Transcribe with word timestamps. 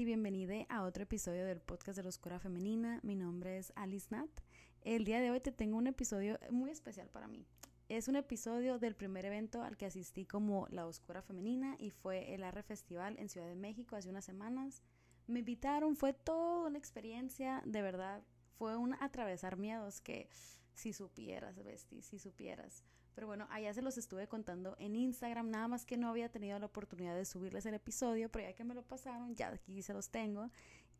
Besti? 0.00 0.04
Bienvenida 0.06 0.66
a 0.70 0.84
otro 0.84 1.02
episodio 1.02 1.44
del 1.44 1.60
podcast 1.60 1.96
de 1.96 2.02
la 2.02 2.08
Oscura 2.08 2.38
Femenina. 2.38 3.00
Mi 3.02 3.16
nombre 3.16 3.58
es 3.58 3.70
Alice 3.76 4.06
Nat. 4.10 4.30
El 4.80 5.04
día 5.04 5.20
de 5.20 5.30
hoy 5.30 5.40
te 5.40 5.52
tengo 5.52 5.76
un 5.76 5.86
episodio 5.86 6.38
muy 6.50 6.70
especial 6.70 7.10
para 7.10 7.28
mí. 7.28 7.46
Es 7.90 8.08
un 8.08 8.16
episodio 8.16 8.78
del 8.78 8.94
primer 8.94 9.26
evento 9.26 9.62
al 9.62 9.76
que 9.76 9.84
asistí 9.84 10.24
como 10.24 10.66
La 10.70 10.86
Oscura 10.86 11.20
Femenina 11.20 11.76
y 11.78 11.90
fue 11.90 12.34
el 12.34 12.44
Arre 12.44 12.62
Festival 12.62 13.18
en 13.18 13.28
Ciudad 13.28 13.46
de 13.46 13.56
México 13.56 13.94
hace 13.94 14.08
unas 14.08 14.24
semanas. 14.24 14.82
Me 15.26 15.40
invitaron, 15.40 15.96
fue 15.96 16.14
toda 16.14 16.68
una 16.68 16.78
experiencia, 16.78 17.62
de 17.66 17.82
verdad, 17.82 18.22
fue 18.56 18.76
un 18.76 18.94
atravesar 19.00 19.58
miedos 19.58 20.00
que 20.00 20.30
si 20.72 20.94
supieras, 20.94 21.62
Besti, 21.62 22.00
si 22.00 22.18
supieras. 22.18 22.84
Pero 23.20 23.26
bueno, 23.26 23.46
allá 23.50 23.74
se 23.74 23.82
los 23.82 23.98
estuve 23.98 24.28
contando 24.28 24.76
en 24.78 24.96
Instagram, 24.96 25.50
nada 25.50 25.68
más 25.68 25.84
que 25.84 25.98
no 25.98 26.08
había 26.08 26.30
tenido 26.30 26.58
la 26.58 26.64
oportunidad 26.64 27.14
de 27.14 27.26
subirles 27.26 27.66
el 27.66 27.74
episodio, 27.74 28.30
pero 28.30 28.48
ya 28.48 28.54
que 28.54 28.64
me 28.64 28.72
lo 28.72 28.82
pasaron, 28.82 29.34
ya 29.36 29.48
aquí 29.48 29.82
se 29.82 29.92
los 29.92 30.08
tengo. 30.08 30.48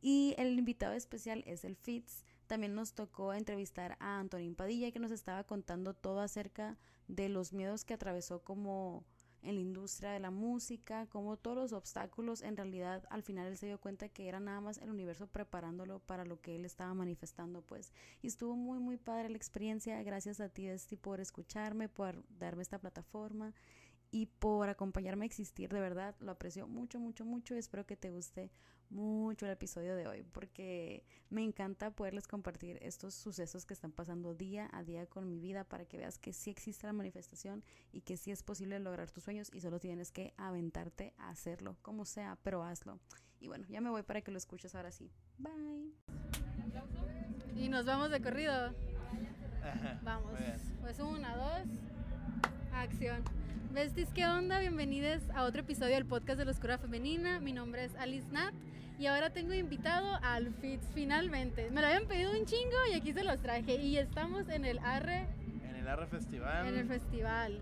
Y 0.03 0.35
el 0.37 0.59
invitado 0.59 0.93
especial 0.93 1.43
es 1.47 1.65
el 1.65 1.77
Fitz. 1.77 2.27
También 2.47 2.75
nos 2.75 2.93
tocó 2.93 3.33
entrevistar 3.33 3.97
a 4.01 4.19
Antonín 4.19 4.55
Padilla, 4.55 4.91
que 4.93 4.99
nos 4.99 5.13
estaba 5.13 5.45
contando 5.45 5.95
todo 5.95 6.21
acerca 6.21 6.77
de 7.09 7.31
los 7.31 7.55
miedos 7.55 7.87
que 7.87 7.95
atravesó 7.95 8.45
como 8.45 9.03
en 9.43 9.55
la 9.55 9.61
industria 9.61 10.11
de 10.11 10.21
la 10.21 10.31
música, 10.31 11.07
como 11.07 11.37
todos 11.37 11.57
los 11.57 11.73
obstáculos, 11.73 12.43
en 12.43 12.57
realidad 12.57 13.05
al 13.11 13.23
final 13.23 13.47
él 13.47 13.57
se 13.57 13.67
dio 13.67 13.81
cuenta 13.81 14.09
que 14.09 14.29
era 14.29 14.41
nada 14.41 14.61
más 14.61 14.79
el 14.79 14.91
universo 14.91 15.27
preparándolo 15.27 15.99
para 16.01 16.25
lo 16.25 16.41
que 16.41 16.57
él 16.57 16.65
estaba 16.65 16.95
manifestando, 16.95 17.63
pues. 17.63 17.93
Y 18.23 18.27
estuvo 18.27 18.57
muy, 18.57 18.79
muy 18.79 18.97
padre 18.97 19.29
la 19.29 19.37
experiencia. 19.37 20.03
Gracias 20.03 20.41
a 20.41 20.49
ti, 20.49 20.67
Esti, 20.69 20.97
por 20.97 21.21
escucharme, 21.21 21.89
por 21.89 22.23
darme 22.39 22.63
esta 22.63 22.79
plataforma 22.79 23.55
y 24.11 24.27
por 24.27 24.69
acompañarme 24.69 25.25
a 25.25 25.27
existir, 25.27 25.73
de 25.73 25.81
verdad, 25.81 26.17
lo 26.21 26.33
aprecio 26.33 26.67
mucho, 26.67 26.99
mucho, 26.99 27.25
mucho 27.25 27.55
y 27.55 27.59
espero 27.59 27.87
que 27.87 27.97
te 27.97 28.11
guste 28.11 28.51
mucho 28.91 29.47
el 29.47 29.53
episodio 29.53 29.95
de 29.95 30.09
hoy 30.09 30.25
porque 30.25 31.05
me 31.29 31.45
encanta 31.45 31.93
poderles 31.93 32.27
compartir 32.27 32.79
estos 32.83 33.15
sucesos 33.15 33.65
que 33.65 33.75
están 33.75 33.93
pasando 33.93 34.35
día 34.35 34.69
a 34.73 34.83
día 34.83 35.07
con 35.07 35.29
mi 35.29 35.39
vida 35.39 35.63
para 35.63 35.85
que 35.85 35.97
veas 35.97 36.19
que 36.19 36.33
sí 36.33 36.51
existe 36.51 36.89
la 36.89 36.93
manifestación 36.93 37.63
y 37.93 38.01
que 38.01 38.17
sí 38.17 38.33
es 38.33 38.43
posible 38.43 38.81
lograr 38.81 39.11
tus 39.11 39.23
sueños 39.23 39.49
y 39.53 39.61
solo 39.61 39.79
tienes 39.79 40.11
que 40.11 40.35
aventarte 40.37 41.15
a 41.19 41.31
hacerlo, 41.31 41.77
como 41.83 42.05
sea, 42.05 42.37
pero 42.43 42.65
hazlo. 42.65 42.99
Y 43.39 43.47
bueno, 43.47 43.65
ya 43.69 43.81
me 43.81 43.91
voy 43.91 44.03
para 44.03 44.21
que 44.23 44.33
lo 44.33 44.39
escuches 44.39 44.75
ahora 44.75 44.91
sí. 44.91 45.11
Bye. 45.39 45.95
Y 47.57 47.69
nos 47.69 47.87
vamos 47.87 48.11
de 48.11 48.21
corrido. 48.21 48.75
Vamos. 50.03 50.33
Pues 50.81 50.99
una, 50.99 51.37
dos, 51.37 51.69
acción. 52.73 53.23
Besties, 53.73 54.09
¿qué 54.13 54.27
onda? 54.27 54.59
Bienvenidos 54.59 55.23
a 55.33 55.45
otro 55.45 55.61
episodio 55.61 55.95
del 55.95 56.05
podcast 56.05 56.41
de 56.41 56.45
la 56.45 56.51
Oscura 56.51 56.77
Femenina. 56.77 57.39
Mi 57.39 57.53
nombre 57.53 57.85
es 57.85 57.95
Alice 57.95 58.27
Nat 58.33 58.53
y 58.99 59.07
ahora 59.07 59.31
tengo 59.31 59.55
invitado 59.55 60.19
al 60.23 60.53
Fitz 60.55 60.85
finalmente. 60.93 61.71
Me 61.71 61.81
lo 61.81 61.87
habían 61.87 62.07
pedido 62.07 62.33
un 62.33 62.45
chingo 62.47 62.77
y 62.91 62.95
aquí 62.97 63.13
se 63.13 63.23
los 63.23 63.41
traje. 63.41 63.77
Y 63.77 63.97
estamos 63.97 64.49
en 64.49 64.65
el 64.65 64.81
Arre. 64.81 65.29
En 65.69 65.77
el 65.77 65.87
Arre 65.87 66.09
Festival. 66.09 66.67
En 66.67 66.79
el 66.79 66.89
festival. 66.89 67.61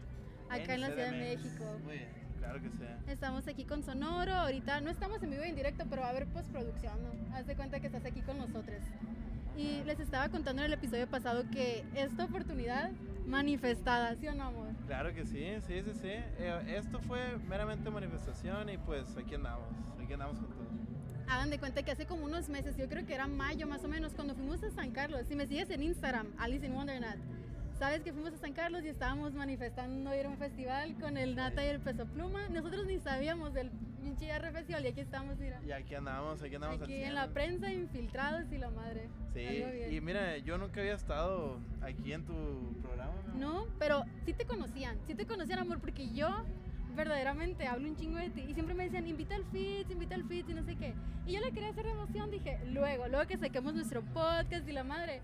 Acá 0.49 0.75
en, 0.75 0.81
la 0.81 0.87
Ciudad 0.87 1.11
de 1.11 1.19
México. 1.19 1.79
Muy 1.85 1.99
bien, 1.99 2.09
claro 2.39 2.63
que 2.63 2.71
sí. 2.71 2.85
Estamos 3.07 3.47
aquí 3.47 3.65
con 3.67 3.83
Sonoro. 3.83 4.33
Ahorita 4.33 4.81
no 4.81 4.89
estamos 4.89 5.23
en 5.23 5.31
vivo 5.31 5.45
y 5.45 5.51
en 5.51 5.57
directo, 5.57 5.85
pero 5.91 6.01
va 6.01 6.09
a 6.09 6.11
haber 6.11 6.27
postproducción, 6.29 7.03
¿no? 7.03 7.37
Haz 7.37 7.47
de 7.47 7.55
cuenta 7.55 7.81
que 7.81 7.89
estás 7.89 8.07
aquí 8.07 8.23
con 8.23 8.39
nosotros. 8.39 8.81
Y 9.59 9.85
les 9.85 10.01
estaba 10.01 10.31
contando 10.31 10.63
en 10.63 10.67
el 10.67 10.73
episodio 10.73 11.07
pasado 11.07 11.45
que 11.51 11.85
esta 11.95 12.25
oportunidad 12.25 12.93
manifestada, 13.29 14.15
¿sí 14.17 14.27
o 14.27 14.35
no, 14.35 14.45
amor? 14.45 14.69
Claro 14.87 15.15
que 15.15 15.25
sí, 15.25 15.45
sí, 15.67 15.83
sí, 15.83 15.93
sí. 15.95 16.09
Eh, 16.09 16.75
esto 16.77 16.99
fue 17.01 17.37
meramente 17.49 17.91
manifestación 17.91 18.69
y 18.71 18.79
pues 18.79 19.17
aquí 19.17 19.35
andamos, 19.35 19.69
aquí 20.03 20.13
andamos 20.13 20.39
con 20.39 20.49
todo. 20.49 20.69
Hagan 21.29 21.51
de 21.51 21.59
cuenta 21.59 21.83
que 21.83 21.91
hace 21.91 22.07
como 22.07 22.25
unos 22.25 22.49
meses, 22.49 22.77
yo 22.77 22.89
creo 22.89 23.05
que 23.05 23.15
era 23.15 23.27
mayo 23.27 23.67
más 23.67 23.85
o 23.85 23.89
menos, 23.89 24.15
cuando 24.15 24.35
fuimos 24.35 24.63
a 24.63 24.71
San 24.71 24.93
Carlos, 24.93 25.27
si 25.29 25.37
me 25.37 25.47
sigues 25.47 25.69
en 25.69 25.83
Instagram, 25.83 26.29
Alice 26.39 26.65
in 26.65 26.73
Wonderland, 26.73 27.21
sabes 27.79 28.03
que 28.03 28.13
fuimos 28.13 28.33
a 28.33 28.39
San 28.39 28.55
Carlos 28.55 28.83
y 28.85 28.89
estábamos 28.89 29.35
manifestando 29.35 30.15
ir 30.17 30.25
a 30.25 30.31
un 30.31 30.39
festival 30.39 30.95
con 30.99 31.19
el 31.19 31.37
Nata 31.37 31.63
y 31.65 31.69
el 31.69 31.81
Peso 31.81 32.07
Pluma. 32.07 32.49
Nosotros 32.49 32.87
ni 32.87 32.99
sabíamos 32.99 33.53
del 33.53 33.71
pinche 34.19 34.35
R 34.35 34.51
Festival 34.53 34.85
y 34.85 34.89
aquí 34.89 35.01
estamos, 35.01 35.39
mira. 35.39 35.61
Y 35.65 35.73
aquí 35.73 35.95
andamos, 35.95 36.43
aquí 36.43 36.55
andamos. 36.55 36.83
Aquí 36.83 37.03
en 37.03 37.15
la 37.15 37.29
prensa, 37.29 37.73
infiltrados 37.73 38.51
y 38.53 38.59
la 38.59 38.71
madre. 38.71 39.09
Sí, 39.33 39.95
y 39.95 40.01
mira, 40.01 40.39
yo 40.39 40.59
nunca 40.59 40.81
había 40.81 40.95
estado 40.95 41.59
aquí 41.81 42.13
en 42.13 42.25
tu 42.25 42.81
programa. 42.83 43.15
No, 43.37 43.67
pero 43.79 44.05
sí 44.25 44.33
te 44.33 44.45
conocían, 44.45 44.99
sí 45.07 45.15
te 45.15 45.27
conocían, 45.27 45.61
amor, 45.61 45.81
porque 45.81 46.11
yo 46.11 46.45
verdaderamente 46.95 47.67
hablo 47.67 47.89
un 47.89 47.97
chingo 47.97 48.19
de 48.19 48.31
ti 48.31 48.45
y 48.49 48.55
siempre 48.55 48.75
me 48.75 48.85
decían, 48.85 49.07
invita 49.07 49.37
al 49.37 49.45
Fitz, 49.47 49.91
invita 49.91 50.17
al 50.17 50.25
Fitz 50.25 50.49
y 50.49 50.55
no 50.55 50.65
sé 50.65 50.75
qué. 50.77 50.95
Y 51.27 51.33
yo 51.33 51.41
le 51.41 51.53
quería 51.53 51.69
hacer 51.69 51.85
de 51.85 51.93
emoción, 51.93 52.31
dije, 52.31 52.59
luego, 52.67 53.07
luego 53.07 53.27
que 53.27 53.39
saquemos 53.39 53.75
nuestro 53.75 54.03
podcast 54.03 54.69
y 54.69 54.73
la 54.73 54.83
madre. 54.83 55.21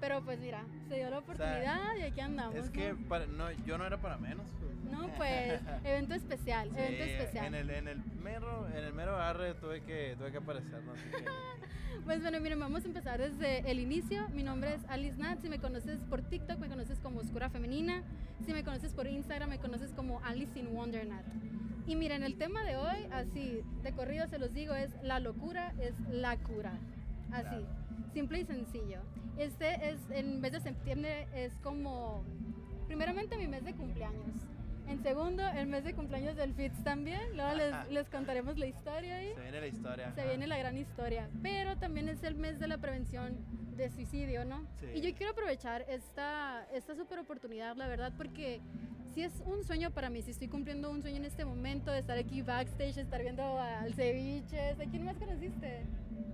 Pero 0.00 0.22
pues 0.22 0.38
mira, 0.40 0.64
se 0.88 0.96
dio 0.96 1.10
la 1.10 1.18
oportunidad 1.18 1.96
y 1.98 2.02
aquí 2.02 2.20
andamos. 2.20 2.54
Es 2.54 2.70
que 2.70 2.94
no, 3.36 3.50
yo 3.64 3.78
no 3.78 3.86
era 3.86 3.98
para 3.98 4.18
menos. 4.18 4.46
Pues. 4.60 4.92
No, 4.92 5.08
pues, 5.16 5.60
evento 5.84 6.14
especial, 6.14 6.68
evento 6.76 7.04
especial. 7.04 7.46
En 7.46 7.54
el, 7.54 7.70
en 7.70 7.88
el 7.88 8.02
mero, 8.22 8.66
en 8.68 8.84
el 8.84 8.92
mero 8.92 9.16
arre 9.16 9.54
tuve 9.54 9.82
que, 9.82 10.14
tuve 10.18 10.30
que 10.30 10.38
aparecer, 10.38 10.82
¿no? 10.82 10.92
Pues 12.04 12.22
bueno, 12.22 12.38
miren, 12.38 12.60
vamos 12.60 12.84
a 12.84 12.86
empezar 12.86 13.18
desde 13.18 13.68
el 13.68 13.80
inicio. 13.80 14.28
Mi 14.28 14.44
nombre 14.44 14.74
es 14.74 14.80
Alice 14.88 15.16
Nat. 15.16 15.40
Si 15.40 15.48
me 15.48 15.58
conoces 15.58 15.98
por 16.08 16.22
TikTok, 16.22 16.56
me 16.60 16.68
conoces 16.68 17.00
como 17.00 17.18
Oscura 17.18 17.50
Femenina. 17.50 18.04
Si 18.44 18.52
me 18.52 18.62
conoces 18.62 18.92
por 18.92 19.08
Instagram, 19.08 19.50
me 19.50 19.58
conoces 19.58 19.90
como 19.92 20.20
Alice 20.22 20.56
in 20.56 20.72
Wonder 20.72 21.04
Nat. 21.04 21.24
Y 21.88 21.96
miren, 21.96 22.22
el 22.22 22.36
tema 22.36 22.64
de 22.64 22.76
hoy, 22.76 23.08
así, 23.10 23.60
de 23.82 23.92
corrido 23.92 24.28
se 24.28 24.38
los 24.38 24.52
digo, 24.52 24.74
es 24.74 24.90
la 25.02 25.18
locura 25.18 25.72
es 25.80 25.94
la 26.08 26.36
cura. 26.36 26.74
Así, 27.32 27.66
simple 28.12 28.40
y 28.40 28.44
sencillo. 28.44 29.00
Este 29.36 29.90
es, 29.90 30.00
en 30.10 30.40
vez 30.40 30.52
de 30.52 30.60
septiembre, 30.60 31.26
es 31.34 31.54
como, 31.62 32.24
primeramente 32.86 33.36
mi 33.36 33.46
mes 33.46 33.64
de 33.64 33.74
cumpleaños. 33.74 34.32
En 34.88 35.02
segundo, 35.02 35.42
el 35.46 35.66
mes 35.66 35.84
de 35.84 35.94
cumpleaños 35.94 36.36
del 36.36 36.54
FITS 36.54 36.84
también. 36.84 37.36
Luego 37.36 37.54
les, 37.54 37.90
les, 37.90 38.08
contaremos 38.08 38.56
la 38.56 38.66
historia 38.66 39.16
ahí. 39.16 39.32
Se 39.34 39.42
viene 39.42 39.60
la 39.60 39.66
historia. 39.66 40.12
Se 40.14 40.26
viene 40.26 40.46
la 40.46 40.58
gran 40.58 40.76
historia. 40.78 41.28
Pero 41.42 41.76
también 41.76 42.08
es 42.08 42.22
el 42.22 42.36
mes 42.36 42.60
de 42.60 42.68
la 42.68 42.78
prevención 42.78 43.36
de 43.76 43.90
suicidio, 43.90 44.44
¿no? 44.44 44.64
Sí. 44.80 44.86
Y 44.94 45.00
yo 45.00 45.14
quiero 45.16 45.32
aprovechar 45.32 45.84
esta, 45.88 46.66
esta 46.72 46.94
super 46.94 47.18
oportunidad, 47.18 47.76
la 47.76 47.88
verdad, 47.88 48.12
porque 48.16 48.60
si 49.16 49.22
es 49.22 49.42
un 49.46 49.64
sueño 49.64 49.90
para 49.92 50.10
mí, 50.10 50.20
si 50.20 50.30
estoy 50.30 50.46
cumpliendo 50.46 50.90
un 50.90 51.00
sueño 51.00 51.16
en 51.16 51.24
este 51.24 51.46
momento, 51.46 51.90
de 51.90 52.00
estar 52.00 52.18
aquí 52.18 52.42
backstage, 52.42 52.98
estar 52.98 53.22
viendo 53.22 53.42
al 53.58 53.94
ceviche. 53.94 54.72
¿A 54.72 54.90
quién 54.90 55.06
más 55.06 55.16
conociste? 55.16 55.86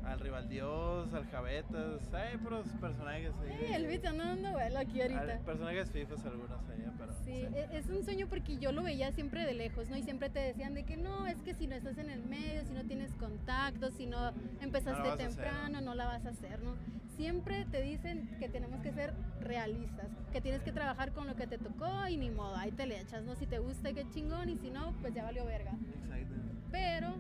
al 0.05 0.19
Rival 0.19 0.49
Dios, 0.49 1.15
al 1.15 1.25
Javetas, 1.27 2.13
hay 2.13 2.37
puros 2.39 2.67
personajes 2.81 3.33
ahí. 3.41 3.57
Sí, 3.57 3.73
el 3.73 3.87
bicho 3.87 4.09
anda 4.09 4.25
dando 4.25 4.51
vuelo 4.51 4.79
aquí 4.81 5.01
ahorita. 5.01 5.39
personajes 5.47 5.93
fifos 5.93 6.25
algunos 6.25 6.59
ahí, 6.71 6.85
pero. 6.99 7.13
Sí, 7.25 7.47
e, 7.55 7.69
es 7.71 7.89
un 7.89 8.05
sueño 8.05 8.27
porque 8.27 8.59
yo 8.59 8.73
lo 8.73 8.83
veía 8.83 9.13
siempre 9.13 9.47
de 9.47 9.55
lejos, 9.55 9.89
¿no? 9.89 9.97
Y 9.97 10.03
siempre 10.03 10.29
te 10.29 10.41
decían 10.41 10.75
de 10.75 10.83
que 10.83 10.97
no, 10.97 11.29
es 11.29 11.41
que 11.43 11.55
si 11.55 11.69
no 11.69 11.77
estás 11.77 11.99
en 11.99 12.11
el 12.11 12.25
medio, 12.25 12.65
si 12.65 12.73
no 12.73 12.83
tienes 12.83 13.13
contacto, 13.13 13.93
si 13.93 14.07
no 14.07 14.33
empezaste 14.61 15.17
temprano, 15.17 15.81
no 15.81 15.95
la 15.95 16.07
vas 16.07 16.27
a 16.27 16.31
hacer, 16.31 16.61
¿no? 16.65 16.75
Siempre 17.23 17.65
te 17.67 17.81
dicen 17.81 18.37
que 18.41 18.49
tenemos 18.49 18.81
que 18.81 18.91
ser 18.91 19.15
realistas, 19.39 20.09
que 20.33 20.41
tienes 20.41 20.61
que 20.63 20.73
trabajar 20.73 21.13
con 21.13 21.29
lo 21.29 21.37
que 21.37 21.47
te 21.47 21.57
tocó 21.57 22.09
y 22.09 22.17
ni 22.17 22.31
modo, 22.31 22.57
ahí 22.57 22.73
te 22.73 22.85
le 22.85 23.01
echas, 23.01 23.23
¿no? 23.23 23.37
Si 23.37 23.47
te 23.47 23.61
gusta, 23.61 23.93
qué 23.93 24.05
chingón, 24.11 24.49
y 24.49 24.59
si 24.59 24.71
no, 24.71 24.93
pues 25.01 25.15
ya 25.15 25.23
valió 25.23 25.45
verga. 25.45 25.71
Exacto. 25.71 26.35
Pero 26.73 27.15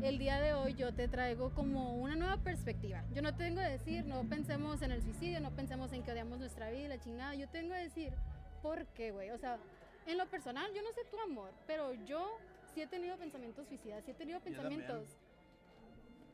el 0.00 0.20
día 0.20 0.40
de 0.40 0.54
hoy 0.54 0.74
yo 0.74 0.94
te 0.94 1.08
traigo 1.08 1.50
como 1.54 1.96
una 1.96 2.14
nueva 2.14 2.36
perspectiva. 2.36 3.02
Yo 3.12 3.20
no 3.20 3.34
tengo 3.34 3.60
que 3.60 3.68
decir, 3.68 4.04
no 4.04 4.22
pensemos 4.28 4.80
en 4.82 4.92
el 4.92 5.02
suicidio, 5.02 5.40
no 5.40 5.50
pensemos 5.50 5.92
en 5.92 6.04
que 6.04 6.12
odiamos 6.12 6.38
nuestra 6.38 6.70
vida, 6.70 6.86
la 6.86 7.00
chingada. 7.00 7.34
Yo 7.34 7.48
tengo 7.48 7.74
que 7.74 7.80
decir, 7.80 8.12
¿por 8.62 8.86
qué, 8.94 9.10
güey? 9.10 9.30
O 9.30 9.38
sea, 9.38 9.58
en 10.06 10.18
lo 10.18 10.26
personal, 10.26 10.72
yo 10.72 10.82
no 10.82 10.92
sé 10.92 11.00
tu 11.10 11.18
amor, 11.18 11.50
pero 11.66 11.94
yo 12.04 12.38
sí 12.72 12.80
he 12.80 12.86
tenido 12.86 13.16
pensamientos 13.16 13.66
suicidas, 13.66 14.04
sí 14.04 14.12
he 14.12 14.14
tenido 14.14 14.38
pensamientos 14.38 15.18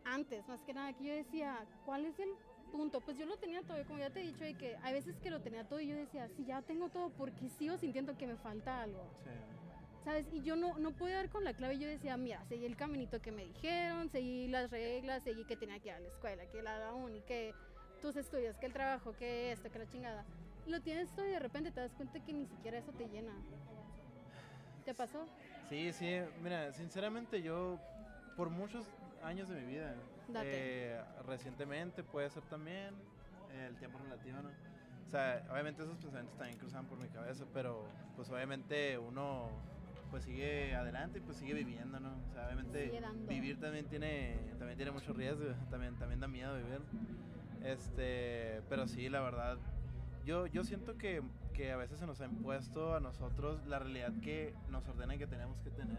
antes, 0.04 0.46
más 0.46 0.60
que 0.60 0.74
nada, 0.74 0.92
que 0.92 1.04
yo 1.04 1.14
decía, 1.14 1.64
¿cuál 1.86 2.04
es 2.04 2.18
el 2.18 2.28
punto? 2.74 3.00
Pues 3.00 3.16
yo 3.16 3.24
lo 3.24 3.36
tenía 3.36 3.62
todo, 3.62 3.76
como 3.86 4.00
ya 4.00 4.10
te 4.10 4.20
he 4.20 4.24
dicho, 4.24 4.42
de 4.42 4.54
que 4.54 4.76
hay 4.82 4.92
veces 4.92 5.16
que 5.20 5.30
lo 5.30 5.40
tenía 5.40 5.64
todo 5.64 5.80
y 5.80 5.86
yo 5.86 5.94
decía, 5.94 6.28
si 6.36 6.44
ya 6.44 6.60
tengo 6.62 6.88
todo, 6.88 7.10
¿por 7.10 7.30
qué 7.30 7.48
sigo 7.48 7.78
sintiendo 7.78 8.16
que 8.16 8.26
me 8.26 8.36
falta 8.36 8.82
algo? 8.82 9.08
Sí. 9.22 9.30
¿Sabes? 10.04 10.26
Y 10.32 10.42
yo 10.42 10.56
no, 10.56 10.76
no 10.78 10.90
podía 10.90 11.16
dar 11.16 11.30
con 11.30 11.44
la 11.44 11.54
clave. 11.54 11.78
Yo 11.78 11.88
decía, 11.88 12.16
mira, 12.16 12.44
seguí 12.46 12.66
el 12.66 12.76
caminito 12.76 13.22
que 13.22 13.30
me 13.30 13.44
dijeron, 13.44 14.10
seguí 14.10 14.48
las 14.48 14.70
reglas, 14.70 15.22
seguí 15.22 15.44
que 15.44 15.56
tenía 15.56 15.78
que 15.78 15.88
ir 15.88 15.94
a 15.94 16.00
la 16.00 16.08
escuela, 16.08 16.44
que 16.46 16.62
la 16.62 16.92
uni, 16.92 17.20
que 17.22 17.54
tus 18.02 18.16
estudios, 18.16 18.56
que 18.58 18.66
el 18.66 18.72
trabajo, 18.72 19.14
que 19.16 19.52
esto, 19.52 19.70
que 19.70 19.78
la 19.78 19.86
chingada. 19.86 20.24
Lo 20.66 20.80
tienes 20.80 21.08
todo 21.14 21.26
y 21.26 21.30
de 21.30 21.38
repente 21.38 21.70
te 21.70 21.80
das 21.80 21.94
cuenta 21.94 22.22
que 22.22 22.32
ni 22.32 22.46
siquiera 22.46 22.78
eso 22.78 22.92
te 22.92 23.06
llena. 23.06 23.32
¿Te 24.84 24.94
pasó? 24.94 25.26
Sí, 25.68 25.92
sí, 25.92 26.18
mira, 26.42 26.72
sinceramente 26.72 27.40
yo 27.40 27.78
por 28.36 28.50
muchos 28.50 28.84
años 29.22 29.48
de 29.48 29.60
mi 29.60 29.66
vida, 29.66 29.94
Date. 30.28 30.94
eh, 30.94 31.00
recientemente 31.26 32.02
puede 32.02 32.30
ser 32.30 32.42
también 32.44 32.94
eh, 33.52 33.66
el 33.68 33.76
tiempo 33.76 33.98
relativo, 33.98 34.38
¿no? 34.42 34.50
O 35.06 35.10
sea, 35.10 35.46
obviamente 35.50 35.82
esos 35.82 35.96
pensamientos 35.96 36.36
también 36.38 36.58
cruzaban 36.58 36.86
por 36.86 36.98
mi 36.98 37.08
cabeza, 37.08 37.44
pero 37.52 37.86
pues 38.16 38.30
obviamente 38.30 38.98
uno 38.98 39.48
pues 40.10 40.24
sigue 40.24 40.74
adelante 40.74 41.18
y 41.18 41.20
pues 41.20 41.36
sigue 41.36 41.54
viviendo, 41.54 42.00
¿no? 42.00 42.10
O 42.30 42.32
sea, 42.32 42.46
obviamente 42.46 43.00
vivir 43.28 43.60
también 43.60 43.86
tiene 43.86 44.36
también 44.58 44.76
tiene 44.76 44.92
mucho 44.92 45.12
riesgo, 45.12 45.46
también 45.70 45.96
también 45.96 46.20
da 46.20 46.28
miedo 46.28 46.56
vivir. 46.56 46.80
Este, 47.62 48.62
pero 48.68 48.86
sí, 48.86 49.08
la 49.08 49.20
verdad 49.20 49.58
yo, 50.24 50.46
yo 50.46 50.64
siento 50.64 50.96
que, 50.96 51.22
que 51.52 51.70
a 51.70 51.76
veces 51.76 51.98
se 51.98 52.06
nos 52.06 52.20
ha 52.20 52.24
impuesto 52.24 52.94
a 52.94 53.00
nosotros 53.00 53.66
la 53.66 53.78
realidad 53.78 54.12
que 54.22 54.54
nos 54.70 54.86
ordenan 54.88 55.18
que 55.18 55.26
tenemos 55.26 55.60
que 55.60 55.70
tener. 55.70 55.98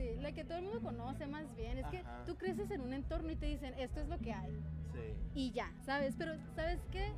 Sí, 0.00 0.16
la 0.18 0.32
que 0.32 0.44
todo 0.44 0.58
el 0.58 0.64
mundo 0.64 0.80
conoce 0.80 1.26
más 1.26 1.54
bien. 1.54 1.76
Es 1.78 1.86
que 1.88 1.98
Ajá. 1.98 2.24
tú 2.24 2.36
creces 2.36 2.70
en 2.70 2.80
un 2.80 2.94
entorno 2.94 3.30
y 3.30 3.36
te 3.36 3.46
dicen, 3.46 3.74
esto 3.76 4.00
es 4.00 4.08
lo 4.08 4.18
que 4.18 4.32
hay. 4.32 4.62
Sí. 4.92 5.14
y 5.34 5.52
ya, 5.52 5.72
¿sabes? 5.84 6.14
Pero, 6.18 6.32
¿sabes 6.56 6.80
qué? 6.90 7.12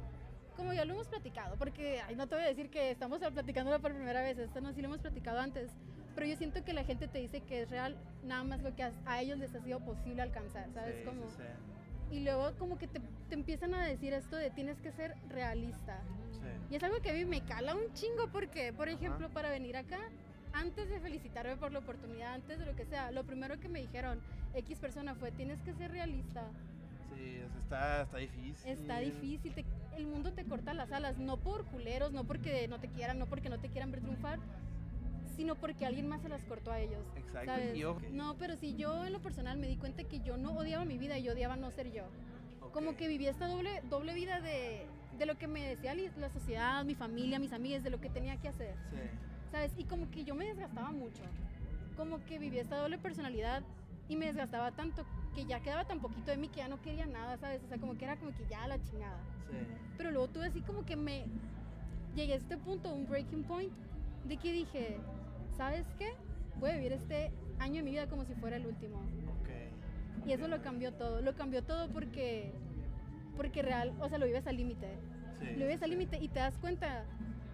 Como 0.56 0.74
ya 0.74 0.84
lo 0.84 0.92
hemos 0.92 1.08
platicado, 1.08 1.56
porque 1.56 2.02
ay, 2.02 2.14
no 2.14 2.26
te 2.26 2.34
voy 2.34 2.44
a 2.44 2.48
decir 2.48 2.68
que 2.68 2.90
estamos 2.90 3.20
platicándolo 3.20 3.80
por 3.80 3.94
primera 3.94 4.20
vez, 4.20 4.36
esto 4.36 4.60
no, 4.60 4.74
sí 4.74 4.82
lo 4.82 4.88
hemos 4.88 5.00
platicado 5.00 5.40
antes, 5.40 5.70
pero 6.14 6.26
yo 6.26 6.36
siento 6.36 6.62
que 6.62 6.74
la 6.74 6.84
gente 6.84 7.08
te 7.08 7.18
dice 7.18 7.40
que 7.40 7.62
es 7.62 7.70
real 7.70 7.96
nada 8.22 8.44
más 8.44 8.60
lo 8.60 8.74
que 8.76 8.82
a, 8.82 8.92
a 9.06 9.22
ellos 9.22 9.38
les 9.38 9.54
ha 9.54 9.62
sido 9.62 9.80
posible 9.80 10.20
alcanzar, 10.20 10.70
¿sabes? 10.74 10.98
Sí, 10.98 11.04
como, 11.06 11.30
sí, 11.30 11.42
Y 12.10 12.20
luego 12.20 12.52
como 12.58 12.76
que 12.76 12.86
te, 12.86 13.00
te 13.30 13.34
empiezan 13.34 13.72
a 13.74 13.86
decir 13.86 14.12
esto 14.12 14.36
de 14.36 14.50
tienes 14.50 14.78
que 14.80 14.92
ser 14.92 15.16
realista. 15.30 16.02
sí. 16.32 16.46
Y 16.68 16.76
es 16.76 16.82
algo 16.82 17.00
que 17.00 17.10
a 17.10 17.14
mí 17.14 17.24
me 17.24 17.40
cala 17.40 17.74
un 17.74 17.90
chingo 17.94 18.28
porque, 18.30 18.74
por 18.74 18.88
Ajá. 18.88 18.98
ejemplo, 18.98 19.30
para 19.30 19.48
venir 19.50 19.78
acá, 19.78 19.98
antes 20.52 20.88
de 20.88 21.00
felicitarme 21.00 21.56
por 21.56 21.72
la 21.72 21.78
oportunidad, 21.80 22.34
antes 22.34 22.58
de 22.58 22.66
lo 22.66 22.74
que 22.76 22.84
sea, 22.84 23.10
lo 23.10 23.24
primero 23.24 23.58
que 23.58 23.68
me 23.68 23.80
dijeron 23.80 24.20
X 24.54 24.78
persona 24.78 25.14
fue, 25.14 25.30
tienes 25.32 25.60
que 25.62 25.72
ser 25.74 25.90
realista. 25.90 26.44
Sí, 27.14 27.40
está, 27.58 28.02
está 28.02 28.16
difícil. 28.18 28.70
Está 28.70 28.98
difícil, 29.00 29.54
te- 29.54 29.64
el 29.96 30.06
mundo 30.06 30.32
te 30.32 30.44
corta 30.44 30.72
las 30.74 30.90
alas, 30.92 31.18
no 31.18 31.36
por 31.36 31.64
culeros, 31.66 32.12
no 32.12 32.24
porque 32.24 32.66
no 32.68 32.80
te 32.80 32.88
quieran, 32.88 33.18
no 33.18 33.26
porque 33.26 33.48
no 33.50 33.58
te 33.58 33.68
quieran 33.68 33.90
ver 33.90 34.00
triunfar, 34.00 34.38
sino 35.36 35.54
porque 35.56 35.86
alguien 35.86 36.08
más 36.08 36.22
se 36.22 36.28
las 36.28 36.42
cortó 36.44 36.70
a 36.72 36.80
ellos. 36.80 37.02
Exacto, 37.16 37.52
y 37.74 37.84
ojo- 37.84 38.00
No, 38.12 38.36
pero 38.38 38.56
si 38.56 38.74
yo 38.76 39.04
en 39.04 39.12
lo 39.12 39.20
personal 39.20 39.58
me 39.58 39.66
di 39.68 39.76
cuenta 39.76 40.04
que 40.04 40.20
yo 40.20 40.36
no 40.36 40.52
odiaba 40.52 40.84
mi 40.84 40.98
vida, 40.98 41.18
yo 41.18 41.32
odiaba 41.32 41.56
no 41.56 41.70
ser 41.70 41.90
yo. 41.92 42.04
Ok. 42.60 42.72
Como 42.72 42.96
que 42.96 43.08
vivía 43.08 43.30
esta 43.30 43.46
doble, 43.48 43.82
doble 43.90 44.14
vida 44.14 44.40
de, 44.40 44.86
de 45.18 45.26
lo 45.26 45.36
que 45.36 45.48
me 45.48 45.66
decía 45.66 45.94
la 45.94 46.30
sociedad, 46.30 46.84
mi 46.84 46.94
familia, 46.94 47.38
mis 47.38 47.52
amigas, 47.52 47.82
de 47.82 47.90
lo 47.90 48.00
que 48.00 48.08
tenía 48.10 48.36
que 48.38 48.48
hacer. 48.48 48.74
Sí. 48.90 48.96
¿Sabes? 49.52 49.70
Y 49.76 49.84
como 49.84 50.10
que 50.10 50.24
yo 50.24 50.34
me 50.34 50.46
desgastaba 50.46 50.90
mucho. 50.90 51.22
Como 51.96 52.24
que 52.24 52.38
vivía 52.38 52.62
esta 52.62 52.78
doble 52.78 52.98
personalidad 52.98 53.62
y 54.08 54.16
me 54.16 54.26
desgastaba 54.26 54.72
tanto 54.72 55.04
que 55.34 55.44
ya 55.44 55.60
quedaba 55.60 55.84
tan 55.84 56.00
poquito 56.00 56.30
de 56.30 56.38
mí 56.38 56.48
que 56.48 56.56
ya 56.56 56.68
no 56.68 56.80
quería 56.80 57.06
nada, 57.06 57.36
¿sabes? 57.36 57.62
O 57.62 57.68
sea, 57.68 57.78
como 57.78 57.96
que 57.96 58.06
era 58.06 58.16
como 58.16 58.32
que 58.32 58.46
ya 58.48 58.66
la 58.66 58.82
chingada. 58.82 59.18
Sí. 59.50 59.56
Pero 59.98 60.10
luego 60.10 60.28
tuve 60.28 60.46
así 60.46 60.62
como 60.62 60.84
que 60.84 60.96
me 60.96 61.26
llegué 62.16 62.32
a 62.32 62.36
este 62.36 62.56
punto, 62.56 62.92
un 62.92 63.06
breaking 63.06 63.44
point, 63.44 63.72
de 64.24 64.36
que 64.38 64.52
dije, 64.52 64.96
¿sabes 65.56 65.86
qué? 65.98 66.14
Voy 66.58 66.70
a 66.70 66.76
vivir 66.76 66.92
este 66.92 67.30
año 67.58 67.76
de 67.76 67.82
mi 67.82 67.90
vida 67.90 68.08
como 68.08 68.24
si 68.24 68.34
fuera 68.34 68.56
el 68.56 68.66
último. 68.66 68.98
Ok. 68.98 70.26
Y 70.26 70.32
eso 70.32 70.48
lo 70.48 70.62
cambió 70.62 70.92
todo. 70.92 71.20
Lo 71.20 71.34
cambió 71.34 71.62
todo 71.62 71.88
porque, 71.90 72.52
porque 73.36 73.62
real, 73.62 73.94
o 74.00 74.08
sea, 74.08 74.18
lo 74.18 74.26
vives 74.26 74.46
al 74.46 74.56
límite. 74.56 74.88
Sí, 75.38 75.46
Lo 75.56 75.66
vives 75.66 75.82
al 75.82 75.90
límite 75.90 76.18
y 76.20 76.28
te 76.28 76.38
das 76.38 76.56
cuenta 76.58 77.04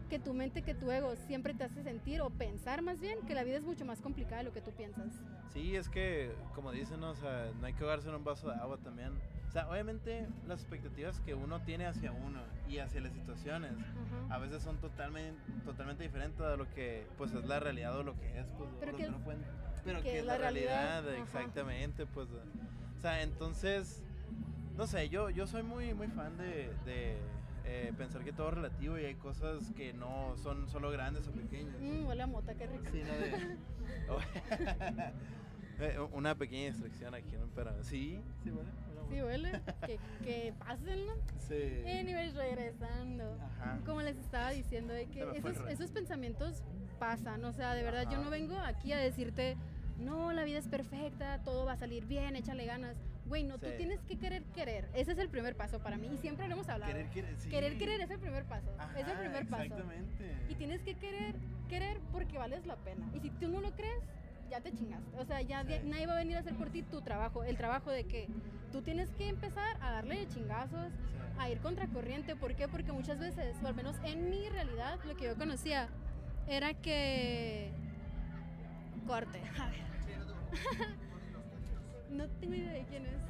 que 0.08 0.18
tu 0.18 0.34
mente, 0.34 0.62
que 0.62 0.74
tu 0.74 0.90
ego 0.90 1.14
siempre 1.26 1.54
te 1.54 1.64
hace 1.64 1.82
sentir 1.82 2.20
o 2.20 2.30
pensar 2.30 2.82
más 2.82 3.00
bien 3.00 3.20
que 3.26 3.34
la 3.34 3.44
vida 3.44 3.56
es 3.58 3.62
mucho 3.64 3.84
más 3.84 4.00
complicada 4.00 4.38
de 4.38 4.44
lo 4.44 4.52
que 4.52 4.60
tú 4.60 4.72
piensas. 4.72 5.12
Sí, 5.52 5.76
es 5.76 5.88
que, 5.88 6.32
como 6.54 6.72
dicen, 6.72 7.00
¿no? 7.00 7.10
o 7.10 7.14
sea, 7.16 7.50
no 7.60 7.66
hay 7.66 7.74
que 7.74 7.82
ahogarse 7.84 8.08
en 8.08 8.14
un 8.14 8.24
vaso 8.24 8.48
de 8.48 8.54
agua 8.56 8.78
también. 8.78 9.12
O 9.48 9.50
sea, 9.50 9.68
obviamente 9.70 10.26
las 10.46 10.60
expectativas 10.60 11.20
que 11.20 11.34
uno 11.34 11.60
tiene 11.62 11.86
hacia 11.86 12.12
uno 12.12 12.40
y 12.68 12.78
hacia 12.78 13.00
las 13.00 13.12
situaciones 13.12 13.72
Ajá. 13.72 14.34
a 14.34 14.38
veces 14.38 14.62
son 14.62 14.76
totalmente, 14.78 15.40
totalmente 15.64 16.02
diferentes 16.02 16.40
a 16.40 16.56
lo 16.56 16.68
que 16.70 17.06
pues 17.16 17.32
es 17.32 17.46
la 17.46 17.58
realidad 17.58 17.96
o 17.96 18.02
lo 18.02 18.18
que 18.18 18.40
es. 18.40 18.46
Pues, 18.58 18.68
Pero 18.78 18.92
que 18.92 18.96
que 18.98 19.02
es- 19.04 19.08
uno 19.08 19.18
puede- 19.24 19.38
pero 19.84 19.98
que 20.02 20.10
que 20.10 20.18
es 20.18 20.26
la 20.26 20.32
la 20.34 20.38
realidad, 20.38 21.02
realidad, 21.02 21.22
exactamente. 21.24 22.04
Pues, 22.06 22.28
o 22.28 23.00
sea, 23.00 23.22
entonces, 23.22 24.02
no 24.76 24.86
sé, 24.86 25.08
yo, 25.08 25.30
yo 25.30 25.46
soy 25.46 25.62
muy, 25.62 25.94
muy 25.94 26.08
fan 26.08 26.36
de, 26.36 26.70
de, 26.84 27.16
eh, 27.70 27.92
pensar 27.98 28.24
que 28.24 28.32
todo 28.32 28.48
es 28.48 28.54
relativo 28.54 28.98
y 28.98 29.04
hay 29.04 29.14
cosas 29.16 29.70
que 29.76 29.92
no 29.92 30.34
son 30.38 30.68
solo 30.68 30.90
grandes 30.90 31.28
o 31.28 31.32
pequeñas. 31.32 31.76
Mm, 31.78 32.06
huele 32.06 32.22
a 32.22 32.26
mota, 32.26 32.54
qué 32.54 32.66
rico. 32.66 32.84
Sí, 32.90 33.00
de... 33.00 33.56
Eh, 35.80 35.96
Una 36.12 36.34
pequeña 36.34 36.72
distracción 36.72 37.14
aquí, 37.14 37.36
¿no? 37.36 37.46
Pero 37.54 37.72
sí, 37.84 38.20
sí, 38.42 38.50
bueno. 38.50 38.68
Sí, 39.08 39.22
huele. 39.22 39.60
que, 39.86 40.00
que 40.24 40.52
pasen, 40.58 41.06
¿no? 41.06 41.12
Sí. 41.36 41.84
Anyways, 41.86 42.34
regresando. 42.34 43.38
Ajá. 43.40 43.78
Como 43.86 44.02
les 44.02 44.16
estaba 44.16 44.50
diciendo, 44.50 44.92
de 44.92 45.06
que 45.06 45.22
esos, 45.36 45.56
esos 45.68 45.90
pensamientos 45.92 46.64
pasan. 46.98 47.44
O 47.44 47.52
sea, 47.52 47.74
de 47.74 47.84
verdad, 47.84 48.04
yo 48.04 48.16
Ajá. 48.16 48.22
no 48.22 48.30
vengo 48.30 48.58
aquí 48.58 48.92
a 48.92 48.98
decirte, 48.98 49.56
no, 49.98 50.32
la 50.32 50.42
vida 50.42 50.58
es 50.58 50.66
perfecta, 50.66 51.42
todo 51.44 51.64
va 51.64 51.72
a 51.72 51.76
salir 51.76 52.06
bien, 52.06 52.34
échale 52.34 52.66
ganas. 52.66 52.96
Güey, 53.28 53.44
no, 53.44 53.58
tú 53.58 53.66
Sí. 53.66 53.72
tienes 53.76 54.00
que 54.02 54.18
querer 54.18 54.42
querer. 54.54 54.88
Ese 54.94 55.12
es 55.12 55.18
el 55.18 55.28
primer 55.28 55.54
paso 55.56 55.78
para 55.80 55.96
mí. 55.96 56.08
Y 56.12 56.16
siempre 56.18 56.48
lo 56.48 56.54
hemos 56.54 56.68
hablado. 56.68 56.92
Querer, 56.92 57.10
querer, 57.10 57.36
sí. 57.38 57.48
Querer 57.48 57.78
querer 57.78 58.00
es 58.00 58.10
el 58.10 58.18
primer 58.18 58.44
paso. 58.44 58.70
es 58.96 59.06
el 59.06 59.18
primer 59.18 59.46
paso. 59.46 59.62
Exactamente. 59.64 60.36
Y 60.48 60.54
tienes 60.54 60.82
que 60.82 60.94
querer, 60.94 61.34
querer 61.68 62.00
porque 62.12 62.38
vales 62.38 62.64
la 62.66 62.76
pena. 62.76 63.06
Y 63.14 63.20
si 63.20 63.30
tú 63.30 63.48
no 63.48 63.60
lo 63.60 63.70
crees, 63.72 64.02
ya 64.50 64.60
te 64.60 64.72
chingaste. 64.72 65.16
O 65.18 65.24
sea, 65.26 65.42
ya 65.42 65.62
Sí. 65.62 65.68
de- 65.68 65.80
nadie 65.84 66.06
va 66.06 66.14
a 66.14 66.16
venir 66.16 66.36
a 66.36 66.40
hacer 66.40 66.54
por 66.56 66.70
ti 66.70 66.82
tu 66.82 67.02
trabajo. 67.02 67.44
El 67.44 67.56
trabajo 67.58 67.90
de 67.90 68.04
que 68.04 68.28
tú 68.72 68.80
tienes 68.82 69.10
que 69.10 69.28
empezar 69.28 69.76
a 69.82 69.92
darle 69.92 70.16
de 70.20 70.28
chingazos, 70.28 70.90
Sí. 70.90 70.98
a 71.38 71.50
ir 71.50 71.58
contracorriente. 71.60 72.34
¿Por 72.34 72.54
qué? 72.56 72.66
Porque 72.66 72.92
muchas 72.92 73.18
veces, 73.18 73.56
o 73.62 73.66
al 73.66 73.74
menos 73.74 73.96
en 74.04 74.30
mi 74.30 74.48
realidad, 74.48 74.98
lo 75.06 75.16
que 75.16 75.26
yo 75.26 75.36
conocía 75.36 75.88
era 76.48 76.72
que... 76.74 77.70
Corte. 79.06 79.40
A 79.58 79.70
ver. 79.70 80.98
No 82.10 82.28
tengo 82.40 82.54
idea 82.54 82.72
de 82.72 82.84
quién 82.86 83.06
es. 83.06 83.22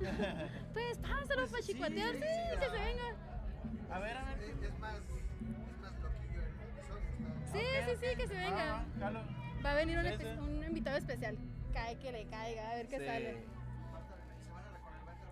Pues 0.74 0.98
pásalo 0.98 1.24
Pues 1.42 1.50
para 1.50 1.62
sí, 1.62 1.72
chicuatear, 1.72 2.14
sí, 2.14 2.20
sí, 2.20 2.58
que 2.58 2.64
se 2.66 2.70
venga. 2.72 3.94
A 3.94 3.98
ver, 4.00 4.16
a 4.16 4.24
ver. 4.24 4.40
Es, 4.42 4.62
es 4.62 4.78
más, 4.78 4.96
es 4.96 5.78
más 5.80 5.92
loquillo 6.02 6.40
el 6.42 6.48
episodio. 6.48 7.08
está- 7.44 7.52
Sí, 7.52 7.58
Ok, 7.58 7.84
sí, 7.84 7.96
sí, 8.00 8.06
ok. 8.12 8.16
que 8.18 8.26
se 8.26 8.34
venga. 8.34 8.84
Ah. 9.00 9.12
Va 9.64 9.70
a 9.70 9.74
venir 9.74 9.98
un, 9.98 10.04
Sí, 10.04 10.10
sí. 10.18 10.26
un 10.40 10.64
invitado 10.64 10.96
especial. 10.98 11.38
Cae 11.72 11.96
que 11.98 12.12
le 12.12 12.26
caiga, 12.26 12.70
a 12.72 12.74
ver 12.74 12.88
qué 12.88 12.98
Sí. 12.98 13.06
sale. 13.06 13.32
Se 13.32 14.50
van 14.52 14.64
a 14.64 14.70
recorrer 14.72 14.98
el 15.00 15.06
metro 15.06 15.28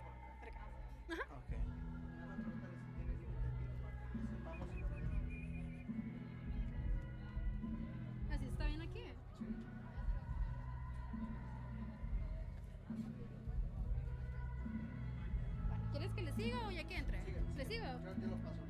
le 16.37 16.43
siga 16.43 16.67
o 16.67 16.71
ya 16.71 16.83
que 16.83 16.97
entre? 16.97 17.19
¿Le 17.57 17.65
sigo? 17.65 17.85
Lo 17.85 18.37
paso. 18.37 18.63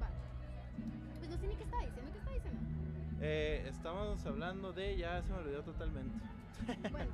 Vale. 0.00 0.14
Pues 1.18 1.30
no 1.30 1.36
sé 1.36 1.46
ni 1.46 1.54
qué 1.56 1.64
está 1.64 1.78
diciendo. 1.78 2.12
¿Qué 2.12 2.18
está 2.18 2.32
diciendo? 2.32 2.60
Eh, 3.20 3.66
estamos 3.68 4.26
hablando 4.26 4.72
de. 4.72 4.96
Ya 4.96 5.22
se 5.22 5.32
me 5.32 5.38
olvidó 5.38 5.62
totalmente. 5.62 6.18
Bueno, 6.90 7.10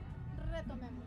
retomemos. 0.51 1.05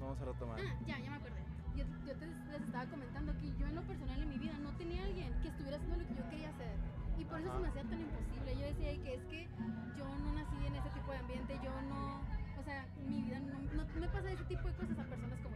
Vamos 0.00 0.20
a 0.20 0.24
retomar. 0.24 0.58
Ah, 0.60 0.74
ya, 0.86 0.98
ya 0.98 1.10
me 1.10 1.16
acordé. 1.16 1.42
Yo, 1.76 1.84
yo 2.06 2.16
te, 2.16 2.26
les 2.26 2.62
estaba 2.62 2.84
comentando 2.86 3.32
que 3.38 3.52
yo 3.58 3.66
en 3.66 3.74
lo 3.76 3.82
personal 3.82 4.22
en 4.22 4.28
mi 4.28 4.38
vida 4.38 4.58
no 4.62 4.70
tenía 4.76 5.04
alguien 5.04 5.32
que 5.40 5.48
estuviera 5.48 5.76
haciendo 5.76 5.96
lo 5.96 6.06
que 6.08 6.14
yo 6.14 6.30
quería 6.30 6.50
hacer. 6.50 6.76
Y 7.18 7.24
por 7.24 7.40
eso 7.40 7.52
se 7.52 7.58
me 7.60 7.68
hacía 7.68 7.82
tan 7.84 8.00
imposible. 8.00 8.54
Yo 8.54 8.66
decía 8.66 9.02
que 9.02 9.14
es 9.14 9.24
que 9.24 9.48
yo 9.96 10.04
no 10.04 10.32
nací 10.34 10.66
en 10.66 10.74
ese 10.76 10.90
tipo 10.90 11.12
de 11.12 11.18
ambiente, 11.18 11.58
yo 11.62 11.72
no, 11.88 12.20
o 12.58 12.62
sea, 12.64 12.86
mi 13.06 13.22
vida 13.22 13.40
no, 13.40 13.58
no 13.72 14.00
me 14.00 14.08
pasa 14.08 14.30
ese 14.30 14.44
tipo 14.44 14.68
de 14.68 14.74
cosas 14.74 14.98
a 14.98 15.04
personas 15.04 15.38
como 15.40 15.55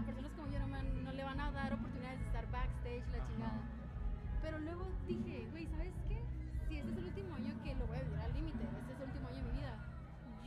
A 0.00 0.02
personas 0.02 0.32
como 0.32 0.48
yo 0.48 0.58
no, 0.58 1.12
le 1.12 1.24
van 1.24 1.40
a 1.40 1.50
dar 1.52 1.74
oportunidades 1.74 2.20
de 2.20 2.26
estar 2.26 2.50
backstage, 2.50 3.04
la 3.12 3.18
Ajá. 3.18 3.28
chingada. 3.28 3.60
Pero 4.40 4.58
luego 4.60 4.88
dije, 5.06 5.46
güey, 5.50 5.66
¿sabes 5.66 5.92
qué? 6.08 6.24
Si 6.68 6.78
este 6.78 6.90
es 6.90 6.96
el 6.96 7.04
último 7.04 7.34
año 7.36 7.52
que 7.62 7.74
lo 7.74 7.86
voy 7.86 7.98
a 7.98 8.02
vivir 8.02 8.20
al 8.20 8.32
límite, 8.32 8.64
este 8.64 8.92
es 8.94 9.00
el 9.00 9.06
último 9.12 9.28
año 9.28 9.36
de 9.36 9.52
mi 9.52 9.58
vida, 9.60 9.76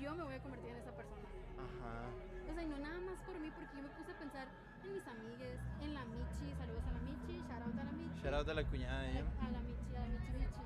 yo 0.01 0.15
me 0.15 0.23
voy 0.23 0.33
a 0.33 0.41
convertir 0.41 0.71
en 0.71 0.77
esa 0.77 0.91
persona. 0.97 1.27
Ajá. 1.61 2.09
O 2.49 2.53
sea, 2.53 2.63
y 2.63 2.65
no 2.65 2.79
nada 2.79 2.99
más 3.05 3.17
por 3.29 3.39
mí, 3.39 3.51
porque 3.53 3.77
yo 3.77 3.83
me 3.83 3.89
puse 3.89 4.09
a 4.09 5.11
amigues, 5.13 5.59
en 5.81 5.93
la 5.93 6.05
Michi, 6.05 6.49
saludos 6.57 6.83
a 6.89 6.91
la 6.91 6.99
Michi, 7.05 7.37
shout 7.45 7.61
out 7.61 7.77
a 7.77 7.83
la 7.83 7.91
Michi. 7.93 8.21
Shout 8.23 8.33
out 8.33 8.49
a 8.49 8.53
la 8.53 8.63
cuñada 8.65 9.01
de 9.03 9.11
ella. 9.11 9.21
la, 9.21 9.45
a 9.45 9.51
la 9.51 9.61
Michi, 9.61 9.95
a 9.95 9.99
la 9.99 10.07
Michi 10.07 10.31
Michi. 10.33 10.63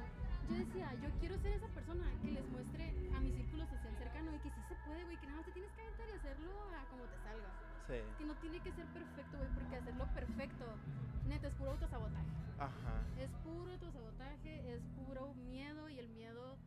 Yo 0.48 0.56
decía, 0.64 0.94
yo 1.04 1.10
quiero 1.20 1.36
ser 1.44 1.52
esa 1.60 1.68
persona 1.76 2.08
que 2.24 2.32
les 2.32 2.48
muestre 2.50 2.88
a 3.12 3.20
mi 3.20 3.32
círculo 3.36 3.68
social 3.68 3.94
cercano 3.98 4.32
y 4.34 4.40
que 4.40 4.50
sí 4.50 4.62
se 4.70 4.76
puede, 4.88 5.04
güey, 5.04 5.18
que 5.18 5.28
nada 5.28 5.38
más 5.38 5.46
te 5.46 5.52
tienes 5.52 5.72
que 5.74 5.82
aventar 5.82 6.08
y 6.08 6.14
hacerlo 6.16 6.52
a 6.72 6.86
como 6.88 7.04
te 7.04 7.18
salga. 7.20 7.52
Sí. 7.88 8.16
Que 8.18 8.26
no 8.26 8.36
tiene 8.36 8.60
que 8.60 8.72
ser 8.74 8.86
perfecto, 8.88 9.38
güey, 9.38 9.50
porque 9.52 9.76
hacerlo 9.78 10.06
perfecto, 10.14 10.78
neta, 11.26 11.48
es 11.48 11.54
puro 11.54 11.72
autosabotaje. 11.72 12.28
Ajá. 12.58 13.04
Es 13.18 13.30
puro 13.44 13.72
autosabotaje, 13.72 14.74
es 14.74 14.82
puro 14.96 15.34
miedo 15.36 15.90
y 15.90 16.00
el 16.00 16.10
miedo, 16.10 16.58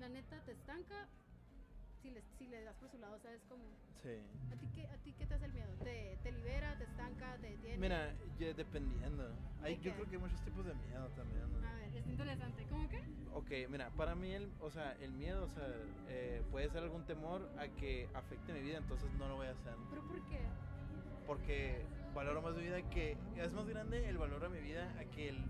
la 0.00 0.08
neta, 0.08 0.40
te 0.44 0.52
estanca 0.52 1.08
si 2.02 2.10
le, 2.10 2.22
si 2.38 2.46
le 2.46 2.62
das 2.62 2.76
por 2.76 2.90
su 2.90 2.98
lado, 2.98 3.18
¿sabes 3.20 3.40
cómo? 3.48 3.64
Sí. 4.02 4.22
¿A 4.52 4.56
ti 4.56 4.68
qué, 4.74 4.86
a 4.86 4.96
ti 4.98 5.12
qué 5.12 5.26
te 5.26 5.34
hace 5.34 5.46
el 5.46 5.52
miedo? 5.52 5.72
¿Te, 5.82 6.18
te 6.22 6.32
libera, 6.32 6.76
te 6.78 6.84
estanca, 6.84 7.36
te 7.38 7.50
detiene? 7.50 7.78
Mira, 7.78 8.14
ya 8.38 8.52
dependiendo. 8.54 9.34
Hay, 9.66 9.76
¿De 9.76 9.82
yo 9.82 9.92
creo 9.94 10.06
que 10.06 10.14
hay 10.14 10.22
muchos 10.22 10.40
tipos 10.42 10.64
de 10.64 10.74
miedo 10.74 11.08
también. 11.16 11.42
¿no? 11.50 11.68
A 11.68 11.74
ver, 11.74 11.96
es 11.96 12.06
interesante. 12.06 12.66
¿Cómo 12.70 12.88
que? 12.88 13.02
Ok, 13.34 13.68
mira, 13.68 13.90
para 13.90 14.14
mí 14.14 14.30
el, 14.30 14.48
o 14.60 14.70
sea, 14.70 14.92
el 15.00 15.10
miedo, 15.12 15.44
o 15.44 15.48
sea, 15.48 15.66
eh, 16.08 16.42
puede 16.52 16.70
ser 16.70 16.84
algún 16.84 17.04
temor 17.04 17.50
a 17.58 17.66
que 17.66 18.08
afecte 18.14 18.52
mi 18.52 18.60
vida, 18.60 18.78
entonces 18.78 19.10
no 19.18 19.28
lo 19.28 19.36
voy 19.36 19.48
a 19.48 19.50
hacer. 19.50 19.74
¿Pero 19.90 20.06
por 20.06 20.22
qué? 20.28 20.38
Porque 21.26 21.84
valoro 22.14 22.42
más 22.42 22.54
mi 22.54 22.62
vida 22.62 22.80
que... 22.90 23.16
Es 23.36 23.52
más 23.52 23.66
grande 23.66 24.08
el 24.08 24.18
valor 24.18 24.44
a 24.44 24.48
mi 24.48 24.60
vida 24.60 24.88
a 25.00 25.04
que 25.04 25.30
el... 25.30 25.40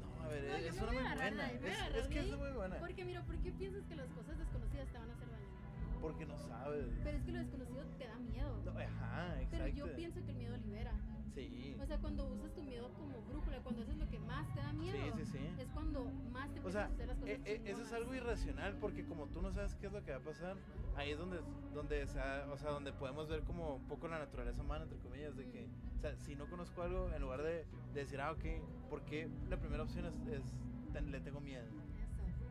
No, 0.00 0.22
a 0.22 0.28
ver, 0.28 0.44
No, 0.44 0.54
es 0.54 0.80
una 0.80 0.92
muy 0.92 1.16
buena. 1.16 1.50
Es, 1.50 1.94
es 1.96 2.06
que 2.06 2.20
es 2.20 2.38
muy 2.38 2.52
buena. 2.52 2.78
Porque 2.78 3.04
mira, 3.04 3.22
¿por 3.22 3.36
qué 3.38 3.50
piensas 3.50 3.84
que 3.86 3.96
las 3.96 4.08
cosas 4.10 4.38
desconocidas 4.38 4.88
te 4.92 4.98
van 4.98 5.10
a 5.10 5.12
hacer 5.12 5.28
daño? 5.28 6.00
Porque 6.00 6.24
no 6.24 6.38
sabes. 6.38 6.86
Pero 7.02 7.18
es 7.18 7.24
que 7.24 7.32
lo 7.32 7.38
desconocido 7.40 7.84
te 7.98 8.06
da 8.06 8.18
miedo. 8.20 8.62
No, 8.64 8.70
ajá, 8.70 9.42
exacto. 9.42 9.48
Pero 9.50 9.68
yo 9.68 9.96
pienso 9.96 10.24
que 10.24 10.30
el 10.30 10.36
miedo 10.36 10.56
libera. 10.58 10.92
Sí. 11.34 11.76
O 11.80 11.86
sea, 11.86 11.98
cuando 11.98 12.26
usas 12.26 12.52
tu 12.54 12.62
miedo 12.62 12.92
como 12.94 13.20
brújula, 13.22 13.60
cuando 13.60 13.82
haces 13.82 13.96
lo 13.96 14.08
que 14.08 14.18
más 14.20 14.46
te 14.54 14.60
da 14.60 14.72
miedo, 14.72 14.96
Sí, 15.16 15.24
sí, 15.24 15.32
sí. 15.32 15.60
es 15.60 15.68
cuando 15.70 16.04
más 16.30 16.48
te 16.52 16.60
O 16.60 16.62
empiezas 16.68 16.72
sea, 16.72 16.82
a 16.82 16.86
hacer 16.94 17.08
las 17.08 17.18
cosas 17.18 17.34
e- 17.34 17.40
e- 17.44 17.62
eso 17.70 17.82
es 17.82 17.92
algo 17.92 18.14
irracional 18.14 18.76
porque 18.78 19.04
como 19.04 19.26
tú 19.26 19.42
no 19.42 19.52
sabes 19.52 19.74
qué 19.74 19.86
es 19.88 19.92
lo 19.92 20.04
que 20.04 20.12
va 20.12 20.18
a 20.18 20.20
pasar, 20.22 20.56
ahí 20.94 21.10
es 21.10 21.18
donde, 21.18 21.42
donde, 21.72 22.06
se 22.06 22.20
ha- 22.20 22.46
o 22.52 22.56
sea, 22.56 22.70
donde 22.70 22.92
podemos 22.92 23.28
ver 23.28 23.42
como 23.42 23.76
un 23.76 23.86
poco 23.88 24.06
la 24.06 24.18
naturaleza 24.20 24.62
humana, 24.62 24.84
entre 24.84 24.98
comillas, 25.00 25.36
de 25.36 25.48
que, 25.50 25.68
o 25.96 26.00
sea, 26.00 26.14
si 26.16 26.36
no 26.36 26.46
conozco 26.48 26.82
algo, 26.82 27.10
en 27.12 27.20
lugar 27.20 27.42
de, 27.42 27.66
de 27.92 28.00
decir, 28.00 28.20
ah, 28.20 28.30
ok, 28.32 28.44
porque 28.88 29.28
la 29.48 29.58
primera 29.58 29.82
opción 29.82 30.06
es, 30.06 30.14
es 30.28 30.44
ten- 30.92 31.10
le 31.10 31.20
tengo 31.20 31.40
miedo? 31.40 31.66
Eso. 31.66 31.80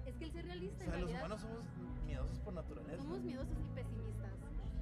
Es 0.06 0.16
que 0.18 0.26
el 0.26 0.32
ser 0.34 0.44
O 0.44 0.48
realista 0.48 0.78
sea, 0.84 0.86
en 0.86 0.92
los 0.92 1.12
realidad 1.12 1.20
humanos 1.22 1.42
somos 1.42 1.64
miedosos 2.06 2.40
por 2.40 2.54
naturaleza. 2.54 2.98
somos 3.02 3.22
miedosos 3.22 3.56
y 3.66 3.70
pesimistas. 3.70 4.34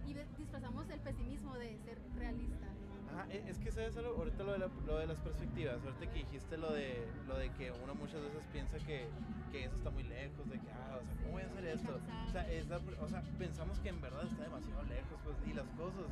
Y 0.03 0.15
disfrazamos 0.35 0.89
el 0.89 0.99
pesimismo 0.99 1.55
de 1.59 1.77
ser 1.85 2.01
realista. 2.15 2.70
Ajá, 3.13 3.25
e- 3.29 3.43
es 3.49 3.57
que 3.59 3.71
sabes 3.71 3.95
algo, 3.97 4.15
ahorita 4.17 4.43
lo 4.43 4.53
de, 4.53 4.59
la- 4.59 4.69
lo 4.85 4.97
de 4.97 5.07
las 5.07 5.19
perspectivas, 5.19 5.83
ahorita 5.83 6.07
que 6.07 6.19
dijiste 6.19 6.57
lo 6.57 6.71
de, 6.71 7.11
lo 7.27 7.37
de 7.37 7.49
que 7.51 7.71
uno 7.71 7.93
muchas 7.95 8.21
veces 8.21 8.45
piensa 8.51 8.77
que, 8.79 9.09
que 9.51 9.65
eso 9.65 9.75
está 9.75 9.89
muy 9.89 10.03
lejos, 10.03 10.49
de 10.49 10.59
que, 10.59 10.71
ah, 10.71 10.97
o 11.01 11.05
sea, 11.05 11.15
¿cómo 11.15 11.31
voy 11.33 11.43
a 11.43 11.45
hacer 11.47 11.65
esto? 11.65 11.99
O 12.27 12.31
sea, 12.31 12.49
es 12.51 12.67
la- 12.69 12.77
o 12.99 13.07
sea, 13.09 13.21
pensamos 13.37 13.79
que 13.79 13.89
en 13.89 14.01
verdad 14.01 14.25
está 14.25 14.43
demasiado 14.43 14.83
lejos, 14.83 15.19
pues, 15.23 15.37
y 15.45 15.53
las 15.53 15.67
cosas, 15.71 16.05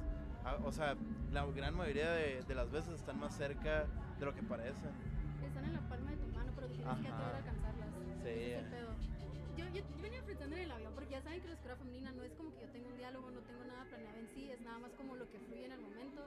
ah, 0.44 0.58
o 0.64 0.72
sea, 0.72 0.96
la 1.32 1.46
gran 1.46 1.76
mayoría 1.76 2.12
de, 2.12 2.42
de 2.44 2.56
las 2.56 2.70
veces 2.72 2.94
están 2.96 3.20
más 3.20 3.36
cerca 3.36 3.86
de 4.20 4.26
lo 4.26 4.34
que 4.36 4.44
parecen. 4.44 4.92
Están 5.42 5.64
en 5.66 5.74
la 5.74 5.82
palma 5.82 6.12
de 6.12 6.18
tu 6.18 6.28
mano, 6.28 6.52
pero 6.54 6.68
tienes 6.68 6.98
que 7.00 7.08
atrever 7.08 7.34
a 7.34 7.38
alcanzarlas. 7.38 7.79
Avión, 10.80 10.94
porque 10.96 11.12
ya 11.12 11.22
saben 11.22 11.42
que 11.42 11.48
la 11.48 11.54
escuela 11.54 11.76
femenina 11.76 12.12
no 12.12 12.24
es 12.24 12.34
como 12.34 12.52
que 12.54 12.62
yo 12.62 12.70
tengo 12.72 12.88
un 12.90 12.98
diálogo, 12.98 13.32
no 13.32 13.42
tengo 13.42 13.64
nada 13.66 13.84
planeado 13.86 14.18
en 14.18 14.28
sí, 14.34 14.50
es 14.50 14.62
nada 14.62 14.80
más 14.80 14.92
como 14.94 15.16
lo 15.16 15.30
que 15.30 15.40
fluye 15.40 15.66
en 15.66 15.72
el 15.74 15.82
momento. 15.82 16.26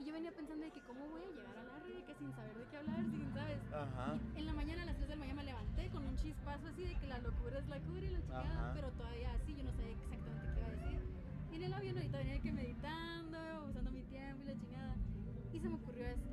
Y 0.00 0.04
yo 0.04 0.12
venía 0.12 0.32
pensando 0.32 0.64
de 0.64 0.70
que 0.72 0.80
cómo 0.82 1.06
voy 1.08 1.22
a 1.22 1.30
llegar 1.30 1.56
a 1.56 1.64
la 1.64 1.78
red, 1.78 2.02
que 2.04 2.14
sin 2.14 2.32
saber 2.34 2.56
de 2.58 2.66
qué 2.66 2.76
hablar, 2.76 3.02
sin, 3.06 3.32
¿sabes? 3.32 3.60
Ajá. 3.72 4.18
En 4.34 4.46
la 4.46 4.52
mañana, 4.52 4.82
a 4.82 4.86
las 4.86 4.96
3 4.96 5.08
de 5.08 5.14
la 5.14 5.20
mañana, 5.20 5.42
me 5.42 5.46
levanté 5.46 5.88
con 5.90 6.04
un 6.04 6.16
chispazo 6.16 6.66
así 6.66 6.82
de 6.84 6.94
que 6.98 7.06
la 7.06 7.18
locura 7.18 7.58
es 7.58 7.68
la 7.68 7.78
cura 7.80 8.02
y 8.02 8.10
la 8.10 8.22
chingada, 8.22 8.72
pero 8.74 8.90
todavía 8.92 9.32
así 9.32 9.54
yo 9.54 9.62
no 9.62 9.72
sabía 9.72 9.92
exactamente 9.92 10.46
qué 10.52 10.58
iba 10.58 10.66
a 10.66 10.70
decir. 10.70 11.00
Y 11.52 11.54
en 11.56 11.62
el 11.62 11.72
avión 11.74 11.96
ahorita 11.96 12.18
venía 12.18 12.40
que 12.40 12.52
meditando, 12.52 13.38
usando 13.68 13.90
mi 13.92 14.02
tiempo 14.02 14.42
y 14.42 14.46
la 14.46 14.58
chingada. 14.58 14.96
Y 15.52 15.60
se 15.60 15.68
me 15.68 15.74
ocurrió 15.76 16.06
esto, 16.06 16.30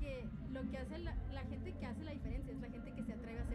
que 0.00 0.26
lo 0.52 0.68
que 0.68 0.78
hace 0.78 0.98
la, 0.98 1.14
la 1.32 1.42
gente 1.44 1.72
que 1.72 1.86
hace 1.86 2.04
la 2.04 2.10
diferencia 2.12 2.52
es 2.52 2.60
la 2.60 2.68
gente 2.68 2.92
que 2.92 3.02
se 3.04 3.12
atreve 3.12 3.40
a 3.40 3.47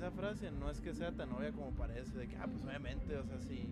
esa 0.00 0.10
frase 0.12 0.50
no 0.50 0.70
es 0.70 0.80
que 0.80 0.94
sea 0.94 1.12
tan 1.12 1.30
obvia 1.30 1.52
como 1.52 1.72
parece, 1.72 2.16
de 2.16 2.26
que, 2.26 2.34
ah, 2.38 2.46
pues 2.46 2.64
obviamente, 2.64 3.18
o 3.18 3.24
sea, 3.26 3.38
si, 3.38 3.68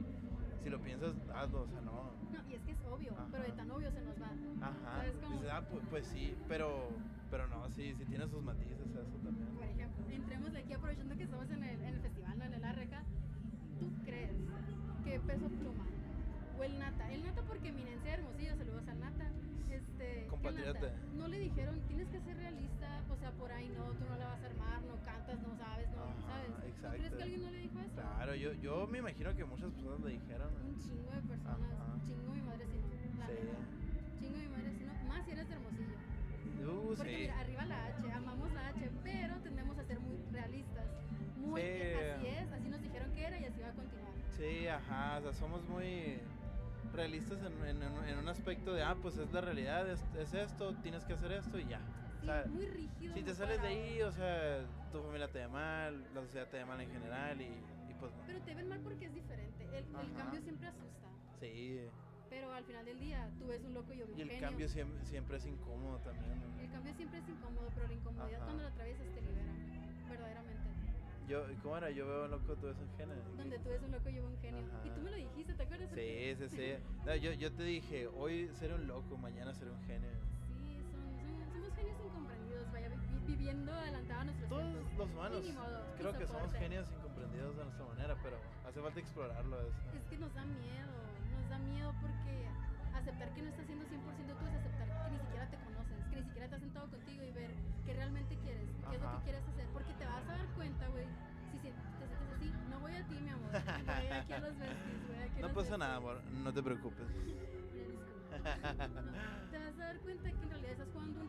si 0.63 0.69
lo 0.69 0.79
piensas, 0.79 1.15
hazlo, 1.35 1.63
o 1.63 1.67
sea, 1.67 1.81
no. 1.81 2.13
No, 2.31 2.51
y 2.51 2.55
es 2.55 2.63
que 2.65 2.73
es 2.73 2.79
obvio, 2.85 3.17
pero 3.31 3.43
de 3.45 3.49
Ajá. 3.49 3.57
tan 3.57 3.71
obvio 3.71 3.91
se 3.91 4.03
nos 4.03 4.21
va. 4.21 4.31
Ajá. 4.61 4.97
¿Sabes 4.99 5.17
cómo? 5.23 5.37
Dices, 5.37 5.51
ah, 5.51 5.63
pues, 5.71 5.83
pues 5.89 6.07
sí, 6.07 6.35
pero, 6.47 6.91
pero 7.31 7.49
no, 7.49 7.67
sí, 7.71 7.95
sí 7.97 8.05
tiene 8.05 8.29
sus 8.29 8.43
matices 8.43 8.79
eso 8.79 9.19
también. 9.25 9.49
Por 9.57 9.65
ejemplo, 9.65 10.05
entremos 10.11 10.53
de 10.53 10.59
aquí 10.59 10.73
aprovechando 10.75 11.17
que 11.17 11.23
estamos 11.23 11.51
en 11.51 11.65
el, 11.65 11.81
en 11.81 11.95
el 11.95 12.01
festival, 12.01 12.39
¿no? 12.39 12.45
en 12.45 12.55
el 12.55 12.65
Arreca. 12.65 13.03
¿Tú 13.81 13.91
crees 14.05 14.37
que 15.05 15.21
Peso 15.21 15.49
Pluma 15.49 15.87
o 16.59 16.63
el 16.63 16.79
Nata? 16.79 17.11
El 17.11 17.25
Nata 17.25 17.41
porque 17.49 17.69
eminencia 17.69 18.13
Hermosillo, 18.13 18.55
saludos 18.55 18.87
al 18.87 19.01
Nata. 19.01 19.31
Este, 19.71 20.27
Compatriota. 20.29 20.93
No 21.17 21.29
le 21.29 21.39
dijeron, 21.39 21.81
tienes 21.89 22.09
que 22.09 22.21
ser 22.21 22.37
realista, 22.37 23.03
o 23.11 23.17
sea, 23.17 23.31
por 23.33 23.53
ahí 23.53 23.69
no, 23.77 23.85
tú 23.93 24.05
no 24.09 24.17
la 24.17 24.27
vas 24.27 24.43
a 24.43 24.47
armar, 24.47 24.83
no 24.83 24.97
cantas, 25.05 25.39
no 25.41 25.57
sabes, 25.57 25.88
¿sabes? 26.81 27.01
¿Tú 27.03 27.09
crees 27.09 27.13
exacto. 27.13 27.17
que 27.17 27.23
alguien 27.23 27.43
no 27.43 27.51
le 27.51 27.59
dijo 27.59 27.79
eso? 27.81 27.95
Claro, 27.95 28.35
yo, 28.35 28.53
yo 28.55 28.87
me 28.87 28.99
imagino 28.99 29.35
que 29.35 29.45
muchas 29.45 29.73
personas 29.73 30.01
le 30.01 30.11
dijeron. 30.13 30.53
Un 30.65 30.79
chingo 30.79 31.11
de 31.11 31.23
personas, 31.23 31.73
Ajá. 31.73 31.99
chingo 32.07 32.33
mi 32.33 32.43
madre 32.43 32.67
no, 32.67 33.19
la 33.19 33.27
Sí. 33.27 33.33
neta. 33.35 33.59
Chingo 34.19 34.39
mi 34.39 34.49
madre 34.49 34.73
si 34.79 34.85
no, 34.85 34.93
más 35.09 35.25
si 35.25 35.31
eres 35.33 35.49
de 35.49 35.55
Hermosillo. 35.55 35.97
Uh, 36.61 36.95
Porque 36.97 37.11
sí. 37.11 37.17
mira, 37.21 37.39
arriba 37.41 37.65
la 37.67 37.85
H, 37.87 38.13
amamos 38.13 38.53
la 38.53 38.69
H, 38.69 38.91
pero 39.03 39.37
tendemos 39.41 39.79
a 39.79 39.85
ser 39.85 40.01
muy 40.01 40.17
realistas. 40.33 40.87
Muy, 41.37 41.61
Sí. 41.63 41.69
así 42.17 42.27
es, 42.27 42.53
así 42.53 42.69
nos 42.69 42.83
dijeron 42.83 43.13
que 43.13 43.25
era 43.25 43.39
y 43.39 43.45
así 43.45 43.61
va 43.61 43.69
a 43.69 43.73
continuar. 43.73 44.13
Sí, 44.37 44.67
ajá, 44.67 45.19
o 45.19 45.23
sea, 45.23 45.33
somos 45.33 45.65
muy 45.69 46.19
realistas 46.93 47.39
en- 47.43 47.65
en- 47.83 47.83
en 48.09 48.19
un 48.19 48.29
aspecto 48.29 48.73
de, 48.75 48.83
ah, 48.83 48.97
pues 49.01 49.17
es 49.19 49.33
la 49.33 49.41
realidad, 49.41 49.89
es, 49.89 50.03
es 50.17 50.35
esto, 50.35 50.75
tienes 50.83 51.05
que 51.05 51.13
hacer 51.15 51.33
esto 51.33 51.59
y 51.59 51.67
ya. 51.67 51.81
O 52.21 52.25
sea, 52.25 52.45
muy 52.49 52.67
rígido. 52.67 53.15
si 53.15 53.23
te 53.23 53.35
sales 53.35 53.61
de 53.63 53.69
cuadrado. 53.69 53.85
ahí, 53.85 54.03
o 54.03 54.13
sea, 54.13 54.67
tu 54.93 55.03
familia 55.03 55.29
te 55.29 55.39
ve 55.39 55.49
mal, 55.49 56.05
la 56.15 56.21
sociedad 56.23 56.49
te 56.49 56.57
ve 56.59 56.65
mal 56.65 56.81
en 56.81 56.91
general 56.91 57.41
y, 57.41 57.45
y 57.91 57.95
pues 57.99 58.13
no. 58.15 58.23
Pero 58.27 58.41
te 58.43 58.55
ven 58.55 58.69
mal 58.69 58.81
porque 58.81 59.07
es 59.07 59.15
diferente. 59.15 59.65
El, 59.65 59.85
el 59.95 60.13
cambio 60.15 60.41
siempre 60.41 60.69
asusta. 60.69 61.09
Sí, 61.41 61.81
Pero 62.29 62.53
al 62.53 62.65
final 62.65 62.85
del 62.85 62.99
día, 63.01 63.31
tú 63.39 63.47
ves 63.47 63.63
un 63.65 63.73
loco 63.75 63.93
y 63.93 63.99
yo 63.99 64.05
un 64.07 64.19
y 64.19 64.23
el 64.23 64.29
genio. 64.31 64.49
cambio 64.49 64.69
siempre, 64.69 65.05
siempre 65.07 65.37
es 65.39 65.47
incómodo 65.47 65.99
también. 66.01 66.41
¿no? 66.41 66.61
El 66.61 66.71
cambio 66.71 66.95
siempre 66.95 67.19
es 67.21 67.29
incómodo, 67.29 67.71
pero 67.75 67.87
la 67.87 67.95
incomodidad 67.95 68.37
Ajá. 68.37 68.45
cuando 68.45 68.63
la 68.65 68.69
atraviesas 68.71 69.07
te 69.15 69.21
libera. 69.23 69.53
Verdaderamente. 70.11 70.69
Yo, 71.29 71.45
¿cómo 71.63 71.77
era? 71.77 71.91
Yo 71.91 72.07
veo 72.07 72.27
loco 72.29 72.57
todo 72.57 72.71
eso 72.71 72.83
en 72.83 72.97
género. 72.97 73.21
Donde 73.37 73.59
tú 73.59 73.69
ves 73.69 73.83
un 73.83 73.91
loco 73.93 74.09
yo 74.09 74.23
veo 74.23 74.31
un 74.31 74.39
genio. 74.39 74.61
Ajá. 74.67 74.87
Y 74.87 74.91
tú 74.91 75.01
me 75.03 75.11
lo 75.11 75.17
dijiste, 75.17 75.55
¿te 75.55 75.63
acuerdas? 75.63 75.91
Sí, 75.95 76.35
sí, 76.39 76.49
sí. 76.49 76.73
No, 77.07 77.15
yo, 77.17 77.33
yo 77.33 77.53
te 77.53 77.63
dije, 77.63 78.07
hoy 78.09 78.49
seré 78.55 78.75
un 78.75 78.87
loco, 78.87 79.17
mañana 79.19 79.53
seré 79.55 79.71
un 79.71 79.83
genio. 79.85 80.11
Genios 81.89 82.07
incomprendidos, 82.07 82.73
vaya, 82.73 82.89
vi- 82.89 82.97
viviendo 83.27 83.73
adelantado 83.73 84.21
a 84.21 84.25
nuestros 84.25 84.49
Todos 84.49 84.73
tiempos. 84.73 84.99
los 84.99 85.11
humanos, 85.11 85.39
Y 85.39 85.47
ni 85.49 85.53
modo, 85.53 85.95
creo 85.97 86.13
que 86.19 86.27
somos 86.27 86.53
genios 86.53 86.91
incomprendidos 86.93 87.57
de 87.57 87.65
nuestra 87.65 87.85
manera, 87.87 88.17
pero 88.23 88.37
hace 88.67 88.81
falta 88.81 89.01
explorarlo 89.01 89.61
eso. 89.63 89.79
Es 89.97 90.05
que 90.05 90.19
nos 90.19 90.35
da 90.35 90.45
miedo, 90.45 90.93
nos 91.33 91.49
da 91.49 91.59
miedo 91.59 91.95
porque 92.01 92.49
aceptar 92.95 93.33
que 93.35 93.43
no 93.43 93.49
estás 93.49 93.67
siendo 93.67 93.85
100% 93.87 94.35
tú 94.39 94.47
es 94.47 94.55
aceptar 94.55 94.89
que 95.05 95.11
ni 95.11 95.19
siquiera 95.19 95.47
te 95.51 95.57
conoces, 95.59 96.05
que 96.11 96.17
ni 96.17 96.23
siquiera 96.25 96.49
te 96.49 96.55
has 96.57 96.61
sentado 96.61 96.89
contigo 96.91 97.23
y 97.25 97.33
ver 97.33 97.51
qué 97.87 97.95
realmente 97.95 98.37
quieres, 98.39 98.69
qué 98.91 98.97
es 98.97 99.01
lo 99.03 99.09
Ajá. 99.09 99.19
que 99.19 99.25
quieres 99.25 99.49
hacer, 99.49 99.67
porque 99.73 99.93
te 99.95 100.05
vas 100.05 100.29
a 100.29 100.33
dar 100.33 100.47
cuenta, 100.55 100.89
güey, 100.89 101.07
si 101.53 101.59
te 101.59 101.73
sientes 101.73 102.33
así, 102.35 102.53
no 102.69 102.81
voy 102.81 102.93
a 102.95 103.03
ti, 103.07 103.15
mi 103.21 103.31
amor, 103.31 103.51
voy 103.53 103.61
aquí 104.11 104.33
a 104.33 104.41
los 104.41 104.57
voy 104.59 104.67
aquí 105.25 105.41
No 105.43 105.49
pasa 105.55 105.79
nada, 105.79 105.99
Besties. 106.01 106.17
amor, 106.19 106.33
no 106.45 106.53
te 106.53 106.63
preocupes. 106.63 107.07
Te 109.51 109.59
vas 109.59 109.75
a 109.79 109.85
dar 109.85 109.99
cuenta 110.01 110.31
que 110.31 110.43
en 110.43 110.49
realidad 110.51 110.73
estás 110.73 110.89
jugando 110.93 111.21
un 111.21 111.28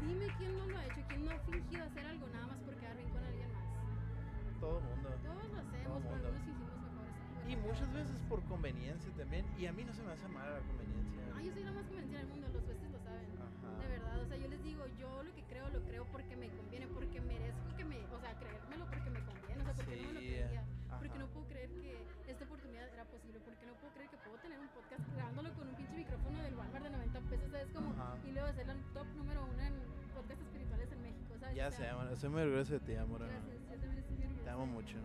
dime 0.00 0.26
quién 0.38 0.58
no 0.58 0.66
lo 0.66 0.78
ha 0.78 0.84
hecho, 0.86 1.00
quién 1.08 1.24
no 1.24 1.30
ha 1.32 1.38
fingido 1.40 1.84
hacer 1.84 2.06
algo 2.06 2.26
nada 2.28 2.46
más 2.46 2.58
por 2.58 2.74
quedar 2.76 2.96
bien 2.96 3.10
con 3.10 3.24
alguien 3.24 3.52
más. 3.52 3.64
Todo 4.60 4.78
el 4.78 4.84
mundo. 4.84 5.08
Todos 5.22 5.48
lo 5.50 5.58
hacemos, 5.60 6.02
pero 6.02 6.20
algunos 6.28 6.40
hicimos 6.42 6.70
mejores. 6.80 7.14
Y 7.48 7.56
muchas 7.56 7.92
veces 7.92 8.16
por 8.28 8.42
conveniencia 8.44 9.10
también, 9.16 9.44
y 9.58 9.66
a 9.66 9.72
mí 9.72 9.84
no 9.84 9.92
se 9.92 10.02
me 10.02 10.12
hace 10.12 10.28
mal 10.28 10.48
la 10.50 10.60
conveniencia. 10.60 11.22
Ah, 11.34 11.42
yo 11.42 11.52
soy 11.52 11.64
la 11.64 11.72
más 11.72 11.84
convencida 11.86 12.18
del 12.18 12.28
mundo, 12.28 12.48
los 12.52 12.66
besties 12.66 12.90
lo 12.92 12.98
saben. 13.00 13.26
Ajá. 13.40 13.78
De 13.80 13.88
verdad, 13.88 14.20
o 14.20 14.26
sea, 14.26 14.36
yo 14.36 14.48
les 14.48 14.62
digo, 14.62 14.86
yo 14.98 15.22
lo 15.22 15.34
que 15.34 15.42
creo, 15.44 15.68
lo 15.70 15.80
creo 15.82 16.04
porque 16.12 16.36
me 16.36 16.48
conviene, 16.50 16.86
porque 16.88 17.20
merezco 17.20 17.76
que 17.76 17.84
me, 17.84 17.98
o 18.06 18.20
sea, 18.20 18.34
creérmelo 18.38 18.84
porque 18.86 19.10
me 19.10 19.20
conviene, 19.24 19.62
o 19.62 19.64
sea, 19.64 19.74
porque 19.74 19.96
no 19.96 20.06
me 20.08 20.12
lo 20.14 20.20
Sí, 20.20 20.26
creería. 20.26 20.64
Porque 20.90 21.08
ajá. 21.08 21.18
no 21.18 21.26
puedo 21.28 21.46
creer 21.46 21.70
que 21.70 21.90
tener 24.40 24.58
un 24.58 24.68
podcast 24.68 25.00
grabándolo 25.14 25.52
con 25.54 25.68
un 25.68 25.74
pinche 25.74 25.92
micrófono 25.94 26.42
del 26.42 26.54
Walmart 26.54 26.84
de 26.84 26.90
90 26.90 27.20
pesos, 27.28 27.50
¿sabes? 27.50 27.68
Como, 27.74 27.90
Ajá. 27.92 28.16
y 28.24 28.32
luego 28.32 28.52
ser 28.52 28.66
Ya 31.54 31.70
sé, 31.70 31.88
amor, 31.88 32.08
estoy 32.12 32.30
muy 32.30 32.42
orgulloso 32.42 32.72
de 32.74 32.80
ti, 32.80 32.94
amor. 32.94 33.20
Gracias, 33.20 33.42
yo 33.70 33.78
también 33.80 33.98
estoy 33.98 34.16
muy 34.16 34.24
orgullosa. 34.26 34.44
Te 34.44 34.50
amo 34.50 34.66
mucho. 34.66 34.96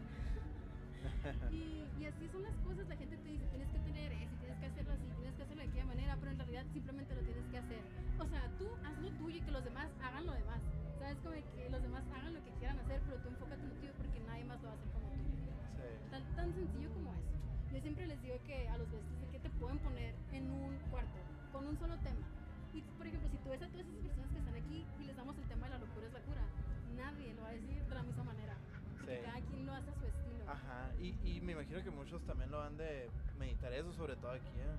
Y, 1.51 1.85
y 1.99 2.05
así 2.05 2.27
son 2.29 2.43
las 2.43 2.55
cosas, 2.65 2.87
la 2.87 2.95
gente 2.95 3.17
te 3.17 3.29
dice, 3.29 3.45
tienes 3.47 3.69
que 3.69 3.79
tener 3.79 4.11
eso, 4.11 4.35
tienes 4.39 4.57
que 4.59 4.65
hacerlo 4.65 4.93
así, 4.93 5.05
tienes 5.17 5.35
que 5.35 5.43
hacerlo 5.43 5.63
de 5.63 5.69
aquella 5.69 5.85
manera, 5.85 6.17
pero 6.19 6.31
en 6.31 6.37
realidad 6.37 6.65
simplemente 6.73 7.15
lo 7.15 7.21
tienes 7.21 7.45
que 7.51 7.57
hacer. 7.57 7.81
O 8.19 8.25
sea, 8.27 8.49
tú 8.57 8.67
haz 8.83 8.97
lo 9.01 9.09
tuyo 9.11 9.37
y 9.37 9.41
que 9.41 9.51
los 9.51 9.63
demás 9.63 9.89
hagan 10.01 10.25
lo 10.25 10.33
demás. 10.33 10.61
¿Sabes? 10.99 11.17
Como 11.21 11.35
que 11.35 11.69
los 11.69 11.81
demás 11.81 12.03
hagan 12.15 12.33
lo 12.33 12.43
que 12.43 12.51
quieran 12.57 12.79
hacer, 12.79 13.01
pero 13.05 13.17
tú 13.21 13.29
enfócate 13.29 13.61
en 13.61 13.69
lo 13.69 13.75
tuyo 13.75 13.93
porque 13.97 14.19
nadie 14.21 14.45
más 14.45 14.61
lo 14.61 14.67
va 14.69 14.73
a 14.73 14.77
hacer 14.77 14.89
como 14.93 15.09
tú. 15.09 15.21
Sí. 15.77 16.09
Tan, 16.09 16.23
tan 16.35 16.53
sencillo 16.53 16.89
como 16.93 17.13
eso. 17.13 17.35
Yo 17.73 17.81
siempre 17.81 18.07
les 18.07 18.21
digo 18.21 18.37
que 18.45 18.67
a 18.69 18.77
los 18.77 18.89
de 18.91 18.97
que 19.31 19.39
te 19.39 19.49
pueden 19.51 19.77
poner 19.79 20.15
en 20.31 20.49
un 20.49 20.77
cuarto 20.89 21.19
con 21.51 21.67
un 21.67 21.77
solo 21.77 21.97
tema. 21.99 22.14
Eso, 33.79 33.94
sobre 33.94 34.15
todo 34.15 34.32
aquí, 34.32 34.48
¿eh? 34.60 34.75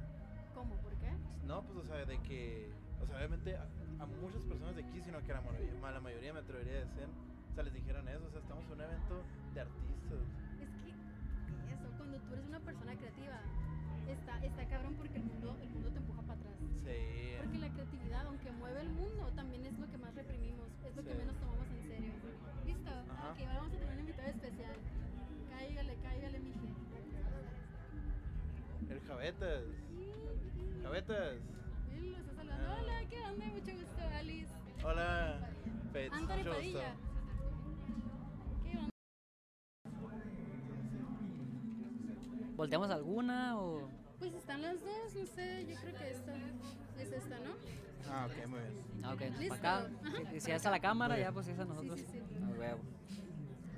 ¿Cómo? 0.55 0.75
¿Por 0.77 0.93
qué? 0.97 1.11
No, 1.45 1.63
pues, 1.63 1.79
o 1.79 1.85
sea, 1.87 2.05
de 2.05 2.19
que, 2.23 2.71
o 3.03 3.07
sea, 3.07 3.17
obviamente 3.17 3.57
a, 3.57 3.67
a 4.01 4.07
muchas 4.07 4.43
personas 4.43 4.75
de 4.77 4.83
aquí, 4.85 5.01
sino 5.03 5.23
que 5.23 5.33
a 5.33 5.35
la 5.37 5.41
mayoría, 5.43 5.89
a 5.89 5.91
la 5.93 6.01
mayoría 6.01 6.33
me 6.33 6.41
atrevería 6.41 6.73
a 6.79 6.85
decir, 6.87 7.07
o 7.51 7.55
sea, 7.55 7.63
les 7.65 7.75
dijeron 7.75 8.09
eso, 8.09 8.25
o 8.27 8.31
sea, 8.31 8.41
estamos 8.41 8.65
en 8.67 8.73
un 8.73 8.81
evento 8.81 9.15
de 9.55 9.61
artistas. 9.61 10.21
Es 10.61 10.71
que 10.83 10.91
eso, 11.73 11.87
cuando 11.97 12.19
tú 12.21 12.33
eres 12.35 12.47
una 12.47 12.61
persona 12.61 12.97
creativa, 12.97 13.39
está, 14.09 14.45
está 14.45 14.65
cabrón 14.69 14.95
porque 14.97 15.17
el 15.19 15.25
mundo, 15.25 15.57
el 15.61 15.71
mundo 15.71 15.91
te 15.91 15.99
empuja 15.99 16.23
para 16.23 16.41
atrás. 16.41 16.55
Sí. 16.85 17.37
Porque 17.43 17.59
la 17.59 17.69
creatividad, 17.71 18.27
aunque 18.27 18.51
mueve 18.53 18.81
el 18.81 18.91
mundo, 18.91 19.31
también 19.35 19.67
es 19.67 19.79
lo 19.79 19.87
que 19.91 19.99
más 19.99 20.15
reprimimos, 20.15 20.69
es 20.85 20.97
lo 20.97 21.03
que 21.03 21.13
Sí. 21.13 21.19
menos 21.19 21.37
tomamos 21.37 21.67
en 21.69 21.83
serio. 21.89 22.13
¿Listo? 22.65 22.91
Ajá. 22.91 23.31
Ok, 23.33 23.39
ahora 23.41 23.59
vamos 23.61 23.73
a 23.73 23.77
Javetas. 29.07 29.65
Javetas. 30.83 31.37
Él 31.95 32.13
lo 32.13 32.19
está 32.19 32.35
saludando. 32.35 32.65
Ah. 32.67 32.79
Hola, 32.81 33.09
¿qué 33.09 33.21
onda? 33.21 33.47
Mucho 33.47 33.73
gusto, 33.73 34.09
Alice. 34.19 34.53
Hola. 34.85 35.51
Pets. 35.93 36.13
Anthony 36.15 36.37
mucho 36.37 36.49
gusto. 36.49 36.55
Padilla. 36.55 36.95
¿Qué 38.65 38.79
onda? 38.79 38.91
¿Volteamos 42.57 42.91
alguna 42.91 43.59
o...? 43.61 43.89
Pues 44.19 44.33
están 44.35 44.63
las 44.63 44.81
dos, 44.81 45.15
no 45.15 45.27
sé, 45.27 45.67
yo 45.69 45.77
creo 45.79 45.95
que 45.95 46.11
esta 46.11 46.35
es 46.99 47.13
esta, 47.13 47.39
¿no? 47.41 47.51
Ah, 48.11 48.27
ok, 48.27 48.47
muy 48.49 48.61
bien. 48.61 48.73
Ah, 49.05 49.13
ok, 49.13 49.21
Listo. 49.39 49.57
para 49.57 49.79
acá. 49.79 49.91
Si 50.33 50.41
para 50.41 50.57
es 50.57 50.67
a 50.67 50.71
la 50.71 50.81
cámara, 50.81 51.19
ya 51.19 51.33
pues 51.33 51.49
es 51.49 51.59
a 51.59 51.65
nosotros. 51.67 52.01
sí, 52.01 52.07
sí. 52.11 52.21
A 52.43 52.59
huevo. 52.59 52.81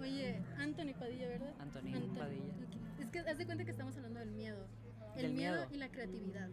Oye, 0.01 0.41
Anthony 0.59 0.95
Padilla, 0.97 1.29
¿verdad? 1.29 1.55
Anthony 1.59 2.15
Padilla. 2.17 2.53
Ok. 2.53 3.01
Es 3.01 3.11
que 3.11 3.19
haz 3.19 3.39
de 3.39 3.47
cuenta 3.47 3.65
que 3.65 3.71
estamos 3.73 3.97
hablando 3.97 4.21
del 4.21 4.31
miedo. 4.31 4.69
El 5.19 5.25
Del 5.27 5.33
miedo, 5.35 5.57
miedo. 5.57 5.69
y 5.73 5.77
la 5.79 5.89
creatividad. 5.91 6.49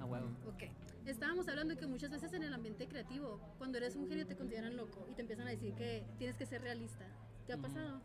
A 0.00 0.04
huevo. 0.04 0.28
Ok. 0.46 0.64
Estábamos 1.06 1.48
hablando 1.48 1.74
de 1.74 1.80
que 1.80 1.86
muchas 1.86 2.10
veces 2.10 2.32
en 2.34 2.42
el 2.42 2.52
ambiente 2.52 2.86
creativo, 2.86 3.40
cuando 3.58 3.78
eres 3.78 3.96
un 3.96 4.06
genio 4.08 4.26
te 4.26 4.36
consideran 4.36 4.76
loco 4.76 5.06
y 5.10 5.14
te 5.14 5.22
empiezan 5.22 5.46
a 5.46 5.50
decir 5.50 5.74
que 5.74 6.04
tienes 6.18 6.36
que 6.36 6.44
ser 6.46 6.60
realista. 6.62 7.06
¿Te 7.46 7.54
ha 7.54 7.56
Ujú. 7.56 7.62
pasado? 7.64 8.00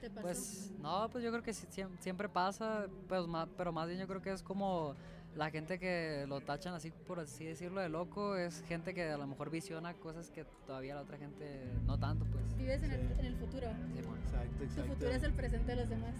¿Te 0.00 0.08
pasó? 0.10 0.22
Pues 0.22 0.72
no, 0.78 1.08
pues 1.10 1.22
yo 1.22 1.30
creo 1.30 1.42
que 1.42 1.52
sí, 1.54 1.66
siempre 2.00 2.28
pasa, 2.28 2.88
pues 3.08 3.26
más, 3.26 3.48
pero 3.56 3.72
más 3.72 3.86
bien 3.86 4.00
yo 4.00 4.08
creo 4.08 4.20
que 4.22 4.32
es 4.32 4.42
como 4.42 4.94
la 5.36 5.50
gente 5.50 5.78
que 5.78 6.24
lo 6.28 6.40
tachan 6.40 6.74
así, 6.74 6.90
por 7.06 7.18
así 7.20 7.44
decirlo, 7.44 7.80
de 7.80 7.88
loco, 7.88 8.36
es 8.36 8.62
gente 8.68 8.94
que 8.94 9.10
a 9.10 9.16
lo 9.18 9.26
mejor 9.26 9.50
visiona 9.50 9.94
cosas 9.94 10.30
que 10.30 10.44
todavía 10.66 10.94
la 10.94 11.00
otra 11.02 11.18
gente 11.18 11.64
no 11.86 11.98
tanto, 11.98 12.24
pues. 12.26 12.56
Vives 12.56 12.82
en, 12.82 12.92
el, 12.92 13.00
Sí. 13.00 13.14
en 13.18 13.26
el 13.26 13.36
futuro. 13.36 13.66
Simón. 13.94 14.18
Exacto, 14.24 14.56
Tu 14.58 14.64
exacto. 14.64 14.92
futuro 14.92 15.10
es 15.10 15.22
el 15.22 15.32
presente 15.32 15.72
de 15.72 15.76
los 15.80 15.88
demás. 15.88 16.14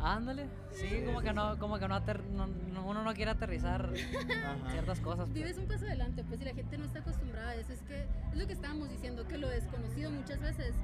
Ándale, 0.00 0.46
sí, 0.70 1.02
como 1.04 1.20
que 1.20 1.32
no, 1.32 1.58
como 1.58 1.76
que 1.80 1.88
no, 1.88 1.96
ater- 1.96 2.22
no- 2.30 2.46
no- 2.46 2.86
uno 2.86 3.02
no 3.02 3.14
quiere 3.14 3.32
aterrizar 3.32 3.92
Ajá. 4.44 4.70
ciertas 4.70 5.00
cosas. 5.00 5.24
pues. 5.28 5.34
Vives 5.34 5.58
un 5.58 5.66
paso 5.66 5.86
adelante, 5.86 6.22
pues, 6.24 6.40
y 6.40 6.44
la 6.44 6.54
gente 6.54 6.78
no 6.78 6.84
está 6.84 7.00
acostumbrada 7.00 7.50
a 7.50 7.54
eso. 7.56 7.72
Es 7.72 7.82
que 7.82 8.02
es 8.02 8.36
lo 8.38 8.46
que 8.46 8.52
estábamos 8.52 8.88
diciendo, 8.90 9.26
que 9.26 9.38
lo 9.38 9.48
desconocido 9.48 10.10
muchas 10.12 10.40
veces, 10.40 10.74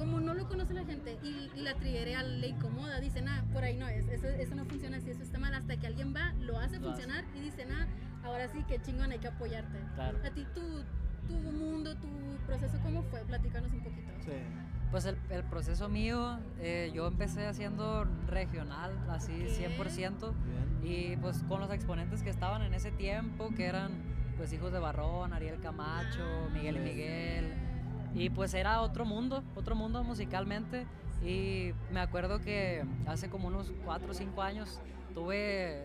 como 0.00 0.18
no 0.18 0.32
lo 0.32 0.48
conoce 0.48 0.72
la 0.72 0.84
gente 0.86 1.18
y, 1.22 1.50
y 1.54 1.60
la 1.60 1.74
triguerea 1.74 2.22
le 2.22 2.48
incomoda, 2.48 3.00
dicen, 3.00 3.28
ah, 3.28 3.44
por 3.52 3.62
ahí 3.64 3.76
no 3.76 3.86
es, 3.86 4.08
eso, 4.08 4.28
eso 4.28 4.54
no 4.54 4.64
funciona 4.64 4.96
así, 4.96 5.10
eso 5.10 5.22
está 5.22 5.38
mal, 5.38 5.52
hasta 5.52 5.76
que 5.76 5.86
alguien 5.86 6.14
va, 6.16 6.32
lo 6.40 6.58
hace 6.58 6.78
Lo 6.78 6.88
hace. 6.88 7.02
funcionar 7.02 7.24
y 7.36 7.40
dicen, 7.40 7.68
ah, 7.70 7.86
ahora 8.24 8.48
sí, 8.48 8.64
que 8.64 8.80
chingón, 8.80 9.12
hay 9.12 9.18
que 9.18 9.28
apoyarte. 9.28 9.78
Claro. 9.94 10.18
A 10.24 10.30
ti, 10.30 10.46
tu, 10.54 10.62
tu 11.28 11.34
mundo, 11.52 11.94
tu 11.96 12.08
proceso, 12.46 12.78
¿cómo 12.82 13.02
fue? 13.02 13.20
Platícanos 13.26 13.70
un 13.74 13.80
poquito. 13.82 14.10
Sí. 14.24 14.32
Pues 14.90 15.04
el, 15.04 15.18
el 15.28 15.44
proceso 15.44 15.90
mío, 15.90 16.38
eh, 16.60 16.90
yo 16.94 17.06
empecé 17.06 17.46
haciendo 17.46 18.04
regional, 18.26 18.92
así 19.10 19.32
Ok. 19.32 19.78
100%, 19.78 20.32
Bien. 20.32 20.32
y 20.82 21.16
pues 21.18 21.42
con 21.46 21.60
los 21.60 21.70
exponentes 21.72 22.22
que 22.22 22.30
estaban 22.30 22.62
en 22.62 22.72
ese 22.72 22.90
tiempo, 22.90 23.50
que 23.54 23.66
eran 23.66 23.90
pues 24.38 24.50
hijos 24.54 24.72
de 24.72 24.78
Barrón, 24.78 25.34
Ariel 25.34 25.60
Camacho, 25.60 26.48
Miguel 26.54 26.78
y 26.78 26.80
Miguel, 26.80 27.52
y 28.14 28.30
pues 28.30 28.54
era 28.54 28.80
otro 28.80 29.04
mundo, 29.04 29.42
otro 29.54 29.74
mundo 29.74 30.02
musicalmente, 30.04 30.86
y 31.24 31.72
me 31.92 32.00
acuerdo 32.00 32.40
que 32.40 32.84
hace 33.06 33.28
como 33.28 33.48
unos 33.48 33.72
4 33.84 34.10
o 34.10 34.14
5 34.14 34.42
años 34.42 34.80
tuve 35.14 35.84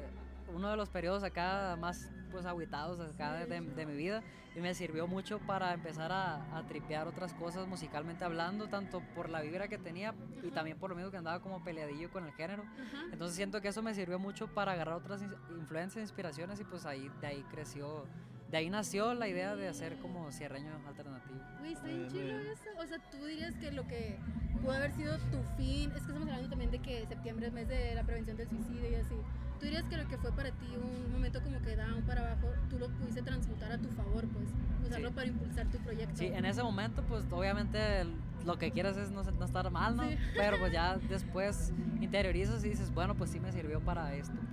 uno 0.53 0.69
de 0.69 0.77
los 0.77 0.89
periodos 0.89 1.23
acá 1.23 1.75
más 1.79 2.09
pues 2.31 2.45
aguitados 2.45 2.99
acá 2.99 3.33
de, 3.33 3.45
de- 3.61 3.85
mi 3.85 3.95
vida 3.95 4.21
y 4.55 4.59
me 4.61 4.73
sirvió 4.73 5.07
mucho 5.07 5.39
para 5.39 5.73
empezar 5.73 6.11
a, 6.11 6.57
a 6.57 6.63
tripear 6.67 7.07
otras 7.07 7.33
cosas 7.33 7.67
musicalmente 7.67 8.23
hablando, 8.23 8.67
tanto 8.67 9.01
por 9.15 9.29
la 9.29 9.41
vibra 9.41 9.67
que 9.67 9.77
tenía 9.77 10.13
y 10.43 10.51
también 10.51 10.77
por 10.77 10.89
lo 10.91 10.95
mismo 10.95 11.11
que 11.11 11.17
andaba 11.17 11.41
como 11.41 11.61
peleadillo 11.63 12.09
con 12.11 12.25
el 12.25 12.31
género. 12.33 12.63
Ajá. 12.63 13.03
Entonces 13.11 13.35
siento 13.35 13.59
que 13.61 13.69
eso 13.69 13.81
me 13.81 13.93
sirvió 13.93 14.19
mucho 14.19 14.47
para 14.47 14.73
agarrar 14.73 14.95
otras 14.95 15.21
influencias, 15.57 16.01
inspiraciones 16.03 16.59
y 16.61 16.63
pues 16.63 16.85
ahí 16.85 17.09
de 17.19 17.27
ahí 17.27 17.43
creció, 17.51 18.05
de 18.51 18.57
ahí 18.57 18.69
nació 18.69 19.13
la 19.13 19.27
idea 19.27 19.55
de 19.55 19.67
hacer 19.67 19.97
como 19.97 20.31
cierreño 20.31 20.71
alternativo. 20.87 21.39
Güey, 21.59 21.73
está 21.73 21.87
bien 21.87 22.07
chido 22.09 22.39
eso. 22.39 22.69
O 22.77 22.85
sea, 22.85 22.97
tú 23.11 23.25
dirías 23.25 23.55
que 23.55 23.71
lo 23.71 23.87
que 23.87 24.17
pudo 24.61 24.71
haber 24.73 24.91
sido 24.93 25.17
tu 25.31 25.41
fin, 25.57 25.89
es 25.91 25.93
que 25.93 25.99
estamos 25.99 26.21
hablando 26.23 26.49
también 26.49 26.71
de 26.71 26.79
que 26.79 27.05
septiembre 27.07 27.47
es 27.47 27.53
mes 27.53 27.67
de 27.67 27.95
la 27.95 28.03
prevención 28.03 28.37
del 28.37 28.47
suicidio 28.47 28.89
y 28.91 28.95
así. 28.95 29.15
Tú 29.59 29.65
dirías 29.65 29.83
que 29.85 29.97
lo 29.97 30.07
que 30.07 30.17
fue 30.17 30.31
para 30.33 30.51
ti 30.51 30.67
un 30.75 31.11
momento 31.13 31.41
como 31.41 31.59
que 31.61 31.75
down 31.75 32.01
para 32.03 32.21
abajo, 32.33 32.47
tú 32.69 32.77
lo 32.77 32.89
pudiste 32.89 33.21
transmutar 33.21 33.71
a 33.71 33.77
tu 33.77 33.87
favor, 33.89 34.27
pues, 34.27 34.49
usarlo 34.85 35.09
Sí. 35.09 35.15
para 35.15 35.27
impulsar 35.27 35.67
tu 35.67 35.77
proyecto. 35.79 36.15
Sí, 36.17 36.25
en 36.27 36.45
ese 36.45 36.61
momento 36.61 37.01
pues 37.03 37.25
obviamente 37.31 38.05
lo 38.45 38.57
que 38.59 38.71
quieres 38.71 38.95
es 38.97 39.11
no, 39.11 39.23
no 39.23 39.45
estar 39.45 39.71
mal, 39.71 39.95
¿no? 39.95 40.03
Sí. 40.09 40.17
Pero 40.35 40.59
pues 40.59 40.71
ya 40.71 40.97
después 40.97 41.71
interiorizas 42.01 42.63
y 42.65 42.69
dices, 42.69 42.93
bueno, 42.93 43.15
pues 43.15 43.31
sí 43.31 43.39
me 43.39 43.51
sirvió 43.51 43.79
para 43.79 44.13
esto. 44.13 44.33
pues. 44.35 44.43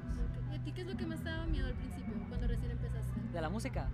Ok. 0.47 0.53
¿Y 0.53 0.57
a 0.57 0.63
ti 0.65 0.73
qué 0.73 0.81
es 0.83 0.87
lo 0.87 0.97
que 0.97 1.05
más 1.07 1.19
te 1.21 1.29
daba 1.29 1.47
miedo 1.47 1.67
al 1.67 1.75
principio? 1.75 2.02
De 3.33 3.41
la 3.41 3.49
música, 3.49 3.89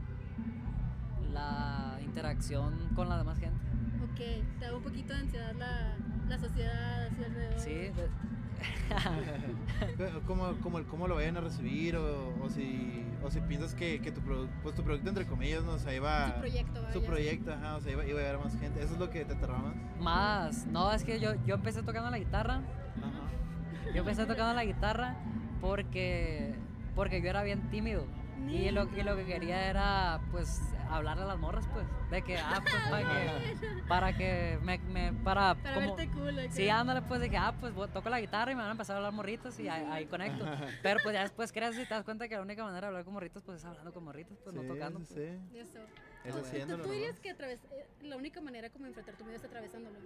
la 1.33 1.98
interacción 2.05 2.74
con 2.94 3.09
la 3.09 3.18
demás 3.18 3.38
gente. 3.38 3.57
Ok, 4.05 4.16
te 4.59 4.64
daba 4.64 4.79
un 4.79 4.83
poquito 4.83 5.12
de 5.14 5.20
ansiedad 5.20 5.53
la, 5.57 5.94
la 6.29 6.38
sociedad 6.38 7.07
así 7.07 7.24
alrededor. 7.24 7.59
Sí, 7.61 7.70
de- 7.74 8.09
¿Cómo, 10.27 10.57
cómo, 10.62 10.83
cómo 10.85 11.07
lo 11.07 11.14
vayan 11.14 11.37
a 11.37 11.40
recibir 11.40 11.94
o, 11.94 12.35
o 12.42 12.48
si, 12.51 13.05
o 13.22 13.31
si 13.31 13.40
piensas 13.42 13.74
que, 13.74 14.01
que 14.01 14.11
tu, 14.11 14.20
produ- 14.20 14.48
pues, 14.64 14.74
tu 14.74 14.83
producto, 14.83 15.09
entre 15.09 15.27
comillas, 15.27 15.62
no, 15.62 15.72
o 15.72 15.79
sea, 15.79 15.94
iba... 15.94 16.33
Su 16.35 16.38
proyecto, 16.40 16.83
vaya. 16.83 16.92
Su 16.92 17.05
proyecto, 17.05 17.53
ajá, 17.53 17.77
o 17.77 17.81
sea, 17.81 17.92
iba, 17.92 18.05
iba 18.07 18.18
a 18.20 18.22
haber 18.24 18.38
más 18.38 18.59
gente. 18.59 18.83
¿Eso 18.83 18.94
es 18.94 18.98
lo 18.98 19.11
que 19.11 19.24
te 19.24 19.35
aterraba 19.35 19.61
más? 19.61 19.77
más, 20.01 20.66
no, 20.66 20.92
es 20.92 21.05
que 21.05 21.20
yo, 21.20 21.35
yo 21.46 21.55
empecé 21.55 21.83
tocando 21.85 22.11
la 22.11 22.18
guitarra 22.18 22.55
Ajá. 22.96 23.92
Yo 23.94 24.01
empecé 24.01 24.27
tocando 24.27 24.55
la 24.55 24.64
guitarra 24.64 25.14
porque, 25.61 26.55
porque 26.96 27.22
yo 27.22 27.29
era 27.31 27.42
bien 27.44 27.70
tímido. 27.70 28.05
Y 28.46 28.70
lo, 28.70 28.85
y 28.96 29.03
lo 29.03 29.16
que 29.16 29.24
quería 29.27 29.68
era, 29.68 30.20
pues, 30.31 30.61
hablarle 30.90 31.24
a 31.24 31.27
las 31.27 31.38
morras, 31.38 31.66
pues. 31.72 31.87
De 32.11 32.22
que, 32.22 32.38
ah, 32.38 32.61
pues, 32.62 32.74
para 32.88 33.09
que, 33.09 33.57
para 33.88 34.16
que 34.16 34.59
me, 34.62 34.79
me- 34.79 35.12
para, 35.12 35.55
Para 35.57 35.74
como- 35.74 35.96
verte 35.96 36.12
cool. 36.14 36.38
acá. 36.38 36.51
Sí, 36.53 36.68
ándale, 36.68 37.03
pues, 37.03 37.20
de 37.20 37.29
que, 37.31 37.37
ah, 37.37 37.55
pues, 37.61 37.74
toco 37.92 38.09
la 38.09 38.20
guitarra 38.20 38.53
y 38.53 38.55
me 38.55 38.61
van 38.62 38.68
a 38.68 38.72
empezar 38.72 38.94
a 38.94 38.98
hablar 38.98 39.12
morritas 39.12 39.59
y 39.61 39.68
ahí, 39.68 39.85
ahí 39.90 40.07
conecto. 40.07 40.44
Pero, 40.83 41.01
pues, 41.03 41.14
ya 41.14 41.22
después 41.22 41.53
creces 41.53 41.85
y 41.85 41.88
te 41.88 41.94
das 41.94 42.05
cuenta 42.05 42.29
que 42.29 42.37
la 42.37 42.42
única 42.42 42.62
manera 42.64 42.83
de 42.83 42.87
hablar 42.88 43.05
con 43.05 43.14
morritos, 43.14 43.42
pues, 43.42 43.59
es 43.59 43.64
hablando 43.64 43.92
con 43.92 44.05
morritos, 44.05 44.38
pues, 44.44 44.55
no 44.55 44.62
Sí, 44.62 44.68
tocando. 44.68 45.01
sí, 45.01 45.14
pues. 45.14 45.38
sí. 45.53 45.59
Eso. 45.59 45.79
Es 46.24 46.35
¿Tú- 46.35 46.40
haciéndolo 46.40 46.83
¿Tú, 46.85 46.88
tú 46.90 46.94
dirías 46.94 47.18
que 47.20 47.31
a 47.31 47.37
través, 47.37 47.61
eh, 47.72 47.87
la 48.03 48.16
única 48.16 48.40
manera 48.40 48.70
como 48.70 48.87
enfrentar 48.87 49.14
tu 49.16 49.24
miedo 49.24 49.37
es 49.38 49.44
atravesándolo? 49.44 49.96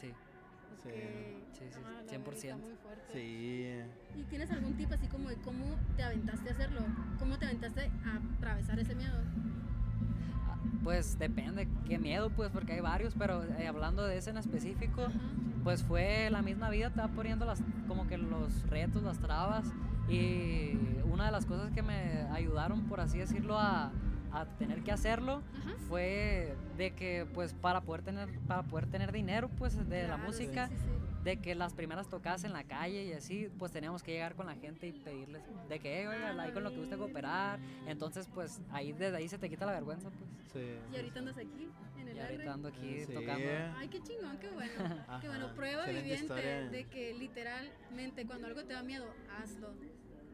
Sí, 0.00 0.12
Sí. 0.82 0.90
Sí, 1.52 1.64
sí, 1.70 1.80
Ah, 1.84 2.02
la 2.04 2.10
100%. 2.10 2.24
verdad 2.24 2.34
está 2.34 2.56
muy 2.56 2.74
fuerte. 2.76 3.12
Sí. 3.12 4.18
¿Y 4.18 4.22
tienes 4.24 4.50
algún 4.50 4.74
tip 4.76 4.90
así 4.92 5.06
como 5.08 5.28
de 5.28 5.36
cómo 5.36 5.76
te 5.96 6.02
aventaste 6.02 6.48
a 6.48 6.52
hacerlo? 6.52 6.80
¿Cómo 7.18 7.38
te 7.38 7.46
aventaste 7.46 7.90
a 8.04 8.20
atravesar 8.36 8.78
ese 8.78 8.94
miedo? 8.94 9.18
pues 10.82 11.18
depende 11.18 11.68
qué 11.86 11.98
miedo, 11.98 12.30
pues, 12.30 12.50
porque 12.50 12.72
hay 12.72 12.80
varios, 12.80 13.14
pero 13.14 13.44
eh, 13.44 13.66
hablando 13.68 14.06
de 14.06 14.16
ese 14.16 14.30
en 14.30 14.38
específico, 14.38 15.08
pues 15.62 15.82
fue 15.84 16.30
la 16.30 16.40
misma 16.40 16.70
vida, 16.70 16.88
te 16.90 17.00
va 17.00 17.08
poniendo 17.08 17.44
las, 17.44 17.62
como 17.86 18.06
que 18.06 18.16
los 18.16 18.66
retos, 18.68 19.02
las 19.02 19.18
trabas, 19.18 19.66
y 20.08 20.72
una 21.04 21.26
de 21.26 21.32
las 21.32 21.44
cosas 21.44 21.70
que 21.72 21.82
me 21.82 22.22
ayudaron, 22.32 22.84
por 22.88 23.00
así 23.00 23.18
decirlo, 23.18 23.58
a, 23.58 23.92
a 24.32 24.44
tener 24.58 24.82
que 24.82 24.92
hacerlo, 24.92 25.42
Ajá. 25.58 25.70
fue 25.88 26.54
de 26.76 26.92
que, 26.92 27.26
pues, 27.34 27.52
para 27.54 27.80
poder 27.80 28.02
tener, 28.02 28.28
para 28.46 28.62
poder 28.62 28.86
tener 28.86 29.12
dinero, 29.12 29.48
pues, 29.58 29.76
de 29.88 30.02
la 30.02 30.08
Claro, 30.14 30.22
música, 30.24 30.68
sí, 30.68 30.74
sí, 30.74 30.80
sí. 30.84 31.24
de 31.24 31.36
que 31.38 31.54
las 31.54 31.74
primeras 31.74 32.08
tocadas 32.08 32.44
en 32.44 32.52
la 32.52 32.64
calle 32.64 33.04
y 33.04 33.12
así, 33.12 33.48
pues 33.58 33.72
teníamos 33.72 34.02
que 34.02 34.12
llegar 34.12 34.34
con 34.34 34.46
la 34.46 34.54
gente 34.54 34.86
y 34.86 34.92
pedirles 34.92 35.42
de 35.68 35.78
que, 35.78 36.02
"Eh, 36.02 36.08
oiga, 36.08 36.40
ahí 36.42 36.52
con 36.52 36.64
lo 36.64 36.70
que 36.70 36.78
guste 36.78 36.96
cooperar. 36.96 37.58
Entonces, 37.86 38.28
pues 38.32 38.60
ahí 38.70 38.92
desde 38.92 39.16
ahí 39.16 39.28
se 39.28 39.36
te 39.38 39.48
quita 39.50 39.66
la 39.66 39.72
vergüenza, 39.72 40.08
pues. 40.10 40.30
Sí. 40.52 40.74
Y 40.92 40.96
ahorita 40.96 41.18
andas 41.18 41.36
aquí, 41.36 41.68
en 41.98 42.08
el 42.08 42.16
Y 42.16 42.20
R. 42.20 42.30
ahorita 42.34 42.52
ando 42.54 42.68
aquí 42.68 43.04
Sí. 43.04 43.12
tocando. 43.12 43.48
Ay, 43.76 43.88
qué 43.88 44.00
chingón, 44.02 44.38
qué 44.38 44.50
bueno. 44.50 44.72
Qué 45.22 45.28
bueno, 45.28 45.54
prueba 45.54 45.82
excelente 45.82 46.02
viviente 46.02 46.22
historia. 46.34 46.68
de 46.70 46.84
que 46.86 47.14
literalmente 47.14 48.26
cuando 48.26 48.46
algo 48.46 48.64
te 48.64 48.72
da 48.72 48.82
miedo, 48.82 49.12
hazlo. 49.30 49.74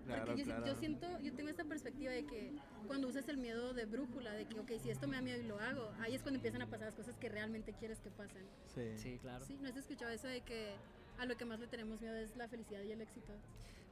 Claro, 0.07 0.27
Porque 0.27 0.41
yo, 0.41 0.45
claro. 0.47 0.67
yo 0.67 0.75
siento, 0.77 1.21
yo 1.21 1.33
tengo 1.35 1.49
esta 1.51 1.65
perspectiva 1.65 2.13
de 2.13 2.25
que 2.25 2.53
cuando 2.87 3.09
usas 3.09 3.29
el 3.29 3.37
miedo 3.39 3.75
de 3.75 3.85
brújula, 3.87 4.33
de 4.33 4.47
que, 4.47 4.59
ok, 4.61 4.71
si 4.81 4.91
esto 4.91 5.09
me 5.09 5.17
da 5.17 5.23
miedo 5.23 5.39
y 5.41 5.47
lo 5.47 5.59
hago, 5.61 5.93
ahí 6.01 6.15
es 6.15 6.23
cuando 6.23 6.37
empiezan 6.39 6.63
a 6.63 6.67
pasar 6.67 6.87
las 6.87 6.95
cosas 6.95 7.17
que 7.17 7.29
realmente 7.29 7.73
quieres 7.73 7.99
que 8.01 8.11
pasen. 8.11 8.45
Sí. 8.75 8.97
Sí, 8.97 9.19
claro. 9.21 9.45
Sí, 9.45 9.59
¿no 9.61 9.69
has 9.69 9.77
escuchado 9.77 10.11
eso 10.13 10.29
de 10.29 10.43
que 10.43 10.75
a 11.19 11.27
lo 11.27 11.37
que 11.37 11.45
más 11.45 11.59
le 11.61 11.67
tenemos 11.67 12.01
miedo 12.01 12.15
es 12.17 12.37
la 12.37 12.47
felicidad 12.49 12.83
y 12.83 12.93
el 12.93 13.01
éxito? 13.01 13.33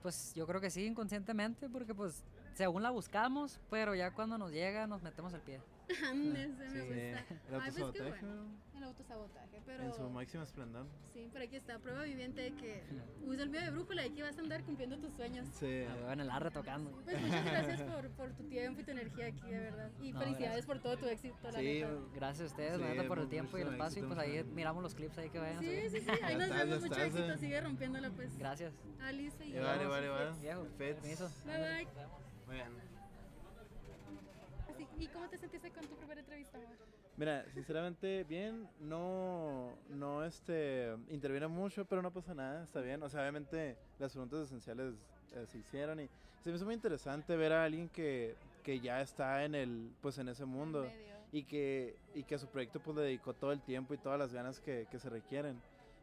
Pues 0.02 0.32
yo 0.34 0.46
creo 0.46 0.60
que 0.60 0.70
sí, 0.70 0.84
inconscientemente, 0.84 1.68
porque 1.68 1.94
pues 1.94 2.22
según 2.54 2.82
la 2.82 2.90
buscamos, 2.90 3.58
pero 3.70 3.94
ya 3.94 4.12
cuando 4.12 4.38
nos 4.38 4.52
llega 4.52 4.86
nos 4.86 5.02
metemos 5.02 5.32
el 5.32 5.40
pie. 5.40 5.60
Ande, 6.08 6.52
se 6.56 6.68
me 6.68 6.70
Sí. 6.70 6.78
gusta. 6.86 7.26
El 7.48 7.60
Ay, 7.60 7.72
pues 7.76 7.92
qué 7.92 8.02
bueno. 8.02 8.46
El 8.76 8.82
autosabotaje, 8.82 9.62
pero... 9.64 9.84
En 9.84 9.94
su 9.94 10.10
máximo 10.10 10.42
esplendor. 10.42 10.86
Sí, 11.12 11.28
pero 11.32 11.44
aquí 11.44 11.54
está, 11.56 11.78
prueba 11.78 12.02
viviente 12.02 12.40
de 12.40 12.52
que 12.56 12.82
usa 13.24 13.44
el 13.44 13.50
miedo 13.50 13.64
de 13.64 13.70
brújula 13.70 14.04
y 14.04 14.10
que 14.10 14.22
vas 14.24 14.36
a 14.36 14.40
andar 14.40 14.64
cumpliendo 14.64 14.98
tus 14.98 15.12
sueños. 15.14 15.46
Sí. 15.52 15.66
Me 15.66 15.94
veo 15.94 16.12
en 16.12 16.20
el 16.20 16.28
arre 16.30 16.50
tocando. 16.50 16.90
Pues 17.04 17.20
muchas 17.20 17.44
gracias 17.44 17.82
por, 17.82 18.10
por 18.10 18.32
tu 18.32 18.42
tiempo 18.48 18.80
y 18.80 18.84
tu 18.84 18.90
energía 18.90 19.26
aquí, 19.28 19.48
de 19.48 19.60
verdad. 19.60 19.90
Y 20.02 20.12
No, 20.12 20.18
felicidades 20.20 20.66
gracias. 20.66 20.66
por 20.66 20.80
todo 20.80 20.96
tu 20.96 21.06
éxito, 21.06 21.36
la 21.50 21.58
Sí, 21.60 21.82
neta. 21.82 21.92
Gracias 22.14 22.42
a 22.42 22.50
ustedes, 22.52 22.80
la 22.80 22.86
Sí, 22.90 22.92
neta, 22.96 23.08
por 23.08 23.18
el 23.20 23.28
tiempo 23.28 23.58
y 23.58 23.60
el 23.60 23.68
espacio. 23.68 24.02
Y 24.02 24.06
pues 24.06 24.18
ahí 24.18 24.44
miramos 24.44 24.82
los 24.82 24.94
clips 24.96 25.18
ahí 25.18 25.30
que 25.30 25.38
vayan 25.38 25.58
a 25.58 25.60
Sí, 25.60 25.80
sí, 25.90 26.00
sí, 26.00 26.10
ahí 26.22 26.36
nos 26.36 26.48
vemos, 26.48 26.80
mucho 26.80 26.84
estás, 26.94 27.06
éxito, 27.06 27.32
eh. 27.32 27.38
sigue 27.38 27.60
rompiéndola 27.60 28.10
pues. 28.10 28.36
Gracias. 28.38 28.74
Alice 29.02 29.36
y 29.44 29.50
Y 29.54 29.58
vale, 29.60 29.84
yo. 29.84 29.88
vale, 29.90 30.08
vale. 30.08 30.32
Viejo. 30.40 30.64
Bye 30.78 30.94
bye. 30.96 31.86
Muy 32.46 32.54
bien. 32.56 32.68
Así, 34.68 34.88
¿Y 34.98 35.06
cómo 35.08 35.28
te 35.28 35.38
sentiste 35.38 35.70
con 35.70 35.86
tu 35.86 35.96
primera 35.96 36.20
entrevista, 36.20 36.58
amor? 36.58 36.76
Mira, 37.16 37.44
sinceramente, 37.52 38.24
bien, 38.24 38.68
no, 38.80 39.72
no, 39.88 40.24
este, 40.24 40.96
interviene 41.10 41.46
mucho, 41.46 41.84
pero 41.84 42.02
no 42.02 42.10
pasa 42.12 42.34
nada, 42.34 42.64
está 42.64 42.80
bien. 42.80 43.02
O 43.02 43.08
sea, 43.08 43.20
obviamente 43.20 43.76
las 44.00 44.12
preguntas 44.12 44.40
esenciales 44.46 44.94
eh, 45.32 45.46
se 45.46 45.58
hicieron 45.58 46.00
y 46.00 46.08
se 46.42 46.50
me 46.50 46.56
hizo 46.56 46.64
muy 46.64 46.74
interesante 46.74 47.36
ver 47.36 47.52
a 47.52 47.64
alguien 47.64 47.88
que, 47.88 48.34
que 48.64 48.80
ya 48.80 49.00
está 49.00 49.44
en 49.44 49.54
el, 49.54 49.92
pues 50.00 50.18
en 50.18 50.28
ese 50.28 50.44
mundo 50.44 50.90
y 51.30 51.44
que, 51.44 51.96
y 52.14 52.24
que 52.24 52.34
a 52.34 52.38
su 52.38 52.48
proyecto 52.48 52.80
pues 52.80 52.96
le 52.96 53.02
dedicó 53.02 53.32
todo 53.32 53.52
el 53.52 53.60
tiempo 53.62 53.94
y 53.94 53.98
todas 53.98 54.18
las 54.18 54.32
ganas 54.32 54.58
que, 54.60 54.86
que 54.90 54.98
se 54.98 55.08
requieren. 55.08 55.60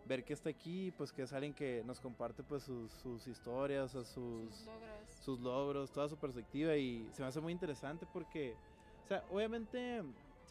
Ver 0.07 0.23
que 0.23 0.33
está 0.33 0.49
aquí, 0.49 0.91
pues 0.97 1.11
que 1.11 1.21
es 1.23 1.33
alguien 1.33 1.53
que 1.53 1.83
nos 1.85 1.99
comparte 1.99 2.41
pues 2.41 2.63
sus, 2.63 2.89
sus 2.91 3.27
historias, 3.27 3.93
o 3.95 4.03
sus, 4.03 4.55
Sus 4.55 4.65
logros. 4.65 5.09
sus 5.23 5.39
logros, 5.41 5.91
toda 5.91 6.09
su 6.09 6.17
perspectiva 6.17 6.75
y 6.75 7.07
se 7.11 7.21
me 7.21 7.27
hace 7.27 7.39
muy 7.39 7.51
interesante 7.53 8.07
porque, 8.11 8.55
o 9.03 9.07
sea, 9.07 9.23
obviamente 9.29 10.01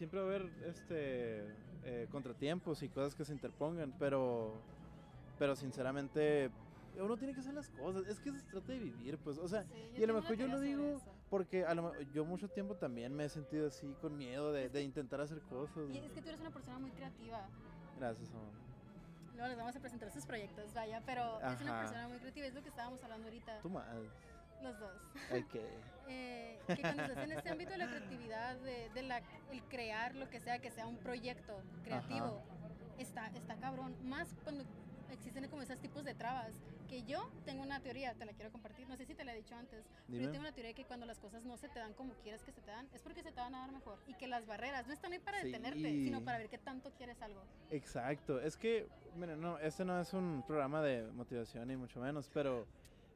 siempre 0.01 0.19
va 0.19 0.25
a 0.25 0.29
haber 0.31 0.51
este 0.67 1.45
eh, 1.85 2.09
contratiempos 2.11 2.83
y 2.83 2.89
cosas 2.89 3.15
que 3.15 3.23
se 3.23 3.35
interpongan, 3.35 3.93
pero, 3.99 4.55
pero 5.39 5.55
sinceramente 5.55 6.51
uno 6.99 7.19
tiene 7.19 7.35
que 7.35 7.41
hacer 7.41 7.53
las 7.53 7.69
cosas, 7.69 8.07
es 8.09 8.19
que 8.19 8.33
se 8.33 8.41
trata 8.51 8.73
de 8.73 8.79
vivir, 8.79 9.19
pues, 9.19 9.37
o 9.37 9.47
sea, 9.47 9.63
Sí, 9.65 9.93
y 9.99 10.03
a 10.03 10.07
lo 10.07 10.15
mejor 10.15 10.37
yo 10.37 10.49
lo 10.49 10.59
digo 10.59 10.97
eso. 10.97 11.13
porque 11.29 11.67
a 11.67 11.75
lo 11.75 12.01
yo 12.15 12.25
mucho 12.25 12.49
tiempo 12.49 12.75
también 12.77 13.15
me 13.15 13.27
he 13.27 13.29
sentido 13.29 13.69
así 13.69 13.95
con 14.01 14.17
miedo 14.17 14.53
de, 14.55 14.71
de 14.71 14.83
intentar 14.83 15.21
hacer 15.21 15.43
cosas. 15.43 15.91
Y 15.91 15.99
es 15.99 16.13
que 16.13 16.23
tú 16.23 16.29
eres 16.29 16.41
una 16.41 16.51
persona 16.51 16.79
muy 16.79 16.91
creativa. 16.93 17.47
Gracias, 17.99 18.31
amor. 18.31 18.55
Luego 19.35 19.49
les 19.49 19.57
vamos 19.59 19.77
a 19.77 19.81
presentar 19.81 20.11
sus 20.11 20.25
proyectos, 20.25 20.73
vaya, 20.73 21.03
pero 21.05 21.23
es 21.43 21.61
una 21.61 21.73
Ajá. 21.73 21.81
persona 21.83 22.09
muy 22.09 22.19
creativa, 22.21 22.47
es 22.47 22.55
lo 22.55 22.63
que 22.63 22.71
estábamos 22.71 23.03
hablando 23.05 23.27
ahorita, 23.29 23.61
Tú 23.61 23.69
más. 23.69 23.87
Los 24.63 24.79
dos. 24.79 25.01
Ok. 25.33 25.55
Eh, 26.13 26.59
que 26.67 26.81
cuando 26.81 27.05
estás 27.05 27.25
en 27.25 27.31
este 27.31 27.51
ámbito 27.51 27.71
de 27.71 27.79
la 27.79 27.87
creatividad, 27.87 28.57
de, 28.57 28.91
de 28.91 29.03
la, 29.05 29.23
el 29.53 29.63
crear 29.69 30.17
lo 30.17 30.29
que 30.29 30.41
sea, 30.41 30.59
que 30.59 30.73
sea 30.73 30.89
un 30.89 30.97
proyecto 30.97 31.63
creativo, 31.85 32.43
está, 32.99 33.29
está 33.29 33.55
cabrón. 33.55 33.95
Más 34.03 34.35
cuando 34.43 34.65
existen 35.13 35.47
como 35.49 35.63
esos 35.63 35.79
tipos 35.79 36.05
de 36.05 36.15
trabas. 36.15 36.53
Que 36.89 37.05
yo 37.05 37.31
tengo 37.45 37.63
una 37.63 37.79
teoría, 37.79 38.15
te 38.15 38.25
la 38.25 38.33
quiero 38.33 38.51
compartir, 38.51 38.89
no 38.89 38.97
sé 38.97 39.07
si 39.07 39.15
te 39.15 39.23
la 39.23 39.33
he 39.33 39.37
dicho 39.37 39.55
antes, 39.55 39.85
pero 40.07 40.09
Dime. 40.09 40.25
yo 40.25 40.31
tengo 40.33 40.41
una 40.43 40.53
teoría 40.53 40.75
que 40.75 40.85
cuando 40.85 41.07
las 41.07 41.21
cosas 41.21 41.45
no 41.45 41.57
se 41.57 41.69
te 41.69 41.79
dan 41.79 41.95
como 41.95 42.15
quieres 42.15 42.43
que 42.43 42.51
se 42.51 42.61
te 42.61 42.73
dan, 42.73 42.89
es 42.93 43.01
porque 43.03 43.23
se 43.23 43.31
te 43.31 43.41
van 43.41 43.55
a 43.55 43.61
dar 43.61 43.71
mejor. 43.71 44.01
Y 44.09 44.15
que 44.15 44.27
las 44.27 44.45
barreras 44.45 44.89
no 44.89 44.93
están 44.93 45.13
ahí 45.13 45.21
para 45.21 45.45
detenerte, 45.45 45.79
Sí. 45.81 46.05
sino 46.07 46.25
para 46.25 46.39
ver 46.39 46.49
qué 46.49 46.59
tanto 46.59 46.91
quieres 46.95 47.23
algo. 47.23 47.45
Exacto, 47.71 48.41
es 48.41 48.57
que, 48.57 48.89
miren, 49.15 49.41
no, 49.41 49.57
este 49.61 49.85
no 49.85 50.01
es 50.01 50.13
un 50.13 50.43
programa 50.45 50.83
de 50.83 51.09
motivación 51.13 51.69
ni 51.69 51.77
mucho 51.77 52.01
menos, 52.01 52.29
pero, 52.35 52.67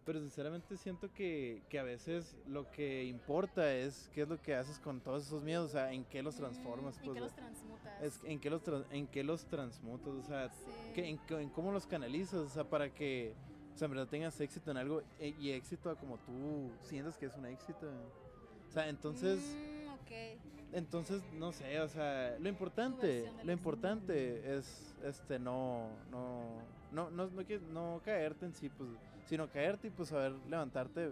pero 0.04 0.20
sinceramente 0.20 0.76
siento 0.76 1.10
que, 1.12 1.62
que 1.68 1.78
a 1.78 1.82
veces 1.82 2.36
lo 2.46 2.70
que 2.70 3.04
importa 3.04 3.74
es 3.74 4.10
qué 4.12 4.22
es 4.22 4.28
lo 4.28 4.40
que 4.40 4.54
haces 4.54 4.78
con 4.78 5.00
todos 5.00 5.26
esos 5.26 5.42
miedos, 5.42 5.70
o 5.70 5.72
sea, 5.72 5.92
en 5.92 6.04
qué 6.04 6.22
los 6.22 6.36
transformas, 6.36 6.96
Mm, 6.96 7.00
¿En 7.00 7.04
pues, 7.06 7.14
qué 7.14 7.20
los 7.20 7.34
transmutas? 7.34 8.02
es, 8.02 8.20
en 8.24 8.40
qué 8.40 8.50
los, 8.50 8.62
tra- 8.62 8.84
en 8.90 9.06
qué 9.06 9.24
los 9.24 9.44
transmutas, 9.46 10.08
o 10.14 10.22
sea, 10.22 10.48
Sí. 10.50 10.70
que, 10.94 11.08
en, 11.08 11.48
cómo 11.50 11.72
los 11.72 11.86
canalizas, 11.86 12.34
o 12.40 12.48
sea, 12.48 12.64
para 12.64 12.92
que, 12.92 13.34
o 13.74 13.78
sea, 13.78 13.86
en 13.86 13.92
verdad 13.92 14.08
tengas 14.08 14.40
éxito 14.40 14.70
en 14.70 14.76
algo 14.76 15.02
e- 15.18 15.34
y 15.40 15.50
éxito 15.52 15.90
a 15.90 15.96
como 15.96 16.18
tú 16.18 16.70
sientes 16.82 17.16
que 17.16 17.26
es 17.26 17.36
un 17.36 17.46
éxito. 17.46 17.88
O 18.68 18.72
sea, 18.72 18.88
entonces... 18.88 19.40
Mm. 19.40 19.74
Entonces, 20.72 21.22
no 21.34 21.52
sé, 21.52 21.80
o 21.80 21.88
sea, 21.88 22.36
lo 22.40 22.48
importante, 22.48 23.30
lo 23.44 23.52
importante 23.52 24.56
es, 24.56 24.92
este, 25.04 25.38
no, 25.38 25.88
no, 26.10 26.58
no, 26.90 27.10
no, 27.10 27.28
no, 27.28 27.46
que- 27.46 27.60
no 27.60 28.00
caerte 28.04 28.44
en 28.46 28.54
sí, 28.54 28.68
pues, 28.68 28.90
sino 29.26 29.48
caerte 29.48 29.88
y 29.88 29.90
pues 29.90 30.08
saber 30.08 30.32
levantarte 30.48 31.10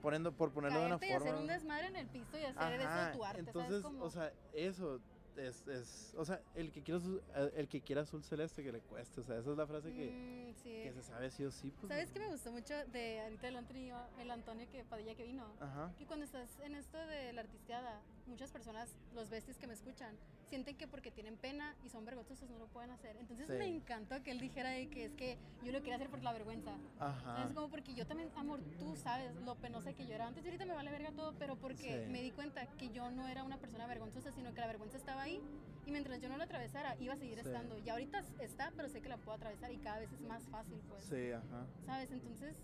poniendo, 0.00 0.32
por 0.32 0.50
ponerlo 0.50 0.80
de 0.80 0.86
una 0.86 0.98
Caerte 0.98 1.06
y 1.06 1.16
hacer 1.16 1.28
forma. 1.28 1.40
un 1.42 1.46
desmadre 1.48 1.86
en 1.86 1.96
el 1.96 2.06
piso 2.08 2.38
y 2.38 2.44
hacer 2.44 2.80
eso 2.80 2.88
Ajá, 2.88 3.06
de 3.06 3.16
tu 3.16 3.24
arte, 3.24 3.38
entonces, 3.40 3.68
¿sabes 3.68 3.82
cómo? 3.82 4.04
o 4.04 4.10
sea, 4.10 4.32
eso 4.54 5.00
es, 5.36 5.66
es, 5.66 6.14
o 6.16 6.24
sea, 6.24 6.40
el 6.54 6.72
que 6.72 6.82
quiera, 6.82 7.00
azul- 7.00 7.22
eh, 7.34 7.50
el 7.56 7.68
que 7.68 7.80
quiera 7.82 8.02
azul 8.02 8.22
celeste 8.22 8.62
que 8.62 8.72
le 8.72 8.80
cueste, 8.82 9.20
o 9.20 9.24
sea, 9.24 9.38
esa 9.38 9.50
es 9.50 9.56
la 9.56 9.66
frase 9.66 9.92
que, 9.92 10.10
Mm, 10.10 10.54
sí. 10.62 10.80
que 10.82 10.92
se 10.92 11.02
sabe 11.02 11.30
sí 11.30 11.44
o 11.44 11.50
sí, 11.50 11.70
pues. 11.70 11.88
¿Sabes 11.88 12.10
qué 12.10 12.18
me 12.20 12.28
gustó 12.28 12.52
mucho 12.52 12.74
de 12.86 13.20
ahorita 13.20 13.48
el 13.48 13.56
Antonio, 13.56 13.96
el 14.20 14.30
Antonio 14.30 14.68
que 14.70 14.84
Padilla 14.84 15.14
que 15.14 15.24
vino? 15.24 15.46
Ajá, 15.60 15.92
Que 15.98 16.06
cuando 16.06 16.24
estás 16.24 16.58
en 16.60 16.74
esto 16.74 16.98
de 17.06 17.32
la 17.32 17.40
artisteada, 17.42 18.00
muchas 18.26 18.50
personas, 18.50 18.94
los 19.14 19.30
besties 19.30 19.56
que 19.58 19.66
me 19.66 19.74
escuchan, 19.74 20.16
sienten 20.48 20.76
que 20.76 20.86
porque 20.86 21.10
tienen 21.10 21.36
pena 21.38 21.74
y 21.82 21.88
son 21.88 22.04
vergonzosos 22.04 22.50
no 22.50 22.58
lo 22.58 22.66
pueden 22.68 22.90
hacer. 22.90 23.16
Entonces 23.16 23.46
Sí. 23.46 23.52
me 23.54 23.66
encantó 23.66 24.22
que 24.22 24.30
él 24.32 24.38
dijera 24.40 24.70
de 24.70 24.88
que 24.90 25.06
es 25.06 25.12
que 25.14 25.38
yo 25.64 25.72
lo 25.72 25.78
quería 25.78 25.94
hacer 25.96 26.10
por 26.10 26.22
la 26.22 26.32
vergüenza. 26.32 26.76
ajá, 26.98 27.46
Es 27.48 27.54
como 27.54 27.70
porque 27.70 27.94
yo 27.94 28.06
también, 28.06 28.30
amor, 28.36 28.60
tú 28.78 28.94
sabes 28.96 29.34
lo 29.36 29.54
penosa 29.56 29.92
que 29.94 30.06
yo 30.06 30.14
era 30.14 30.26
antes 30.26 30.44
y 30.44 30.48
ahorita 30.48 30.66
me 30.66 30.74
vale 30.74 30.90
verga 30.90 31.10
todo, 31.12 31.34
pero 31.38 31.56
porque 31.56 32.04
Sí. 32.04 32.10
me 32.12 32.20
di 32.20 32.30
cuenta 32.32 32.66
que 32.76 32.90
yo 32.90 33.10
no 33.10 33.26
era 33.28 33.42
una 33.44 33.58
persona 33.58 33.86
vergonzosa, 33.86 34.30
sino 34.32 34.52
que 34.52 34.60
la 34.60 34.66
vergüenza 34.66 34.98
estaba 34.98 35.21
ahí 35.22 35.40
y 35.86 35.90
mientras 35.90 36.20
yo 36.20 36.28
no 36.28 36.36
la 36.36 36.44
atravesara 36.44 36.96
iba 37.00 37.14
a 37.14 37.16
seguir 37.16 37.38
Sí. 37.40 37.46
estando. 37.46 37.78
Y 37.78 37.88
ahorita 37.88 38.22
está, 38.40 38.72
pero 38.76 38.88
sé 38.88 39.00
que 39.00 39.08
la 39.08 39.16
puedo 39.16 39.36
atravesar 39.36 39.72
y 39.72 39.78
cada 39.78 39.98
vez 40.00 40.12
es 40.12 40.20
más 40.22 40.44
fácil, 40.48 40.78
pues. 40.88 41.04
sí, 41.04 41.30
ajá. 41.32 41.66
¿Sabes? 41.86 42.10
Entonces, 42.12 42.54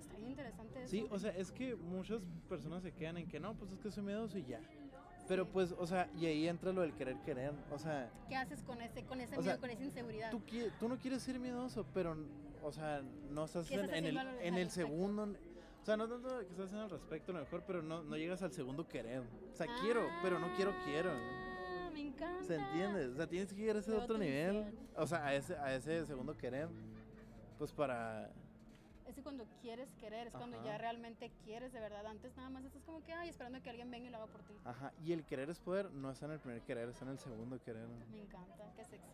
está 0.00 0.16
bien 0.16 0.30
interesante 0.30 0.80
eso. 0.82 0.90
Sí, 0.90 1.06
o 1.10 1.18
sea, 1.18 1.30
es 1.36 1.50
que 1.50 1.74
muchas 1.76 2.20
personas 2.48 2.82
se 2.82 2.92
quedan 2.92 3.16
en 3.16 3.26
que 3.28 3.40
no, 3.40 3.54
pues 3.54 3.72
es 3.72 3.78
que 3.80 3.90
soy 3.90 4.02
miedoso 4.04 4.38
y 4.38 4.44
ya. 4.44 4.60
Pero 5.28 5.46
pues, 5.46 5.72
o 5.78 5.86
sea, 5.86 6.08
y 6.18 6.26
ahí 6.26 6.48
entra 6.48 6.72
lo 6.72 6.80
del 6.82 6.92
querer 6.94 7.16
querer. 7.20 7.52
O 7.70 7.78
sea, 7.78 8.10
¿Qué 8.28 8.34
haces 8.36 8.62
con 8.64 8.80
ese, 8.80 9.04
con 9.04 9.20
ese 9.20 9.30
miedo, 9.36 9.42
sea, 9.44 9.58
con 9.58 9.70
esa 9.70 9.84
inseguridad? 9.84 10.30
tú, 10.32 10.40
qui- 10.40 10.70
tú 10.80 10.88
no 10.88 10.96
quieres 10.98 11.22
ser 11.22 11.38
miedoso, 11.38 11.86
pero, 11.94 12.16
o 12.64 12.72
sea, 12.72 13.02
no 13.30 13.44
estás 13.44 13.68
¿Qué 13.68 13.76
en, 13.76 13.94
en 13.94 14.04
el, 14.06 14.16
en 14.18 14.54
el 14.56 14.70
segundo. 14.70 15.22
O 15.82 15.84
sea, 15.84 15.96
no 15.96 16.08
tanto 16.08 16.28
que 16.40 16.46
estás 16.46 16.66
haciendo 16.66 16.84
al 16.84 16.90
respecto, 16.90 17.30
a 17.32 17.34
lo 17.36 17.40
mejor, 17.42 17.62
pero 17.64 17.80
no, 17.80 18.02
no 18.02 18.16
llegas 18.16 18.42
al 18.42 18.52
segundo 18.52 18.86
querer. 18.88 19.22
O 19.52 19.56
sea, 19.56 19.66
quiero, 19.82 20.08
pero 20.22 20.38
no 20.40 20.52
quiero, 20.56 20.74
quiero. 20.84 21.12
Me 22.00 22.08
encanta. 22.08 22.44
¿Se 22.44 22.54
entiende? 22.56 23.06
O 23.08 23.14
sea, 23.14 23.26
tienes 23.26 23.52
que 23.52 23.60
llegar 23.60 23.76
a 23.76 23.80
ese 23.80 23.92
otro 23.92 24.18
nivel. 24.18 24.78
O 24.96 25.06
sea, 25.06 25.24
a 25.24 25.34
ese, 25.34 25.56
a 25.56 25.74
ese 25.74 26.06
segundo 26.06 26.36
querer. 26.36 26.68
Pues 27.58 27.72
para. 27.72 28.30
Es 29.06 29.14
que 29.16 29.22
cuando 29.22 29.44
quieres 29.60 29.92
querer, 29.96 30.28
es 30.28 30.32
cuando 30.32 30.56
Ajá. 30.58 30.66
ya 30.66 30.78
realmente 30.78 31.32
quieres 31.44 31.72
de 31.72 31.80
verdad. 31.80 32.06
Antes 32.06 32.36
nada 32.36 32.48
más 32.48 32.64
estás 32.64 32.82
como 32.84 33.02
que, 33.02 33.12
ay, 33.12 33.28
esperando 33.28 33.60
que 33.60 33.68
alguien 33.70 33.90
venga 33.90 34.06
y 34.06 34.10
lo 34.10 34.18
haga 34.18 34.26
por 34.28 34.42
ti. 34.42 34.54
Ajá. 34.64 34.92
Y 35.04 35.12
el 35.12 35.24
querer 35.24 35.50
es 35.50 35.58
poder, 35.58 35.90
no 35.90 36.10
está 36.12 36.26
en 36.26 36.32
el 36.32 36.38
primer 36.38 36.62
querer, 36.62 36.88
está 36.88 37.04
en 37.04 37.10
el 37.10 37.18
segundo 37.18 37.60
querer. 37.60 37.88
Me 38.10 38.20
encanta, 38.20 38.72
qué 38.76 38.84
sexy. 38.84 39.08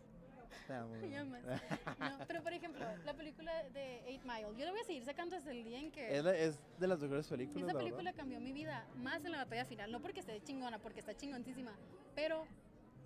No, 0.67 2.25
pero 2.27 2.43
por 2.43 2.51
ejemplo, 2.51 2.85
la 3.05 3.13
película 3.13 3.63
de 3.69 3.99
Eight 4.05 4.23
Mile, 4.23 4.49
yo 4.57 4.65
la 4.65 4.71
voy 4.71 4.81
a 4.81 4.83
seguir 4.83 5.03
sacando 5.05 5.35
hasta 5.37 5.51
el 5.51 5.63
día 5.63 5.79
en 5.79 5.91
que... 5.91 6.17
Es, 6.17 6.23
la- 6.23 6.35
es 6.35 6.59
de 6.77 6.87
las 6.87 6.99
mejores 6.99 7.25
películas. 7.27 7.63
Esa 7.63 7.73
la 7.73 7.79
película 7.79 8.11
cambió 8.13 8.39
mi 8.41 8.51
vida, 8.51 8.85
más 8.97 9.23
en 9.23 9.31
la 9.31 9.37
batalla 9.39 9.63
final, 9.65 9.91
no 9.91 10.01
porque 10.01 10.19
esté 10.19 10.41
chingona, 10.43 10.77
porque 10.79 10.99
está 10.99 11.15
chingoncísima, 11.15 11.71
pero 12.15 12.45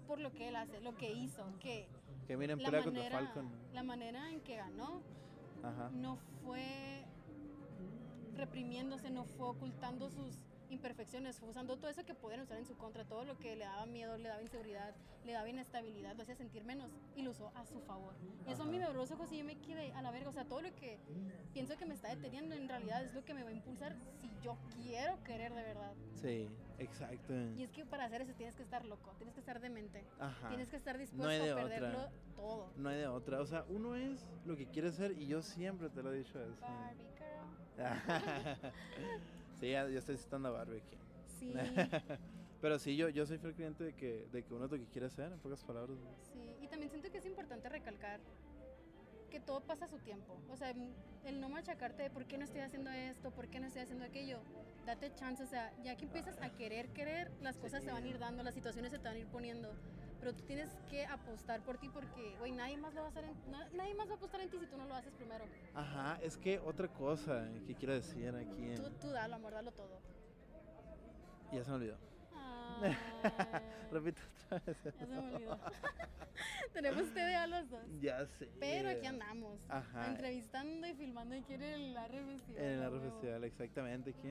por 0.07 0.19
lo 0.19 0.31
que 0.31 0.47
él 0.49 0.55
hace, 0.55 0.79
lo 0.81 0.95
que 0.95 1.11
hizo, 1.13 1.43
que 1.59 1.87
Que 2.27 2.37
miren, 2.37 2.61
la 2.61 2.71
manera, 2.71 3.17
Falcon. 3.19 3.49
la 3.73 3.83
manera 3.83 4.29
en 4.31 4.41
que 4.41 4.55
ganó 4.55 5.01
Ajá. 5.63 5.89
no 5.91 6.17
fue 6.43 7.05
reprimiéndose, 8.35 9.09
no 9.09 9.25
fue 9.25 9.49
ocultando 9.49 10.09
sus 10.09 10.37
imperfecciones, 10.71 11.39
usando 11.41 11.77
todo 11.77 11.89
eso 11.91 12.05
que 12.05 12.13
podían 12.13 12.41
usar 12.41 12.57
en 12.57 12.65
su 12.65 12.75
contra, 12.77 13.03
todo 13.05 13.25
lo 13.25 13.37
que 13.37 13.55
le 13.55 13.65
daba 13.65 13.85
miedo, 13.85 14.17
le 14.17 14.29
daba 14.29 14.41
inseguridad, 14.41 14.95
le 15.25 15.33
daba 15.33 15.47
inestabilidad, 15.49 16.15
lo 16.15 16.23
hacía 16.23 16.35
sentir 16.35 16.63
menos 16.63 16.89
y 17.15 17.21
lo 17.21 17.31
usó 17.31 17.51
a 17.55 17.65
su 17.65 17.79
favor. 17.81 18.15
Y 18.47 18.51
eso 18.51 18.63
a 18.63 18.65
mí 18.65 18.77
me 18.79 18.85
abrió 18.85 19.01
los 19.01 19.11
ojos 19.11 19.31
y 19.31 19.37
yo 19.37 19.45
me 19.45 19.57
quedé 19.57 19.91
a 19.93 20.01
la 20.01 20.11
verga, 20.11 20.29
o 20.29 20.33
sea, 20.33 20.45
todo 20.45 20.61
lo 20.61 20.73
que 20.75 20.99
pienso 21.53 21.77
que 21.77 21.85
me 21.85 21.93
está 21.93 22.09
deteniendo 22.09 22.55
en 22.55 22.67
realidad 22.67 23.03
es 23.03 23.13
lo 23.13 23.23
que 23.23 23.33
me 23.33 23.43
va 23.43 23.49
a 23.49 23.53
impulsar 23.53 23.95
si 24.21 24.29
yo 24.43 24.57
quiero 24.81 25.21
querer 25.23 25.53
de 25.53 25.61
verdad. 25.61 25.93
Sí, 26.21 26.49
exacto. 26.79 27.33
Y 27.55 27.63
es 27.63 27.71
que 27.71 27.85
para 27.85 28.05
hacer 28.05 28.21
eso 28.21 28.33
tienes 28.33 28.55
que 28.55 28.63
estar 28.63 28.85
loco, 28.85 29.13
tienes 29.17 29.33
que 29.33 29.41
estar 29.41 29.59
demente, 29.59 30.05
Ajá. 30.19 30.47
tienes 30.47 30.69
que 30.69 30.77
estar 30.77 30.97
dispuesto 30.97 31.43
de 31.43 31.51
a 31.51 31.55
otra. 31.55 31.69
perderlo 31.69 32.09
todo. 32.35 32.71
No 32.77 32.89
hay 32.89 32.97
de 32.97 33.07
otra. 33.07 33.41
O 33.41 33.45
sea, 33.45 33.65
uno 33.69 33.95
es 33.95 34.25
lo 34.45 34.55
que 34.55 34.67
quiere 34.67 34.91
ser 34.91 35.11
y 35.11 35.27
yo 35.27 35.41
siempre 35.41 35.89
te 35.89 36.01
lo 36.01 36.13
he 36.13 36.17
dicho 36.19 36.39
eso. 36.41 36.61
Barbie 36.61 37.09
girl. 37.17 38.71
sí, 39.61 39.71
ya, 39.71 39.87
ya 39.87 39.99
estoy 39.99 40.17
citando 40.17 40.57
aquí. 40.57 40.97
Sí, 41.39 41.53
Pero 42.61 42.77
sí, 42.77 42.95
yo, 42.95 43.09
yo 43.09 43.25
soy 43.25 43.39
fiel 43.39 43.53
creyente 43.53 43.83
de 43.83 43.93
que, 43.93 44.27
de 44.31 44.43
que 44.43 44.53
uno 44.53 44.65
es 44.65 44.71
lo 44.71 44.77
que 44.77 44.85
quiere 44.85 45.09
ser, 45.09 45.31
en 45.31 45.39
pocas 45.39 45.63
palabras. 45.63 45.97
sí. 46.31 46.55
Y 46.61 46.67
también 46.67 46.91
siento 46.91 47.09
que 47.11 47.17
es 47.17 47.25
importante 47.25 47.69
recalcar 47.69 48.19
que 49.31 49.39
todo 49.39 49.61
pasa 49.61 49.85
a 49.85 49.87
su 49.87 49.97
tiempo. 49.99 50.37
O 50.49 50.57
sea, 50.57 50.73
el 51.25 51.39
no 51.39 51.49
machacarte 51.49 52.03
de 52.03 52.09
por 52.09 52.25
qué 52.25 52.37
no 52.37 52.43
estoy 52.43 52.61
haciendo 52.61 52.91
esto, 52.91 53.31
por 53.31 53.47
qué 53.47 53.59
no 53.59 53.67
estoy 53.67 53.83
haciendo 53.83 54.05
aquello. 54.05 54.41
Date 54.85 55.13
chance, 55.15 55.41
o 55.41 55.47
sea, 55.47 55.73
ya 55.83 55.95
que 55.95 56.05
empiezas 56.05 56.37
a 56.41 56.49
querer 56.49 56.89
querer, 56.89 57.31
las 57.41 57.57
cosas 57.57 57.83
se 57.83 57.91
van 57.91 58.03
a 58.03 58.07
ir 58.07 58.19
dando, 58.19 58.43
las 58.43 58.53
situaciones 58.53 58.91
se 58.91 58.99
te 58.99 59.07
van 59.07 59.15
a 59.15 59.19
ir 59.19 59.27
poniendo. 59.27 59.73
Pero 60.21 60.33
tú 60.35 60.43
tienes 60.43 60.69
que 60.89 61.03
apostar 61.05 61.61
por 61.61 61.77
ti 61.79 61.89
porque, 61.89 62.35
güey, 62.37 62.51
nadie 62.51 62.77
más 62.77 62.93
lo 62.93 63.01
va 63.01 63.07
a 63.07 63.09
hacer, 63.09 63.25
en- 63.25 63.51
na- 63.51 63.67
nadie 63.73 63.93
más 63.95 64.07
va 64.07 64.13
a 64.13 64.15
apostar 64.15 64.39
en 64.39 64.49
ti 64.49 64.57
si 64.59 64.67
tú 64.67 64.77
no 64.77 64.85
lo 64.85 64.93
haces 64.95 65.11
primero. 65.15 65.45
Ajá, 65.73 66.19
es 66.21 66.37
que 66.37 66.59
otra 66.59 66.87
cosa 66.87 67.49
que 67.65 67.73
quiero 67.75 67.93
decir 67.95 68.33
aquí. 68.35 68.69
en- 68.71 68.75
Tú, 68.75 68.89
tú 69.01 69.09
dalo, 69.09 69.35
amor, 69.35 69.51
dalo 69.53 69.71
todo. 69.71 69.99
Ya 71.51 71.63
se 71.63 71.69
me 71.71 71.75
olvidó. 71.77 71.97
Ay, 72.33 72.95
Repito 73.91 74.21
otra 74.45 74.59
vez. 74.65 74.77
ya 74.83 74.91
se 74.91 75.05
me 75.07 75.17
olvidó. 75.17 75.59
Tenemos 76.73 77.13
TDA 77.13 77.47
los 77.47 77.69
dos. 77.69 77.81
Ya 77.99 78.25
sé. 78.25 78.49
Pero 78.59 78.89
aquí 78.89 79.05
andamos. 79.07 79.59
Ajá. 79.69 80.07
Entrevistando 80.07 80.87
y 80.87 80.93
filmando 80.93 81.35
aquí 81.35 81.53
en 81.55 81.61
el 81.63 81.97
Arre 81.97 82.23
Festival. 82.25 82.63
En 82.63 82.69
el 82.71 82.81
a 82.83 82.85
Arre 82.85 82.97
huevo. 82.99 83.11
Festival, 83.11 83.43
exactamente. 83.43 84.09
Aquí. 84.11 84.29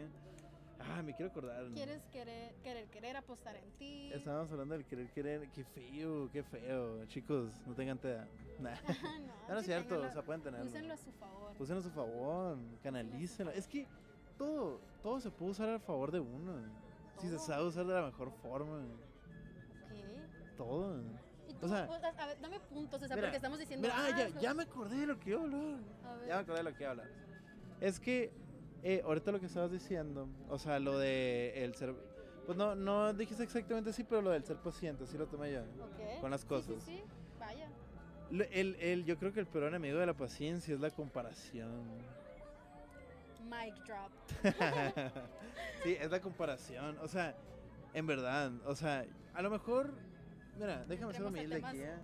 Ah, 0.88 1.02
me 1.02 1.14
quiero 1.14 1.30
acordar. 1.30 1.66
Quieres 1.72 2.02
querer, 2.06 2.54
querer, 2.62 2.86
querer 2.88 3.16
apostar 3.16 3.56
en 3.56 3.70
ti. 3.72 4.10
Estábamos 4.12 4.50
hablando 4.50 4.74
del 4.74 4.86
querer 4.86 5.10
querer. 5.10 5.48
Qué 5.50 5.64
feo, 5.64 6.30
qué 6.32 6.42
feo. 6.42 7.04
Chicos, 7.06 7.52
no 7.66 7.74
tengan 7.74 7.98
TEA. 7.98 8.26
Nah. 8.60 8.74
no, 8.74 8.94
No, 9.48 9.54
no 9.54 9.60
es 9.60 9.64
cierto, 9.66 10.00
o 10.00 10.10
sea, 10.10 10.22
pueden 10.22 10.42
tenerlo. 10.42 10.66
Úsenlo 10.66 10.92
a 10.92 10.96
su 10.98 11.12
favor. 11.12 11.54
Úsenlo 11.58 11.80
a 11.80 11.82
su 11.82 11.90
favor, 11.90 12.58
canalícenlo. 12.82 13.52
Es 13.52 13.66
que 13.66 13.86
todo, 14.36 14.80
todo 15.02 15.18
se 15.20 15.30
puede 15.30 15.52
usar 15.52 15.70
a 15.70 15.78
favor 15.78 16.10
de 16.10 16.20
uno. 16.20 16.52
Si 17.18 17.28
se 17.28 17.38
sabe 17.38 17.66
usar 17.66 17.86
de 17.86 17.94
la 17.94 18.02
mejor 18.02 18.30
forma. 18.42 18.82
¿Qué? 19.88 20.04
Todo. 20.56 21.02
Y 21.48 21.54
tú, 21.54 21.66
O 21.66 21.68
sea, 21.68 21.86
pues, 21.86 22.04
a 22.04 22.26
ver, 22.26 22.40
dame 22.40 22.60
puntos, 22.60 23.02
o 23.02 23.06
sea, 23.06 23.16
mira, 23.16 23.28
porque 23.28 23.36
estamos 23.36 23.58
diciendo. 23.58 23.88
Mira, 23.88 23.94
ah, 23.98 24.10
ya, 24.10 24.40
ya 24.40 24.54
me 24.54 24.62
acordé 24.64 24.98
de 24.98 25.06
lo 25.06 25.18
que 25.18 25.30
iba 25.30 25.40
a 25.40 25.44
hablar. 25.44 25.78
A 26.04 26.14
ver. 26.16 26.28
Ya 26.28 26.34
me 26.36 26.40
acordé 26.42 26.58
de 26.58 26.64
lo 26.64 26.74
que 26.74 26.82
iba 26.82 26.88
a 26.88 26.92
hablar. 26.92 27.08
Es 27.80 27.98
que 27.98 28.30
eh, 28.82 29.02
ahorita 29.04 29.32
lo 29.32 29.40
que 29.40 29.46
estabas 29.46 29.70
diciendo, 29.70 30.28
o 30.48 30.58
sea, 30.58 30.78
lo 30.78 30.98
de 30.98 31.64
el 31.64 31.74
ser. 31.74 31.94
Pues 32.46 32.56
no, 32.56 32.74
no 32.74 33.12
dijiste 33.12 33.42
exactamente 33.42 33.90
así, 33.90 34.02
pero 34.02 34.22
lo 34.22 34.30
del 34.30 34.44
ser 34.44 34.56
paciente, 34.56 35.04
así 35.04 35.16
lo 35.16 35.26
tomé 35.26 35.52
yo. 35.52 35.60
Ok. 35.60 36.20
con 36.20 36.30
las 36.30 36.44
cosas. 36.44 36.82
Sí, 36.82 36.96
sí, 36.96 37.02
vaya. 37.38 37.68
El, 38.30 38.76
el, 38.76 39.04
yo 39.04 39.18
creo 39.18 39.32
que 39.32 39.40
el 39.40 39.46
peor 39.46 39.64
enemigo 39.64 39.98
de 39.98 40.06
la 40.06 40.14
paciencia 40.14 40.74
es 40.74 40.80
la 40.80 40.90
comparación. 40.90 41.84
Mic 43.44 43.74
drop. 43.84 44.10
sí, 45.82 45.96
es 46.00 46.10
la 46.10 46.20
comparación. 46.20 46.96
O 47.02 47.08
sea, 47.08 47.34
en 47.92 48.06
verdad, 48.06 48.52
o 48.66 48.74
sea, 48.74 49.04
a 49.34 49.42
lo 49.42 49.50
mejor. 49.50 49.92
Mira, 50.58 50.84
déjame 50.84 51.12
ser 51.12 51.22
Entremos 51.22 51.30
humilde 51.30 51.66
aquí. 51.66 51.80
¿eh? 51.80 51.94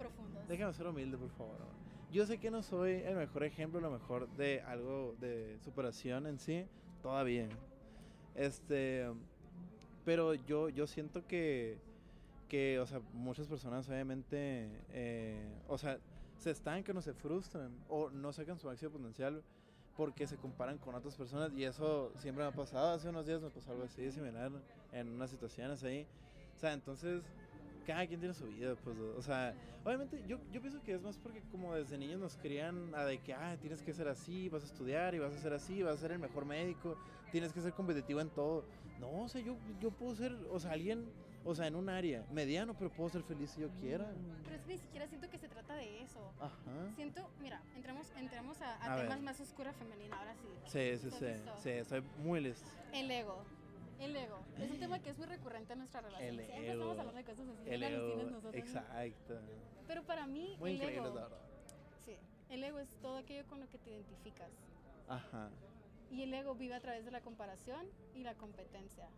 Déjame 0.48 0.72
ser 0.72 0.86
humilde, 0.86 1.16
por 1.16 1.30
favor. 1.30 1.58
Yo 2.16 2.24
sé 2.24 2.38
que 2.38 2.50
no 2.50 2.62
soy 2.62 2.92
el 3.04 3.14
mejor 3.14 3.44
ejemplo, 3.44 3.78
lo 3.78 3.90
mejor 3.90 4.26
de 4.38 4.62
algo 4.62 5.14
de 5.20 5.58
superación 5.62 6.26
en 6.26 6.38
sí, 6.38 6.64
todavía. 7.02 7.46
Este, 8.34 9.06
pero 10.02 10.32
yo, 10.32 10.70
yo 10.70 10.86
siento 10.86 11.26
que, 11.26 11.78
que, 12.48 12.80
o 12.80 12.86
sea, 12.86 13.02
muchas 13.12 13.46
personas 13.48 13.86
obviamente, 13.90 14.70
eh, 14.94 15.46
o 15.68 15.76
sea, 15.76 15.98
se 16.38 16.52
estancan 16.52 16.96
o 16.96 17.02
se 17.02 17.12
frustran 17.12 17.70
o 17.86 18.08
no 18.08 18.32
sacan 18.32 18.58
su 18.58 18.66
máximo 18.66 18.92
potencial 18.92 19.42
porque 19.94 20.26
se 20.26 20.38
comparan 20.38 20.78
con 20.78 20.94
otras 20.94 21.16
personas 21.16 21.52
y 21.52 21.64
eso 21.64 22.14
siempre 22.16 22.44
me 22.44 22.48
ha 22.48 22.54
pasado. 22.54 22.94
Hace 22.94 23.10
unos 23.10 23.26
días 23.26 23.42
me 23.42 23.50
pasó 23.50 23.72
algo 23.72 23.84
así 23.84 24.10
similar 24.10 24.50
en 24.90 25.10
unas 25.10 25.28
situaciones 25.28 25.84
ahí. 25.84 26.06
O 26.56 26.58
sea, 26.58 26.72
entonces 26.72 27.22
cada 27.86 28.06
quien 28.06 28.18
tiene 28.20 28.34
su 28.34 28.46
vida, 28.46 28.74
pues, 28.82 28.96
o 28.98 29.22
sea, 29.22 29.54
obviamente 29.84 30.22
yo, 30.26 30.38
yo 30.52 30.60
pienso 30.60 30.82
que 30.82 30.92
es 30.94 31.02
más 31.02 31.16
porque 31.18 31.40
como 31.50 31.74
desde 31.74 31.96
niños 31.96 32.20
nos 32.20 32.36
crían 32.36 32.94
a 32.94 33.04
de 33.04 33.18
que, 33.18 33.32
ah, 33.32 33.56
tienes 33.60 33.82
que 33.82 33.92
ser 33.92 34.08
así, 34.08 34.48
vas 34.48 34.62
a 34.62 34.66
estudiar 34.66 35.14
y 35.14 35.18
vas 35.18 35.32
a 35.34 35.38
ser 35.38 35.52
así, 35.52 35.82
vas 35.82 35.94
a 35.94 36.00
ser 36.00 36.12
el 36.12 36.18
mejor 36.18 36.44
médico, 36.44 36.96
tienes 37.30 37.52
que 37.52 37.60
ser 37.60 37.72
competitivo 37.72 38.20
en 38.20 38.28
todo. 38.30 38.64
No, 38.98 39.22
o 39.22 39.28
sea, 39.28 39.40
yo, 39.40 39.56
yo 39.80 39.90
puedo 39.90 40.14
ser, 40.16 40.32
o 40.50 40.58
sea, 40.58 40.72
alguien, 40.72 41.04
o 41.44 41.54
sea, 41.54 41.66
en 41.66 41.76
un 41.76 41.88
área 41.88 42.24
mediano, 42.32 42.74
pero 42.74 42.90
puedo 42.90 43.08
ser 43.10 43.22
feliz 43.22 43.50
si 43.50 43.60
yo 43.60 43.68
quiera. 43.80 44.10
Pero 44.44 44.56
es 44.56 44.62
que 44.62 44.72
ni 44.72 44.78
siquiera 44.78 45.06
siento 45.06 45.28
que 45.30 45.38
se 45.38 45.48
trata 45.48 45.74
de 45.76 46.02
eso. 46.02 46.32
Ajá. 46.40 46.92
Siento, 46.96 47.28
mira, 47.40 47.62
entremos, 47.76 48.10
entremos 48.16 48.60
a, 48.62 48.74
a 48.76 48.94
A 48.94 48.96
temas 48.96 49.16
ver. 49.16 49.24
más 49.24 49.40
oscura 49.40 49.72
femenina, 49.74 50.18
ahora 50.18 50.34
sí. 50.34 50.48
Sí, 50.64 50.98
sí, 50.98 51.06
¿Estás 51.08 51.18
sí, 51.18 51.62
sí, 51.62 51.70
estoy 51.70 52.02
muy 52.18 52.40
listo. 52.40 52.66
El 52.92 53.10
ego. 53.10 53.44
El 53.98 54.14
ego. 54.16 54.38
Es 54.60 54.70
un 54.70 54.78
tema 54.78 54.98
que 55.00 55.10
es 55.10 55.18
muy 55.18 55.26
recurrente 55.26 55.72
en 55.72 55.78
nuestra 55.80 56.00
relación. 56.00 56.28
El 56.28 56.36
Siempre 56.46 56.64
ego. 56.64 56.72
estamos 56.72 56.98
hablando 56.98 57.18
de 57.18 57.24
cosas 57.24 57.46
así. 57.48 57.70
El 57.70 57.82
ego, 57.82 58.16
nosotros, 58.24 58.42
¿no? 58.54 58.58
exacto. 58.58 59.40
Pero 59.86 60.02
para 60.04 60.26
mí, 60.26 60.56
Muy 60.58 60.70
el 60.72 60.76
increíble, 60.76 61.08
ego. 61.08 61.28
Sí. 62.04 62.16
El 62.50 62.64
ego 62.64 62.78
es 62.78 62.88
todo 63.00 63.16
aquello 63.18 63.46
con 63.46 63.60
lo 63.60 63.68
que 63.68 63.78
te 63.78 63.90
identificas. 63.90 64.50
Ajá, 65.08 65.50
Y 66.10 66.22
el 66.22 66.34
ego 66.34 66.54
vive 66.54 66.74
a 66.74 66.80
través 66.80 67.04
de 67.04 67.10
la 67.10 67.20
comparación 67.20 67.86
y 68.14 68.22
la 68.22 68.34
competencia. 68.34 69.08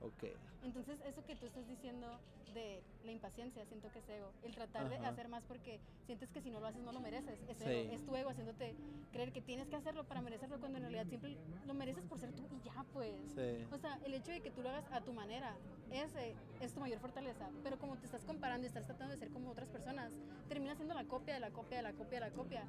Ok. 0.00 0.24
Entonces, 0.64 1.00
eso 1.06 1.24
que 1.24 1.36
tú 1.36 1.46
estás 1.46 1.66
diciendo 1.68 2.18
de 2.54 2.82
la 3.04 3.12
impaciencia, 3.12 3.64
siento 3.66 3.90
que 3.92 3.98
es 4.00 4.08
ego. 4.08 4.32
El 4.42 4.54
tratar 4.54 4.88
de 4.88 4.96
Ajá. 4.96 5.08
hacer 5.08 5.28
más 5.28 5.44
porque 5.44 5.78
sientes 6.06 6.30
que 6.30 6.40
si 6.40 6.50
no 6.50 6.60
lo 6.60 6.66
haces 6.66 6.82
no 6.82 6.92
lo 6.92 7.00
mereces. 7.00 7.38
Es, 7.48 7.56
Sí. 7.58 7.64
ego, 7.64 7.92
es 7.94 8.04
tu 8.04 8.16
ego 8.16 8.30
haciéndote 8.30 8.74
creer 9.12 9.32
que 9.32 9.40
tienes 9.40 9.68
que 9.68 9.76
hacerlo 9.76 10.04
para 10.04 10.20
merecerlo 10.22 10.58
cuando 10.58 10.78
en 10.78 10.84
realidad 10.84 11.06
siempre 11.06 11.36
lo 11.66 11.74
mereces 11.74 12.04
por 12.06 12.18
ser 12.18 12.32
tú 12.32 12.46
y 12.50 12.60
ya, 12.64 12.84
pues. 12.92 13.14
Sí. 13.34 13.64
O 13.70 13.78
sea, 13.78 13.98
el 14.04 14.14
hecho 14.14 14.32
de 14.32 14.40
que 14.40 14.50
tú 14.50 14.62
lo 14.62 14.70
hagas 14.70 14.90
a 14.92 15.00
tu 15.02 15.12
manera, 15.12 15.54
ese 15.92 16.34
es 16.60 16.72
tu 16.72 16.80
mayor 16.80 16.98
fortaleza. 17.00 17.48
Pero 17.62 17.78
como 17.78 17.96
te 17.96 18.06
estás 18.06 18.24
comparando 18.24 18.64
y 18.64 18.68
estás 18.68 18.86
tratando 18.86 19.12
de 19.12 19.18
ser 19.18 19.30
como 19.30 19.50
otras 19.50 19.68
personas, 19.68 20.12
terminas 20.48 20.76
siendo 20.76 20.94
la 20.94 21.04
copia 21.04 21.34
de 21.34 21.40
la 21.40 21.50
copia 21.50 21.76
de 21.78 21.82
la 21.82 21.92
copia 21.92 22.20
de 22.20 22.30
la 22.30 22.32
copia. 22.34 22.64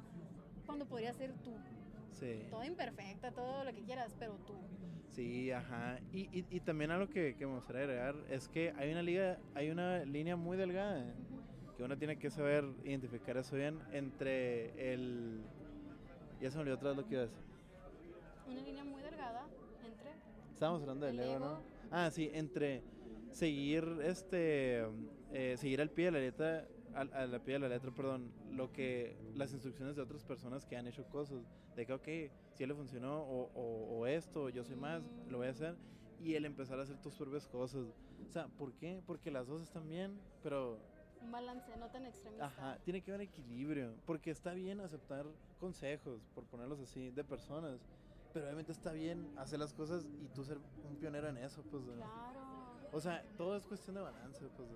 Cuando 0.66 0.86
podría 0.86 1.12
ser 1.14 1.32
tú. 1.42 1.52
Sí. 2.12 2.46
Toda 2.50 2.66
imperfecta, 2.66 3.32
todo 3.32 3.64
lo 3.64 3.72
que 3.72 3.80
quieras, 3.82 4.14
pero 4.18 4.34
tú. 4.46 4.54
Sí, 5.10 5.50
ajá. 5.50 5.98
Y, 6.12 6.20
y, 6.38 6.46
y 6.50 6.60
también 6.60 6.90
algo 6.90 7.08
que, 7.08 7.34
que 7.36 7.46
me 7.46 7.54
gustaría 7.54 7.82
agregar 7.82 8.14
es 8.30 8.48
que 8.48 8.72
hay 8.76 8.92
una 8.92 9.02
liga, 9.02 9.38
hay 9.54 9.70
una 9.70 10.04
línea 10.04 10.36
muy 10.36 10.56
delgada 10.56 11.04
que 11.76 11.82
uno 11.82 11.96
tiene 11.96 12.16
que 12.18 12.30
saber 12.30 12.64
identificar 12.84 13.36
eso 13.36 13.56
bien 13.56 13.78
entre 13.92 14.92
el 14.92 15.40
ya 16.40 16.50
se 16.50 16.56
me 16.56 16.62
olvidó 16.62 16.76
otra 16.76 16.88
vez 16.90 16.96
lo 16.98 17.06
que 17.06 17.14
iba 17.14 17.22
a 17.22 17.26
decir. 17.26 17.42
Una 18.46 18.60
línea 18.60 18.84
muy 18.84 19.02
delgada 19.02 19.46
entre 19.84 20.10
Estábamos 20.52 20.82
hablando 20.82 21.06
del 21.06 21.18
El 21.18 21.26
ego, 21.26 21.38
¿no? 21.38 21.60
Ah, 21.90 22.10
sí, 22.10 22.30
entre 22.32 22.82
seguir 23.32 23.84
este 24.02 24.84
eh, 25.32 25.56
seguir 25.56 25.80
al 25.80 25.90
pie 25.90 26.06
de 26.06 26.10
la 26.12 26.18
letra 26.18 26.66
al, 26.94 27.12
a 27.12 27.26
la 27.26 27.38
pie 27.38 27.54
de 27.54 27.60
la 27.60 27.68
letra, 27.68 27.90
perdón, 27.90 28.32
lo 28.50 28.72
que 28.72 29.16
las 29.34 29.52
instrucciones 29.52 29.96
de 29.96 30.02
otras 30.02 30.24
personas 30.24 30.64
que 30.64 30.76
han 30.76 30.86
hecho 30.86 31.04
cosas, 31.06 31.42
de 31.76 31.86
que 31.86 31.92
ok, 31.92 32.32
si 32.52 32.62
él 32.62 32.68
le 32.68 32.74
funcionó 32.74 33.22
o, 33.22 33.50
o, 33.54 33.98
o 33.98 34.06
esto, 34.06 34.48
yo 34.48 34.64
soy 34.64 34.76
más, 34.76 35.02
lo 35.28 35.38
voy 35.38 35.48
a 35.48 35.50
hacer 35.50 35.76
y 36.20 36.34
el 36.34 36.44
empezar 36.44 36.78
a 36.78 36.82
hacer 36.82 36.96
tus 37.00 37.14
propias 37.14 37.48
cosas. 37.48 37.86
O 38.26 38.30
sea, 38.30 38.48
¿por 38.48 38.72
qué? 38.74 39.02
Porque 39.06 39.30
las 39.30 39.46
dos 39.46 39.62
están 39.62 39.88
bien, 39.88 40.20
pero 40.42 40.78
un 41.22 41.32
balance 41.32 41.76
no 41.76 41.90
tan 41.90 42.06
extremista. 42.06 42.46
Ajá, 42.46 42.78
tiene 42.84 43.02
que 43.02 43.10
haber 43.10 43.26
equilibrio, 43.26 43.94
porque 44.06 44.30
está 44.30 44.54
bien 44.54 44.80
aceptar 44.80 45.26
consejos, 45.58 46.22
por 46.34 46.44
ponerlos 46.44 46.80
así, 46.80 47.10
de 47.10 47.24
personas, 47.24 47.80
pero 48.32 48.46
obviamente 48.46 48.72
está 48.72 48.92
bien 48.92 49.28
hacer 49.36 49.58
las 49.58 49.74
cosas 49.74 50.06
y 50.22 50.28
tú 50.28 50.44
ser 50.44 50.58
un 50.88 50.96
pionero 50.96 51.28
en 51.28 51.38
eso, 51.38 51.62
pues. 51.70 51.82
Claro. 51.84 52.40
O 52.92 53.00
sea, 53.00 53.24
todo 53.36 53.56
es 53.56 53.66
cuestión 53.66 53.96
de 53.96 54.02
balance, 54.02 54.46
pues. 54.56 54.68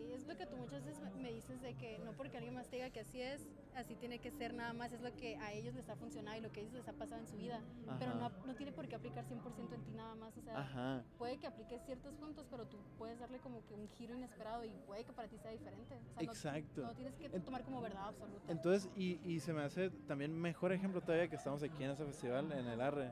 ¿No? 0.00 0.06
Sí, 0.08 0.12
es 0.14 0.26
lo 0.26 0.36
que 0.36 0.46
tú 0.46 0.56
muchas 0.56 0.84
veces 0.84 1.14
me- 1.16 1.32
dices 1.32 1.60
de 1.60 1.74
que 1.74 1.98
no 2.00 2.12
porque 2.14 2.36
alguien 2.36 2.54
más 2.54 2.68
te 2.68 2.76
diga 2.76 2.90
que 2.90 3.00
así 3.00 3.20
es, 3.20 3.46
así 3.74 3.96
tiene 3.96 4.18
que 4.18 4.30
ser 4.30 4.54
nada 4.54 4.72
más, 4.72 4.92
es 4.92 5.00
lo 5.00 5.14
que 5.14 5.36
a 5.36 5.52
ellos 5.52 5.74
les 5.74 5.88
ha 5.88 5.96
funcionado 5.96 6.36
y 6.36 6.40
lo 6.40 6.50
que 6.50 6.60
a 6.60 6.62
ellos 6.62 6.74
les 6.74 6.88
ha 6.88 6.92
pasado 6.92 7.20
en 7.20 7.26
su 7.26 7.36
vida. 7.36 7.62
Pero 7.98 8.14
no, 8.14 8.26
Ajá. 8.26 8.36
no 8.44 8.54
tiene 8.54 8.72
por 8.72 8.88
qué 8.88 8.96
aplicar 8.96 9.24
100% 9.24 9.74
en 9.74 9.82
ti 9.82 9.92
nada 9.92 10.14
más, 10.14 10.36
o 10.36 10.42
sea, 10.42 10.58
Ajá. 10.58 11.04
puede 11.18 11.38
que 11.38 11.46
apliques 11.46 11.82
ciertos 11.84 12.14
puntos, 12.16 12.46
pero 12.50 12.66
tú 12.66 12.78
puedes 12.96 13.18
darle 13.18 13.38
como 13.40 13.64
que 13.64 13.74
un 13.74 13.88
giro 13.88 14.14
inesperado 14.14 14.64
y 14.64 14.78
puede 14.86 15.04
que 15.04 15.12
para 15.12 15.28
ti 15.28 15.38
sea 15.38 15.50
diferente. 15.50 15.94
O 15.94 16.12
sea, 16.14 16.22
no- 16.24 16.32
Exacto. 16.32 16.82
No, 16.82 16.94
tienes 16.94 17.14
que 17.16 17.28
tomar 17.40 17.64
como 17.64 17.80
verdad 17.80 18.08
absoluta. 18.08 18.52
Entonces, 18.52 18.90
y, 18.94 19.20
y 19.22 19.40
se 19.40 19.52
me 19.52 19.62
hace 19.62 19.90
también 20.06 20.32
mejor 20.34 20.72
ejemplo 20.72 21.00
todavía 21.00 21.28
que 21.28 21.36
estamos 21.36 21.62
aquí 21.62 21.82
en 21.82 21.90
ese 21.90 22.04
festival, 22.06 22.50
en 22.52 22.66
el 22.66 22.80
Arre, 22.80 23.10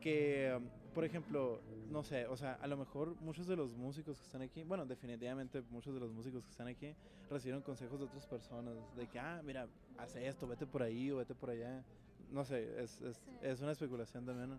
que, 0.00 0.54
um, 0.56 0.68
por 0.94 1.04
ejemplo, 1.04 1.60
no 1.90 2.02
sé, 2.02 2.26
o 2.26 2.36
sea, 2.36 2.54
a 2.60 2.66
lo 2.66 2.76
mejor 2.76 3.14
muchos 3.20 3.46
de 3.46 3.56
los 3.56 3.74
músicos 3.76 4.18
que 4.18 4.24
están 4.26 4.42
aquí, 4.42 4.62
bueno, 4.62 4.84
definitivamente 4.86 5.62
muchos 5.70 5.94
de 5.94 6.00
los 6.00 6.12
músicos 6.12 6.44
que 6.44 6.50
están 6.50 6.68
aquí 6.68 6.94
recibieron 7.30 7.62
consejos 7.62 7.98
de 7.98 8.06
otras 8.06 8.26
personas, 8.26 8.74
de 8.96 9.06
que, 9.06 9.18
ah, 9.18 9.40
mira, 9.44 9.66
haz 9.98 10.16
esto, 10.16 10.46
vete 10.46 10.66
por 10.66 10.82
ahí 10.82 11.10
o 11.10 11.16
vete 11.16 11.34
por 11.34 11.50
allá. 11.50 11.82
No 12.30 12.44
sé, 12.44 12.82
es, 12.82 13.00
es, 13.02 13.16
Sí. 13.16 13.30
es 13.42 13.60
una 13.60 13.72
especulación 13.72 14.24
también, 14.24 14.50
¿no? 14.50 14.58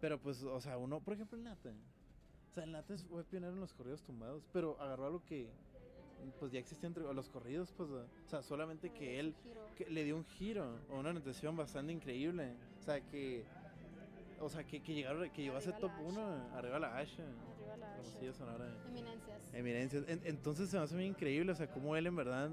Pero 0.00 0.18
pues, 0.18 0.42
o 0.42 0.60
sea, 0.60 0.78
uno, 0.78 1.00
por 1.00 1.14
ejemplo, 1.14 1.36
el 1.36 1.44
Nate. 1.44 1.70
O 1.70 2.52
sea, 2.54 2.64
el 2.64 2.72
Nate 2.72 2.96
fue 2.98 3.22
pionero 3.24 3.52
en 3.52 3.60
los 3.60 3.72
corridos 3.74 4.02
tumbados, 4.02 4.46
pero 4.52 4.80
agarró 4.80 5.06
algo 5.06 5.22
que 5.24 5.48
pues 6.38 6.52
ya 6.52 6.58
existía 6.58 6.86
entre 6.86 7.02
los 7.02 7.30
corridos, 7.30 7.72
pues, 7.76 7.88
o 7.90 8.06
sea, 8.26 8.42
solamente 8.42 8.90
que 8.90 9.18
él 9.18 9.34
que 9.76 9.88
le 9.88 10.04
dio 10.04 10.16
un 10.16 10.24
giro 10.26 10.78
o 10.90 10.98
una 10.98 11.08
orientación 11.08 11.56
bastante 11.56 11.92
increíble. 11.92 12.54
O 12.78 12.82
sea, 12.82 13.00
que 13.00 13.44
o 14.40 14.48
sea, 14.48 14.64
que, 14.64 14.82
que 14.82 14.94
llegaron 14.94 15.28
que 15.30 15.42
llegó 15.42 15.56
a 15.56 15.60
ser 15.60 15.78
top 15.78 15.90
la 15.96 16.02
1 16.08 16.56
arriba 16.56 16.78
la 16.78 16.96
Asha. 16.96 17.22
Arriba 17.22 17.76
la 17.76 17.94
Asha. 17.96 18.32
Sonora. 18.32 18.66
Eminencias. 18.88 19.54
Eminencias. 19.54 20.04
En- 20.08 20.20
entonces 20.24 20.68
se 20.70 20.76
me 20.78 20.82
hace 20.84 20.94
muy 20.94 21.04
increíble, 21.06 21.52
o 21.52 21.54
sea, 21.54 21.66
como 21.70 21.94
él 21.96 22.06
en 22.06 22.16
verdad 22.16 22.50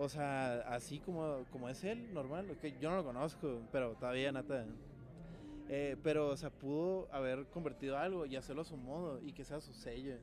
o 0.00 0.08
sea, 0.08 0.60
así 0.68 1.00
como, 1.00 1.44
como 1.50 1.68
es 1.68 1.82
él, 1.82 2.14
normal, 2.14 2.56
que 2.60 2.78
yo 2.78 2.88
no 2.88 2.96
lo 2.96 3.04
conozco, 3.04 3.62
pero 3.72 3.94
todavía 3.96 4.30
nada. 4.30 4.64
Eh, 5.68 5.96
pero, 6.04 6.28
o 6.28 6.36
sea, 6.36 6.50
pudo 6.50 7.08
haber 7.12 7.46
convertido 7.46 7.98
algo 7.98 8.24
y 8.24 8.36
hacerlo 8.36 8.62
a 8.62 8.64
su 8.64 8.76
modo 8.76 9.20
y 9.20 9.32
que 9.32 9.44
sea 9.44 9.60
su 9.60 9.74
sello. 9.74 10.16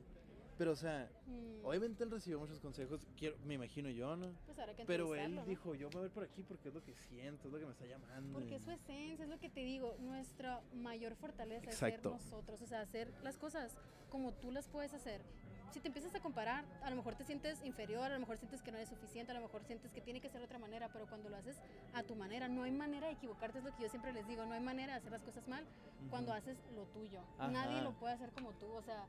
Pero, 0.56 0.72
o 0.72 0.76
sea, 0.76 1.10
Mm, 1.26 1.64
obviamente 1.64 2.04
él 2.04 2.10
recibió 2.10 2.38
muchos 2.38 2.60
consejos, 2.60 3.06
quiero, 3.18 3.36
me 3.44 3.54
imagino 3.54 3.90
yo, 3.90 4.16
¿no? 4.16 4.32
pues 4.46 4.58
habrá 4.58 4.74
que 4.74 4.84
Pero 4.84 5.14
él 5.16 5.42
dijo, 5.46 5.74
yo 5.74 5.90
voy 5.90 5.98
a 5.98 6.02
ver 6.02 6.10
por 6.12 6.22
aquí 6.24 6.42
porque 6.42 6.68
es 6.68 6.74
lo 6.74 6.82
que 6.82 6.94
siento, 6.94 7.48
es 7.48 7.52
lo 7.52 7.58
que 7.58 7.66
me 7.66 7.72
está 7.72 7.84
llamando. 7.84 8.38
Porque 8.38 8.56
es 8.56 8.62
su 8.62 8.70
esencia, 8.70 9.24
es 9.24 9.30
lo 9.30 9.38
que 9.38 9.50
te 9.50 9.60
digo, 9.60 9.96
nuestra 9.98 10.62
mayor 10.72 11.16
fortaleza 11.16 11.70
Exacto. 11.70 12.14
es 12.14 12.22
ser 12.22 12.30
nosotros, 12.30 12.62
o 12.62 12.66
sea, 12.66 12.80
hacer 12.80 13.12
las 13.22 13.36
cosas 13.36 13.76
como 14.08 14.32
tú 14.32 14.50
las 14.52 14.68
puedes 14.68 14.94
hacer. 14.94 15.20
Si 15.72 15.80
te 15.80 15.88
empiezas 15.88 16.14
a 16.14 16.20
comparar, 16.20 16.64
a 16.82 16.90
lo 16.90 16.96
mejor 16.96 17.16
te 17.16 17.24
sientes 17.24 17.62
inferior, 17.64 18.04
a 18.04 18.14
lo 18.14 18.20
mejor 18.20 18.38
sientes 18.38 18.62
que 18.62 18.70
no 18.70 18.78
eres 18.78 18.88
suficiente, 18.88 19.32
a 19.32 19.34
lo 19.34 19.40
mejor 19.42 19.64
sientes 19.64 19.90
que 19.92 20.00
tiene 20.00 20.20
que 20.20 20.28
ser 20.30 20.38
de 20.38 20.46
otra 20.46 20.58
manera, 20.58 20.88
pero 20.92 21.06
cuando 21.06 21.28
lo 21.28 21.36
haces 21.36 21.56
a 21.92 22.02
tu 22.04 22.14
manera, 22.14 22.48
no 22.48 22.62
hay 22.62 22.70
manera 22.70 23.08
de 23.08 23.14
equivocarte, 23.14 23.58
es 23.58 23.64
lo 23.64 23.74
que 23.74 23.82
yo 23.82 23.88
siempre 23.88 24.12
les 24.12 24.26
digo, 24.28 24.46
no 24.46 24.52
hay 24.52 24.60
manera 24.60 24.92
de 24.94 24.98
hacer 25.00 25.10
las 25.10 25.22
cosas 25.22 25.46
mal 25.48 25.66
cuando 26.08 26.30
Ujú. 26.30 26.38
haces 26.38 26.56
lo 26.74 26.84
tuyo. 26.86 27.20
Ajá. 27.38 27.50
Nadie 27.50 27.82
lo 27.82 27.92
puede 27.98 28.14
hacer 28.14 28.30
como 28.30 28.52
tú, 28.52 28.66
o 28.72 28.82
sea, 28.82 29.06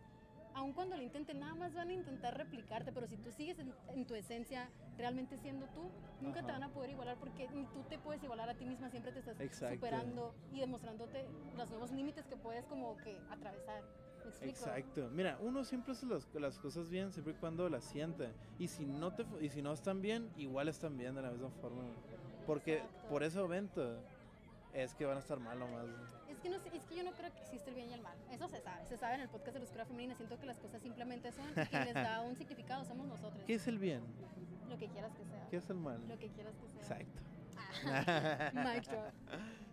aun 0.57 0.73
cuando 0.73 0.97
lo 0.97 1.03
intenten, 1.03 1.39
nada 1.39 1.53
más 1.53 1.73
van 1.75 1.89
a 1.89 1.93
intentar 1.93 2.35
replicarte, 2.35 2.91
pero 2.91 3.07
si 3.07 3.15
tú 3.17 3.31
sigues 3.31 3.59
en, 3.59 3.73
en 3.93 4.05
tu 4.05 4.15
esencia, 4.15 4.69
realmente 4.97 5.37
siendo 5.37 5.67
tú, 5.67 5.91
nunca 6.19 6.41
te 6.41 6.51
Ajá. 6.51 6.59
van 6.59 6.63
a 6.63 6.73
poder 6.73 6.89
igualar 6.89 7.17
porque 7.17 7.47
ni 7.49 7.65
tú 7.67 7.83
te 7.83 7.99
puedes 7.99 8.23
igualar 8.23 8.49
a 8.49 8.55
ti 8.55 8.65
misma, 8.65 8.89
siempre 8.89 9.11
te 9.11 9.19
estás 9.19 9.39
Exacto. 9.39 9.75
superando 9.75 10.33
y 10.51 10.59
demostrándote 10.59 11.27
los 11.55 11.69
nuevos 11.69 11.91
límites 11.91 12.25
que 12.25 12.35
puedes 12.35 12.65
como 12.65 12.97
que 12.97 13.19
atravesar. 13.29 13.83
Exacto. 14.41 15.09
Mira, 15.13 15.37
uno 15.41 15.63
siempre 15.63 15.93
hace 15.93 16.05
las, 16.05 16.27
las 16.33 16.59
cosas 16.59 16.89
bien 16.89 17.13
siempre 17.13 17.33
y 17.33 17.35
cuando 17.37 17.69
las 17.69 17.85
siente. 17.85 18.33
Y 18.59 18.67
si 18.67 18.85
no 18.85 19.13
te 19.13 19.25
y 19.39 19.49
si 19.49 19.61
no 19.61 19.71
están 19.71 20.01
bien, 20.01 20.29
igual 20.35 20.67
están 20.67 20.97
bien 20.97 21.15
de 21.15 21.21
la 21.21 21.31
misma 21.31 21.49
forma. 21.61 21.83
Porque 22.45 22.77
Exacto. 22.77 23.07
por 23.07 23.23
ese 23.23 23.39
evento 23.39 24.03
es 24.73 24.93
que 24.93 25.05
van 25.05 25.17
a 25.17 25.19
estar 25.19 25.39
mal 25.39 25.57
nomás. 25.57 25.85
Es 26.29 26.39
que, 26.39 26.49
no, 26.49 26.57
es 26.57 26.85
que 26.85 26.95
yo 26.95 27.03
no 27.03 27.11
creo 27.11 27.31
que 27.31 27.39
existe 27.39 27.69
el 27.69 27.75
bien 27.75 27.89
y 27.89 27.93
el 27.93 28.01
mal. 28.01 28.17
Eso 28.31 28.47
se 28.47 28.61
sabe. 28.61 28.85
Se 28.85 28.97
sabe 28.97 29.15
en 29.15 29.21
el 29.21 29.29
podcast 29.29 29.53
de 29.53 29.59
la 29.59 29.65
Oscura 29.65 29.85
Femenina. 29.85 30.15
Siento 30.15 30.39
que 30.39 30.45
las 30.45 30.59
cosas 30.59 30.81
simplemente 30.81 31.31
son 31.31 31.49
y 31.51 31.85
les 31.85 31.93
da 31.93 32.21
un 32.21 32.35
significado 32.35 32.83
somos 32.85 33.07
nosotros. 33.07 33.43
¿Qué 33.45 33.55
es 33.55 33.67
el 33.67 33.79
bien? 33.79 34.03
Lo 34.69 34.77
que 34.77 34.87
quieras 34.87 35.13
que 35.15 35.25
sea. 35.25 35.47
¿Qué 35.49 35.57
es 35.57 35.69
el 35.69 35.77
mal? 35.77 36.07
Lo 36.07 36.17
que 36.17 36.29
quieras 36.29 36.53
que 36.57 36.67
sea. 36.67 36.81
Exacto. 36.81 37.21
Mic 38.53 38.83
drop. 38.87 39.13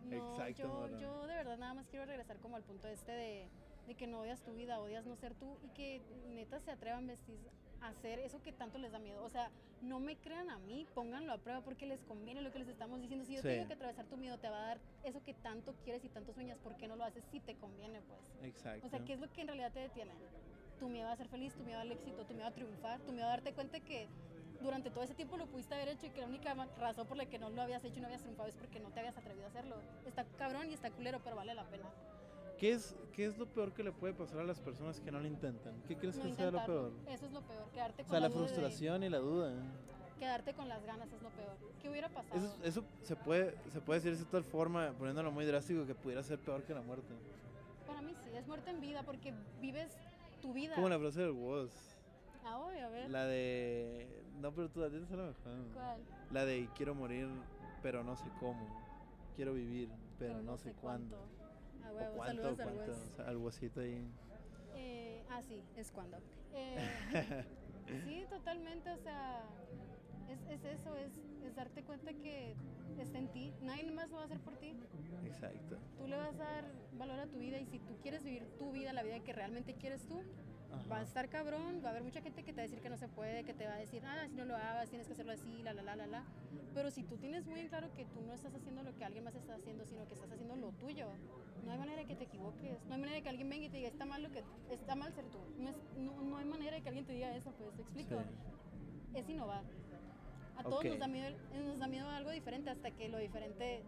No, 0.05 0.17
Exacto, 0.17 0.89
yo, 0.89 1.01
yo 1.01 1.27
de 1.27 1.35
verdad 1.35 1.57
nada 1.59 1.75
más 1.75 1.87
quiero 1.89 2.05
regresar 2.05 2.39
como 2.39 2.57
al 2.57 2.63
punto 2.63 2.89
este 2.89 3.13
de, 3.13 3.49
de 3.87 3.95
que 3.95 4.07
no 4.07 4.21
odias 4.21 4.43
tu 4.43 4.53
vida, 4.55 4.79
odias 4.79 5.07
no 5.07 5.17
ser 5.17 5.35
tú 5.35 5.59
y 5.63 5.69
que 5.69 6.03
neta 6.29 6.61
se 6.61 6.71
atrevan 6.71 7.07
vestir 7.07 7.39
a 7.49 7.64
hacer 7.89 8.19
eso 8.21 8.41
que 8.43 8.53
tanto 8.53 8.79
les 8.79 8.93
da 8.93 8.99
miedo. 8.99 9.23
O 9.25 9.29
sea, 9.31 9.51
no 9.81 10.01
me 10.01 10.17
crean 10.17 10.51
a 10.51 10.59
mí, 10.59 10.87
pónganlo 10.95 11.33
a 11.33 11.39
prueba 11.39 11.61
porque 11.61 11.87
les 11.87 12.01
conviene 12.05 12.41
lo 12.43 12.51
que 12.53 12.59
les 12.59 12.69
estamos 12.69 13.01
diciendo. 13.01 13.25
Si 13.27 13.35
yo 13.35 13.43
Sí. 13.43 13.49
tengo 13.49 13.67
que 13.67 13.75
atravesar 13.75 14.07
tu 14.07 14.17
miedo, 14.17 14.39
te 14.39 14.49
va 14.49 14.57
a 14.63 14.67
dar 14.69 14.81
eso 15.03 15.23
que 15.23 15.35
tanto 15.35 15.75
quieres 15.85 16.05
y 16.05 16.09
tanto 16.09 16.33
sueñas, 16.33 16.59
¿por 16.59 16.77
qué 16.77 16.89
no 16.89 16.97
lo 16.97 17.05
haces 17.05 17.25
si 17.31 17.41
te 17.41 17.55
conviene, 17.57 18.01
pues? 18.03 18.21
Exacto. 18.43 18.87
O 18.87 18.91
sea, 18.91 19.01
¿qué 19.05 19.13
es 19.15 19.21
lo 19.21 19.31
que 19.31 19.43
en 19.43 19.49
realidad 19.49 19.73
te 19.73 19.81
detiene? 19.81 20.13
Tu 20.79 20.89
miedo 20.89 21.09
a 21.09 21.17
ser 21.17 21.29
feliz, 21.29 21.55
tu 21.55 21.63
miedo 21.63 21.81
al 21.81 21.93
éxito, 21.93 22.25
tu 22.25 22.35
miedo 22.35 22.47
a 22.49 22.51
triunfar, 22.51 23.01
tu 23.01 23.13
miedo 23.13 23.27
a 23.27 23.31
darte 23.31 23.53
cuenta 23.53 23.79
que 23.81 24.09
durante 24.61 24.91
todo 24.91 25.05
ese 25.05 25.15
tiempo 25.15 25.37
lo 25.37 25.47
pudiste 25.47 25.75
haber 25.75 25.89
hecho 25.89 26.07
y 26.07 26.11
que 26.11 26.21
la 26.21 26.27
única 26.27 26.55
razón 26.79 27.07
por 27.07 27.17
la 27.17 27.27
que 27.27 27.39
no 27.39 27.51
lo 27.51 27.61
habías 27.63 27.85
hecho 27.85 27.99
y 27.99 28.01
no 28.01 28.07
habías 28.07 28.23
triunfado 28.23 28.49
es 28.49 28.55
porque 28.55 28.81
no 28.81 28.91
te 28.91 29.01
habías 29.01 29.17
atrevido 29.17 29.45
a 29.45 29.49
hacerlo. 29.49 29.77
Está 30.07 30.25
cabrón 30.39 30.71
y 30.71 30.75
está 30.75 30.91
culero, 30.91 31.21
pero 31.23 31.37
vale 31.37 31.55
la 31.55 31.65
pena. 31.65 31.91
¿Qué 32.65 32.73
es, 32.73 32.97
¿Qué 33.13 33.27
es 33.27 33.37
lo 33.37 33.45
peor 33.45 33.75
que 33.75 33.83
le 33.83 33.93
puede 33.93 34.15
pasar 34.15 34.41
a 34.41 34.45
las 34.45 34.59
personas 34.59 34.99
que 34.99 35.13
no 35.13 35.21
lo 35.21 35.27
intentan? 35.27 35.75
¿Qué 35.87 35.99
crees 35.99 36.17
No 36.17 36.23
que 36.23 36.33
sea 36.35 36.51
lo 36.51 36.51
intentarlo. 36.53 36.93
peor? 36.93 37.15
Eso 37.15 37.27
es 37.27 37.33
lo 37.33 37.43
peor, 37.43 37.69
quedarte 37.75 38.01
O 38.01 38.05
con 38.07 38.11
sea, 38.13 38.21
la 38.21 38.29
de- 38.31 38.35
frustración 38.35 39.03
y 39.03 39.11
la 39.11 39.19
duda. 39.19 39.53
quedarte 40.19 40.55
con 40.55 40.67
las 40.71 40.83
ganas 40.87 41.13
es 41.13 41.21
lo 41.23 41.29
peor. 41.29 41.53
¿Qué 41.83 41.91
hubiera 41.91 42.09
pasado? 42.09 42.35
Eso, 42.39 42.57
eso 42.65 42.85
se 43.03 43.17
puede 43.17 43.55
se 43.71 43.83
puede 43.83 44.01
decir 44.01 44.17
de 44.17 44.25
tal 44.31 44.45
forma, 44.45 44.93
poniéndolo 44.99 45.31
muy 45.31 45.45
drástico, 45.45 45.85
que 45.85 45.95
pudiera 45.95 46.23
ser 46.23 46.39
peor 46.39 46.63
que 46.63 46.73
la 46.73 46.81
muerte. 46.81 47.13
Para 47.87 48.01
mí 48.01 48.15
sí, 48.25 48.31
es 48.35 48.47
muerte 48.47 48.71
en 48.71 48.81
vida 48.81 49.03
porque 49.03 49.35
vives 49.61 49.93
tu 50.41 50.55
vida. 50.55 50.75
Como 50.75 50.89
la 50.89 50.99
frase 50.99 51.21
del 51.21 51.33
Woz. 51.33 51.71
Ah, 52.47 52.57
voy 52.65 52.79
a 52.79 52.89
ver. 52.89 53.11
La 53.11 53.27
de. 53.27 54.07
No, 54.41 54.53
pero 54.53 54.71
tú 54.71 54.83
a 54.83 54.89
ti 54.89 54.99
te 55.01 55.05
sale 55.05 55.23
mejor. 55.25 55.53
¿Cuál? 55.75 55.99
La 56.31 56.47
de 56.47 56.67
quiero 56.75 56.95
morir, 56.95 57.29
pero 57.83 58.03
no 58.03 58.17
sé 58.17 58.25
cómo. 58.41 58.67
Quiero 59.37 59.53
vivir, 59.53 59.91
pero, 60.19 60.41
no, 60.41 60.57
sé 60.57 60.73
cuándo. 60.81 61.19
Ah, 61.19 61.43
O 61.43 61.44
huevo, 61.95 62.17
cuánto, 62.17 62.57
saludos 62.57 63.19
al 63.19 63.27
al 63.27 63.37
Wosito 63.37 63.81
ahí. 63.81 64.07
Eh, 64.75 65.23
ah, 65.31 65.43
sí, 65.43 65.63
es 65.77 65.91
cuando. 65.91 66.19
Eh, 67.87 68.01
sí, 68.05 68.25
totalmente, 68.31 68.91
o 68.91 68.97
sea, 68.97 69.43
es, 70.31 70.41
es 70.49 70.65
eso, 70.65 70.97
es, 70.97 71.13
es 71.45 71.55
darte 71.55 71.83
cuenta 71.83 72.13
que 72.15 72.55
está 72.99 73.19
en 73.19 73.29
ti, 73.29 73.53
nadie 73.61 73.91
más 73.91 74.09
lo 74.09 74.17
va 74.17 74.23
a 74.23 74.25
hacer 74.25 74.41
por 74.41 74.57
ti. 74.57 74.75
Exacto. 75.27 75.79
Tú 75.99 76.07
le 76.07 76.17
vas 76.17 76.35
a 76.41 76.45
dar 76.45 76.65
valor 76.97 77.19
a 77.19 77.27
tu 77.27 77.39
vida 77.39 77.59
y 77.59 77.67
si 77.67 77.79
tú 77.79 77.97
quieres 78.03 78.23
vivir 78.25 78.47
tu 78.59 78.73
vida, 78.73 78.93
la 78.93 79.03
vida 79.03 79.21
que 79.21 79.33
realmente 79.33 79.75
quieres 79.75 80.07
tú, 80.07 80.23
va 80.91 80.97
a 80.97 81.01
Ajá. 81.01 81.03
estar 81.03 81.29
cabrón, 81.29 81.83
va 81.85 81.89
a 81.89 81.91
haber 81.91 82.03
mucha 82.05 82.21
gente 82.21 82.43
que 82.43 82.53
te 82.53 82.57
va 82.57 82.63
a 82.63 82.69
decir 82.69 82.81
que 82.81 82.91
no 82.91 82.97
se 82.97 83.09
puede, 83.09 83.45
que 83.45 83.55
te 83.55 83.67
va 83.67 83.75
a 83.75 83.79
decir, 83.79 84.03
ah, 84.07 84.27
si 84.29 84.35
no 84.35 84.45
lo 84.45 84.57
hagas, 84.57 84.89
tienes 84.89 85.07
que 85.07 85.13
hacerlo 85.13 85.33
así, 85.33 85.63
la, 85.63 85.73
la, 85.73 85.83
la, 85.83 85.97
la, 85.97 86.07
la. 86.07 86.25
Pero 86.73 86.91
si 86.91 87.03
tú 87.03 87.17
tienes 87.17 87.47
muy 87.47 87.61
en 87.61 87.69
claro 87.69 87.93
que 87.95 88.05
tú 88.07 88.23
no 88.23 88.33
estás 88.33 88.55
haciendo 88.55 88.83
lo 88.83 88.95
que 88.97 89.05
alguien 89.05 89.25
más 89.25 89.35
está 89.35 89.55
haciendo, 89.55 89.85
sino 89.85 90.07
que 90.07 90.15
estás 90.15 90.31
haciendo 90.31 90.57
lo 90.57 90.73
tuyo, 90.73 91.09
no 91.65 91.73
hay 91.73 91.79
manera 91.79 91.99
de 92.03 92.07
que 92.07 92.15
te 92.17 92.25
equivoques, 92.25 92.85
no 92.87 92.95
hay 92.95 93.01
manera 93.01 93.17
de 93.17 93.23
que 93.23 93.29
alguien 93.29 93.49
venga 93.49 93.67
y 93.67 93.69
te 93.71 93.77
diga, 93.79 93.89
está 93.89 94.05
mal 94.05 94.23
lo 94.23 94.31
que, 94.31 94.43
está 94.71 94.95
mal 94.95 95.13
ser 95.13 95.25
tú. 95.27 95.39
No, 95.59 95.71
es- 95.71 95.77
no, 95.97 96.23
no 96.23 96.37
hay 96.37 96.45
manera 96.45 96.77
de 96.77 96.83
que 96.83 96.89
alguien 96.89 97.07
te 97.07 97.13
diga 97.13 97.35
eso, 97.35 97.53
pues, 97.53 97.75
¿te 97.75 97.83
explico? 97.83 98.21
Sí. 98.21 99.19
Es 99.19 99.29
innovar. 99.29 99.65
A 100.57 100.63
todos 100.63 100.81
Ok. 100.81 100.85
nos, 100.87 100.99
da 100.99 101.09
miedo, 101.09 101.37
nos 101.53 101.79
da 101.79 101.87
miedo 101.89 102.09
algo 102.09 102.31
diferente 102.31 102.71
hasta 102.71 102.91
que 102.91 103.09
lo 103.09 103.19
diferente 103.19 103.83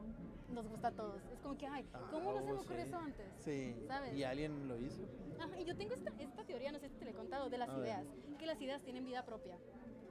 nos 0.52 0.66
gusta 0.68 0.88
a 0.88 0.92
todos. 0.92 1.22
Es 1.32 1.38
como 1.40 1.56
que, 1.56 1.66
ay, 1.66 1.84
¿cómo 2.10 2.32
no 2.32 2.40
se 2.40 2.46
me 2.52 2.58
Ah, 2.58 2.60
ocurrió 2.60 2.82
sí. 2.82 2.88
eso 2.88 2.98
antes? 2.98 3.26
Sí. 3.44 3.74
¿Sabes? 3.86 4.16
¿Y 4.16 4.24
alguien 4.24 4.66
lo 4.68 4.78
hizo? 4.78 5.02
Ajá, 5.38 5.58
y 5.60 5.64
yo 5.64 5.76
tengo 5.76 5.94
esta, 5.94 6.10
esta 6.18 6.44
teoría, 6.44 6.72
no 6.72 6.78
sé 6.78 6.88
si 6.88 6.96
te 6.96 7.04
la 7.04 7.10
he 7.10 7.14
contado, 7.14 7.48
de 7.50 7.58
las 7.58 7.68
A 7.68 7.76
ver. 7.76 7.86
ideas, 7.86 8.06
que 8.38 8.46
las 8.46 8.60
ideas 8.60 8.82
tienen 8.82 9.04
vida 9.04 9.24
propia. 9.24 9.58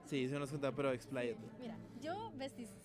Sí, 0.06 0.28
sí 0.28 0.32
me 0.34 0.38
lo 0.38 0.44
has 0.46 0.52
contado, 0.52 0.74
pero 0.76 0.92
expláyate. 0.94 1.42
Mira, 1.60 1.78
yo 2.02 2.32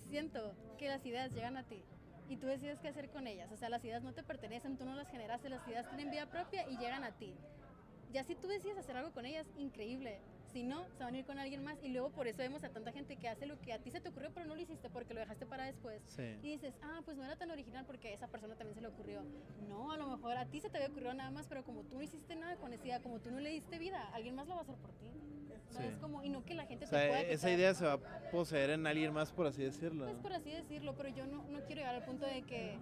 siento 0.07 0.53
que 0.77 0.87
las 0.87 1.05
ideas 1.05 1.31
llegan 1.33 1.55
a 1.55 1.63
ti 1.63 1.83
y 2.31 2.37
tú 2.37 2.47
decides 2.47 2.79
qué 2.79 2.87
hacer 2.87 3.09
con 3.09 3.27
ellas. 3.27 3.51
O 3.51 3.57
sea, 3.57 3.67
las 3.67 3.83
ideas 3.83 4.03
no 4.03 4.13
te 4.13 4.23
pertenecen, 4.23 4.77
tú 4.77 4.85
no 4.85 4.95
las 4.95 5.09
generaste, 5.09 5.49
las 5.49 5.67
ideas 5.67 5.85
tienen 5.89 6.09
vida 6.09 6.27
propia 6.27 6.65
y 6.69 6.77
llegan 6.77 7.03
a 7.03 7.11
ti. 7.11 7.35
Ya 8.13 8.23
si 8.23 8.35
tú 8.35 8.47
decides 8.47 8.77
hacer 8.77 8.95
algo 8.95 9.11
con 9.11 9.25
ellas, 9.25 9.45
increíble. 9.57 10.19
Si 10.53 10.63
no, 10.63 10.85
se 10.97 11.03
van 11.03 11.13
a 11.13 11.17
ir 11.17 11.25
con 11.25 11.39
alguien 11.39 11.61
más 11.63 11.77
y 11.83 11.89
luego 11.89 12.09
por 12.09 12.27
eso 12.27 12.39
vemos 12.39 12.63
a 12.63 12.69
tanta 12.69 12.93
gente 12.93 13.17
que 13.17 13.27
hace 13.27 13.45
lo 13.45 13.59
que 13.59 13.73
a 13.73 13.79
ti 13.79 13.91
se 13.91 13.99
te 13.99 14.09
ocurrió, 14.09 14.31
pero 14.33 14.45
no 14.45 14.55
lo 14.55 14.61
hiciste 14.61 14.89
porque 14.89 15.13
lo 15.13 15.19
dejaste 15.19 15.45
para 15.45 15.65
después. 15.65 16.01
Sí. 16.05 16.23
Y 16.41 16.51
dices, 16.51 16.73
ah, 16.81 17.01
pues 17.03 17.17
no 17.17 17.25
era 17.25 17.35
tan 17.35 17.51
original 17.51 17.85
porque 17.85 18.09
a 18.09 18.13
esa 18.13 18.27
persona 18.27 18.55
también 18.55 18.75
se 18.75 18.81
le 18.81 18.87
ocurrió. 18.87 19.21
No, 19.67 19.91
a 19.91 19.97
lo 19.97 20.07
mejor 20.07 20.37
a 20.37 20.45
ti 20.45 20.61
se 20.61 20.69
te 20.69 20.77
había 20.77 20.89
ocurrido 20.89 21.13
nada 21.13 21.31
más, 21.31 21.47
pero 21.47 21.65
como 21.65 21.83
tú 21.83 21.95
no 21.95 22.01
hiciste 22.01 22.35
nada 22.37 22.55
con 22.55 22.71
esa 22.71 22.85
idea, 22.85 23.01
como 23.01 23.19
tú 23.19 23.29
no 23.29 23.41
le 23.41 23.49
diste 23.49 23.77
vida, 23.77 24.09
alguien 24.13 24.35
más 24.35 24.47
lo 24.47 24.53
va 24.55 24.61
a 24.61 24.63
hacer 24.63 24.75
por 24.75 24.91
ti. 24.93 25.11
Sí. 25.71 25.83
Como, 26.01 26.23
y 26.23 26.29
no 26.29 26.43
que 26.43 26.53
la 26.53 26.65
gente 26.65 26.85
O 26.85 26.89
te 26.89 26.91
pueda 26.95 27.11
sea, 27.11 27.21
esa 27.21 27.47
quitar. 27.47 27.59
idea 27.59 27.73
se 27.73 27.85
va 27.85 27.93
a 27.93 27.97
poseer 28.31 28.71
en 28.71 28.85
alguien 28.87 29.13
más, 29.13 29.31
por 29.31 29.47
así 29.47 29.63
decirlo. 29.63 30.05
Pues 30.05 30.17
por 30.19 30.33
así 30.33 30.51
decirlo, 30.51 30.93
pero 30.95 31.09
yo 31.09 31.25
no, 31.25 31.43
no 31.49 31.59
quiero 31.61 31.81
llegar 31.81 31.95
al 31.95 32.03
punto 32.05 32.25
de 32.25 32.41
que 32.43 32.77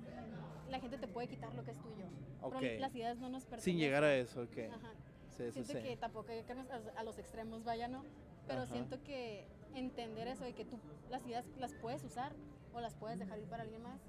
la 0.69 0.79
gente 0.79 0.97
te 0.97 1.07
puede 1.07 1.27
quitar 1.27 1.53
lo 1.53 1.63
que 1.63 1.71
es 1.71 1.77
tuyo. 1.79 2.05
Ok. 2.41 2.55
Pero 2.59 2.79
las 2.79 2.95
ideas 2.95 3.17
no 3.17 3.29
nos 3.29 3.43
pertenecen. 3.43 3.73
Sin 3.73 3.79
llegar 3.79 4.03
a 4.03 4.15
eso, 4.15 4.41
ok. 4.41 4.57
Ajá. 4.73 4.93
Sí, 5.29 5.51
siento 5.51 5.73
sí. 5.73 5.79
que 5.81 5.97
tampoco 5.97 6.31
hay 6.31 6.43
que 6.43 6.53
a 6.97 7.03
los 7.03 7.17
extremos, 7.17 7.63
vaya, 7.63 7.87
¿no? 7.87 8.03
Pero 8.47 8.61
Ajá. 8.63 8.71
siento 8.71 9.01
que 9.03 9.45
entender 9.75 10.27
eso 10.27 10.43
de 10.43 10.53
que 10.53 10.65
tú 10.65 10.79
las 11.09 11.25
ideas 11.25 11.45
las 11.59 11.73
puedes 11.75 12.03
usar 12.03 12.33
o 12.73 12.81
las 12.81 12.95
puedes 12.95 13.19
dejar 13.19 13.39
ir 13.39 13.45
para 13.45 13.63
alguien 13.63 13.81
más, 13.83 14.01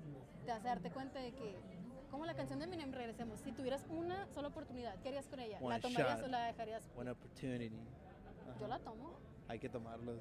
te 0.44 0.50
hace 0.52 0.66
darte 0.68 0.90
cuenta 0.90 1.20
de 1.20 1.32
que, 1.32 1.56
como 2.10 2.24
la 2.26 2.34
canción 2.34 2.58
de 2.58 2.64
Eminem, 2.64 2.92
regresemos, 2.92 3.40
si 3.40 3.52
tuvieras 3.52 3.86
una 3.90 4.26
sola 4.28 4.48
oportunidad, 4.48 4.96
¿qué 5.02 5.08
harías 5.08 5.26
con 5.28 5.40
ella? 5.40 5.58
One 5.60 5.76
¿La 5.76 5.80
tomarías 5.80 6.16
shot. 6.18 6.24
o 6.26 6.28
la 6.30 6.44
dejarías? 6.46 6.90
One 6.96 7.10
opportunity. 7.10 7.70
Yo 8.58 8.66
Ajá. 8.66 8.78
la 8.78 8.78
tomo. 8.80 9.12
Hay 9.48 9.58
que 9.58 9.68
tomarlos. 9.68 10.20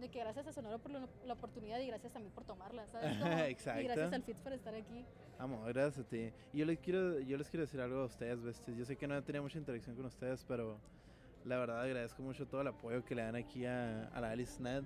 De 0.00 0.08
que 0.08 0.20
gracias 0.20 0.46
a 0.46 0.52
Sonoro 0.52 0.78
por 0.78 0.92
la, 0.92 1.08
la 1.26 1.32
oportunidad 1.32 1.80
y 1.80 1.86
gracias 1.88 2.14
a 2.14 2.20
mí 2.20 2.28
por 2.32 2.44
tomarla, 2.44 2.86
¿sabes? 2.86 3.16
Como- 3.18 3.32
Exacto. 3.48 3.80
Y 3.80 3.84
gracias 3.84 4.12
al 4.12 4.22
Fitz 4.22 4.40
por 4.40 4.52
estar 4.52 4.74
aquí. 4.74 5.04
Amo, 5.38 5.62
gracias 5.66 6.06
a 6.06 6.08
ti. 6.08 6.32
Y 6.52 6.58
yo 6.58 6.66
les 6.66 6.78
quiero, 6.78 7.18
yo 7.20 7.36
les 7.36 7.48
quiero 7.50 7.62
decir 7.64 7.80
algo 7.80 7.98
a 8.00 8.04
ustedes, 8.04 8.40
besties. 8.42 8.76
Yo 8.76 8.84
sé 8.84 8.96
que 8.96 9.08
no 9.08 9.16
he 9.16 9.22
tenido 9.22 9.42
mucha 9.42 9.58
interacción 9.58 9.96
con 9.96 10.06
ustedes, 10.06 10.44
pero 10.46 10.78
la 11.44 11.58
verdad 11.58 11.80
agradezco 11.82 12.22
mucho 12.22 12.46
todo 12.46 12.60
el 12.60 12.68
apoyo 12.68 13.04
que 13.04 13.14
le 13.16 13.22
dan 13.22 13.34
aquí 13.36 13.64
a, 13.66 14.04
a 14.08 14.20
la 14.20 14.30
Alice 14.30 14.62
Ned. 14.62 14.84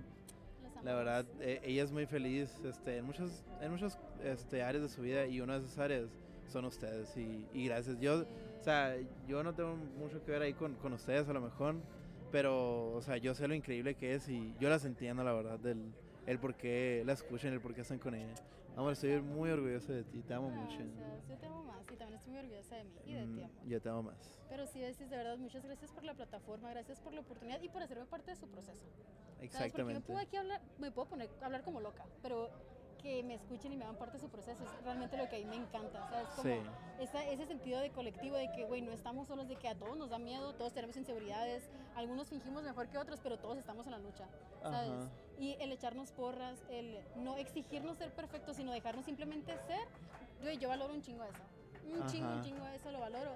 La 0.82 0.94
verdad, 0.94 1.26
eh, 1.40 1.60
ella 1.62 1.82
es 1.84 1.92
muy 1.92 2.06
feliz 2.06 2.58
este, 2.64 2.96
en 2.96 3.04
muchas, 3.04 3.44
en 3.60 3.70
muchas 3.70 3.98
este, 4.24 4.62
áreas 4.62 4.82
de 4.82 4.88
su 4.88 5.00
vida 5.02 5.26
y 5.26 5.40
una 5.40 5.58
de 5.58 5.64
esas 5.66 5.78
áreas 5.78 6.10
son 6.48 6.64
ustedes. 6.64 7.14
Y, 7.16 7.46
y 7.52 7.66
gracias. 7.66 7.98
Yo, 8.00 8.22
Sí. 8.22 8.28
o 8.60 8.64
sea, 8.64 8.96
yo 9.28 9.42
no 9.44 9.54
tengo 9.54 9.76
mucho 9.76 10.24
que 10.24 10.30
ver 10.32 10.42
ahí 10.42 10.54
con, 10.54 10.74
con 10.76 10.92
ustedes 10.92 11.28
a 11.28 11.32
lo 11.32 11.40
mejor, 11.40 11.76
pero, 12.32 12.92
o 12.94 13.02
sea, 13.02 13.18
yo 13.18 13.34
sé 13.34 13.46
lo 13.46 13.54
increíble 13.54 13.94
que 13.94 14.14
es 14.14 14.28
y 14.28 14.54
yo 14.58 14.68
las 14.70 14.84
entiendo, 14.84 15.22
la 15.22 15.32
verdad, 15.34 15.58
del 15.58 15.92
el 16.26 16.38
por 16.38 16.54
qué 16.54 17.02
la 17.04 17.12
escuchan, 17.12 17.52
el 17.52 17.60
por 17.60 17.74
qué 17.74 17.82
están 17.82 17.98
con 17.98 18.14
ella. 18.14 18.34
Amor, 18.74 18.92
estoy 18.94 19.20
muy 19.20 19.50
orgulloso 19.50 19.92
de 19.92 20.02
ti, 20.04 20.22
te 20.22 20.32
amo 20.32 20.48
mucho. 20.50 20.78
Gracias, 20.78 21.28
Yo 21.28 21.36
te 21.36 21.46
amo 21.46 21.62
más 21.64 21.82
y 21.92 21.96
también 21.96 22.14
estoy 22.18 22.32
muy 22.32 22.40
orgullosa 22.40 22.76
de 22.76 22.84
mí 22.84 22.94
y 23.04 23.12
de 23.14 23.26
ti, 23.26 23.40
Mm, 23.40 23.44
amor. 23.44 23.66
yo 23.66 23.80
te 23.82 23.88
amo 23.90 24.02
más. 24.04 24.40
Pero 24.48 24.66
sí, 24.66 24.80
Besties, 24.80 25.10
de 25.10 25.16
verdad, 25.16 25.36
muchas 25.36 25.62
gracias 25.64 25.92
por 25.92 26.04
la 26.04 26.14
plataforma, 26.14 26.70
gracias 26.70 26.98
por 27.00 27.12
la 27.12 27.20
oportunidad 27.20 27.60
y 27.60 27.68
por 27.68 27.82
hacerme 27.82 28.06
parte 28.06 28.30
de 28.30 28.36
su 28.38 28.48
proceso. 28.48 28.80
¿Sabes? 29.50 29.72
Porque 29.72 29.84
me 29.84 29.98
Exactamente. 29.98 30.06
puedo 30.06 30.18
aquí 30.20 30.36
hablar, 30.36 30.62
me 30.78 30.90
puedo 30.90 31.08
poner 31.08 31.28
a 31.42 31.46
hablar 31.46 31.64
como 31.64 31.80
loca, 31.80 32.04
pero 32.22 32.50
que 33.02 33.22
me 33.24 33.34
escuchen 33.34 33.72
y 33.72 33.76
me 33.76 33.84
hagan 33.84 33.96
parte 33.96 34.14
de 34.16 34.20
su 34.20 34.28
proceso 34.30 34.62
es 34.64 34.84
realmente 34.84 35.16
lo 35.16 35.28
que 35.28 35.36
a 35.36 35.38
mí 35.40 35.44
me 35.44 35.56
encanta, 35.56 36.08
¿sabes? 36.08 36.28
Como 36.36 36.42
Sí. 36.54 36.60
esa- 37.00 37.26
ese 37.28 37.46
sentido 37.46 37.80
de 37.80 37.90
colectivo, 37.90 38.36
de 38.36 38.50
que, 38.52 38.64
güey, 38.64 38.80
no 38.80 38.92
estamos 38.92 39.26
solos, 39.28 39.48
de 39.48 39.56
que 39.56 39.68
a 39.68 39.74
todos 39.74 39.96
nos 39.96 40.10
da 40.10 40.18
miedo, 40.18 40.54
todos 40.54 40.72
tenemos 40.72 40.96
inseguridades, 40.96 41.68
algunos 41.96 42.28
fingimos 42.28 42.62
mejor 42.62 42.88
que 42.88 42.98
otros, 42.98 43.20
pero 43.20 43.38
todos 43.38 43.58
estamos 43.58 43.86
en 43.86 43.92
la 43.92 43.98
lucha, 43.98 44.26
¿sabes? 44.62 44.90
Ajá. 44.90 45.08
Y 45.38 45.56
el 45.60 45.72
echarnos 45.72 46.12
porras, 46.12 46.62
el 46.70 47.00
no 47.16 47.36
exigirnos 47.36 47.98
ser 47.98 48.12
perfectos, 48.12 48.56
sino 48.56 48.70
dejarnos 48.72 49.04
simplemente 49.04 49.52
ser, 49.66 49.86
güey, 50.40 50.58
yo 50.58 50.68
valoro 50.68 50.94
un 50.94 51.02
chingo 51.02 51.24
eso. 51.24 51.42
Un 51.84 52.06
chingo, 52.06 52.28
un 52.28 52.34
Ajá. 52.34 52.42
chingo 52.44 52.66
eso 52.68 52.92
lo 52.92 53.00
valoro. 53.00 53.32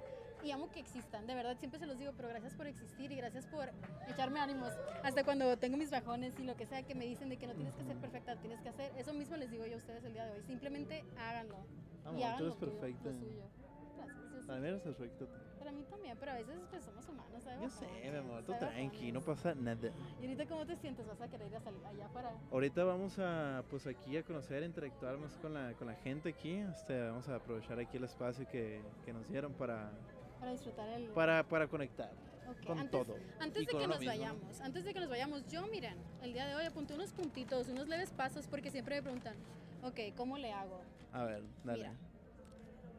Y 0.46 0.52
amo 0.52 0.70
que 0.70 0.78
existan, 0.78 1.26
de 1.26 1.34
verdad, 1.34 1.56
siempre 1.58 1.80
se 1.80 1.86
los 1.86 1.98
digo, 1.98 2.12
pero 2.16 2.28
gracias 2.28 2.54
por 2.54 2.68
existir 2.68 3.10
y 3.10 3.16
gracias 3.16 3.46
por 3.46 3.68
echarme 4.06 4.38
ánimos. 4.38 4.72
Hasta 5.02 5.24
cuando 5.24 5.56
tengo 5.58 5.76
mis 5.76 5.90
bajones 5.90 6.38
y 6.38 6.44
lo 6.44 6.56
que 6.56 6.66
sea 6.66 6.84
que 6.84 6.94
me 6.94 7.04
dicen 7.04 7.28
de 7.28 7.36
que 7.36 7.48
no 7.48 7.54
tienes 7.54 7.74
que 7.74 7.82
ser 7.82 7.96
perfecta, 7.96 8.36
tienes 8.36 8.60
que 8.60 8.68
hacer. 8.68 8.92
Eso 8.96 9.12
mismo 9.12 9.36
les 9.36 9.50
digo 9.50 9.66
yo 9.66 9.74
a 9.74 9.78
ustedes 9.78 10.04
el 10.04 10.12
día 10.12 10.24
de 10.24 10.34
hoy. 10.34 10.42
Simplemente 10.46 11.04
háganlo. 11.18 11.56
Amor, 12.04 12.20
y 12.20 12.22
tú 12.22 12.24
hagan 12.28 12.42
eres 12.44 12.54
perfecta. 12.54 13.08
lo 13.10 13.18
suyo. 13.18 13.42
Gracias. 13.96 14.32
yo 14.32 14.40
sé. 14.40 14.46
Para 14.46 14.60
mí 14.60 14.68
eres 14.68 14.80
perfecto. 14.82 15.28
Para 15.58 15.72
mí 15.72 15.84
también, 15.90 16.16
pero 16.20 16.30
a 16.30 16.34
veces 16.36 16.60
pues 16.70 16.84
somos 16.84 17.08
humanos, 17.08 17.42
¿sabes? 17.42 17.60
Yo 17.60 17.68
sé, 17.68 18.10
mi 18.12 18.16
amor, 18.16 18.44
tú 18.44 18.52
tranqui, 18.56 19.10
no 19.10 19.20
pasa 19.22 19.52
nada. 19.56 19.90
¿Y 20.20 20.26
ahorita 20.26 20.46
cómo 20.46 20.64
te 20.64 20.76
sientes? 20.76 21.08
¿Vas 21.08 21.20
a 21.22 21.28
querer 21.28 21.48
ir 21.48 21.56
a 21.56 21.60
salir 21.60 21.84
allá 21.84 22.06
afuera? 22.06 22.30
Ahorita 22.52 22.84
vamos 22.84 23.18
a, 23.18 23.64
pues 23.68 23.84
aquí 23.88 24.16
a 24.16 24.22
conocer, 24.22 24.62
interactuar 24.62 25.18
más 25.18 25.36
con 25.38 25.54
la, 25.54 25.72
con 25.72 25.88
la 25.88 25.94
gente 25.96 26.28
aquí. 26.28 26.52
Este, 26.52 27.08
vamos 27.08 27.28
a 27.28 27.34
aprovechar 27.34 27.80
aquí 27.80 27.96
el 27.96 28.04
espacio 28.04 28.46
que, 28.46 28.80
que 29.04 29.12
nos 29.12 29.28
dieron 29.28 29.54
para, 29.54 29.90
Para 30.40 30.52
disfrutar 30.52 30.88
el... 30.90 31.04
para, 31.08 31.42
para 31.44 31.66
conectar 31.68 32.10
Ok, 32.48 32.64
con 32.66 32.78
antes, 32.78 32.90
todo. 32.90 33.16
Antes 33.40 33.62
y 33.62 33.66
de 33.66 33.72
que 33.72 33.86
nos 33.86 33.98
mismo. 33.98 34.12
vayamos, 34.12 34.60
antes 34.60 34.84
de 34.84 34.94
que 34.94 35.00
nos 35.00 35.08
vayamos, 35.08 35.46
yo 35.48 35.66
miren, 35.66 35.96
el 36.22 36.32
día 36.32 36.46
de 36.46 36.54
hoy 36.54 36.64
apunté 36.64 36.94
unos 36.94 37.12
puntitos, 37.12 37.68
unos 37.68 37.88
leves 37.88 38.10
pasos, 38.12 38.46
porque 38.46 38.70
siempre 38.70 38.96
me 38.96 39.02
preguntan, 39.02 39.34
ok, 39.82 40.14
¿cómo 40.16 40.38
le 40.38 40.52
hago? 40.52 40.80
A 41.12 41.24
ver, 41.24 41.42
dale. 41.64 41.78
Mira, 41.78 41.92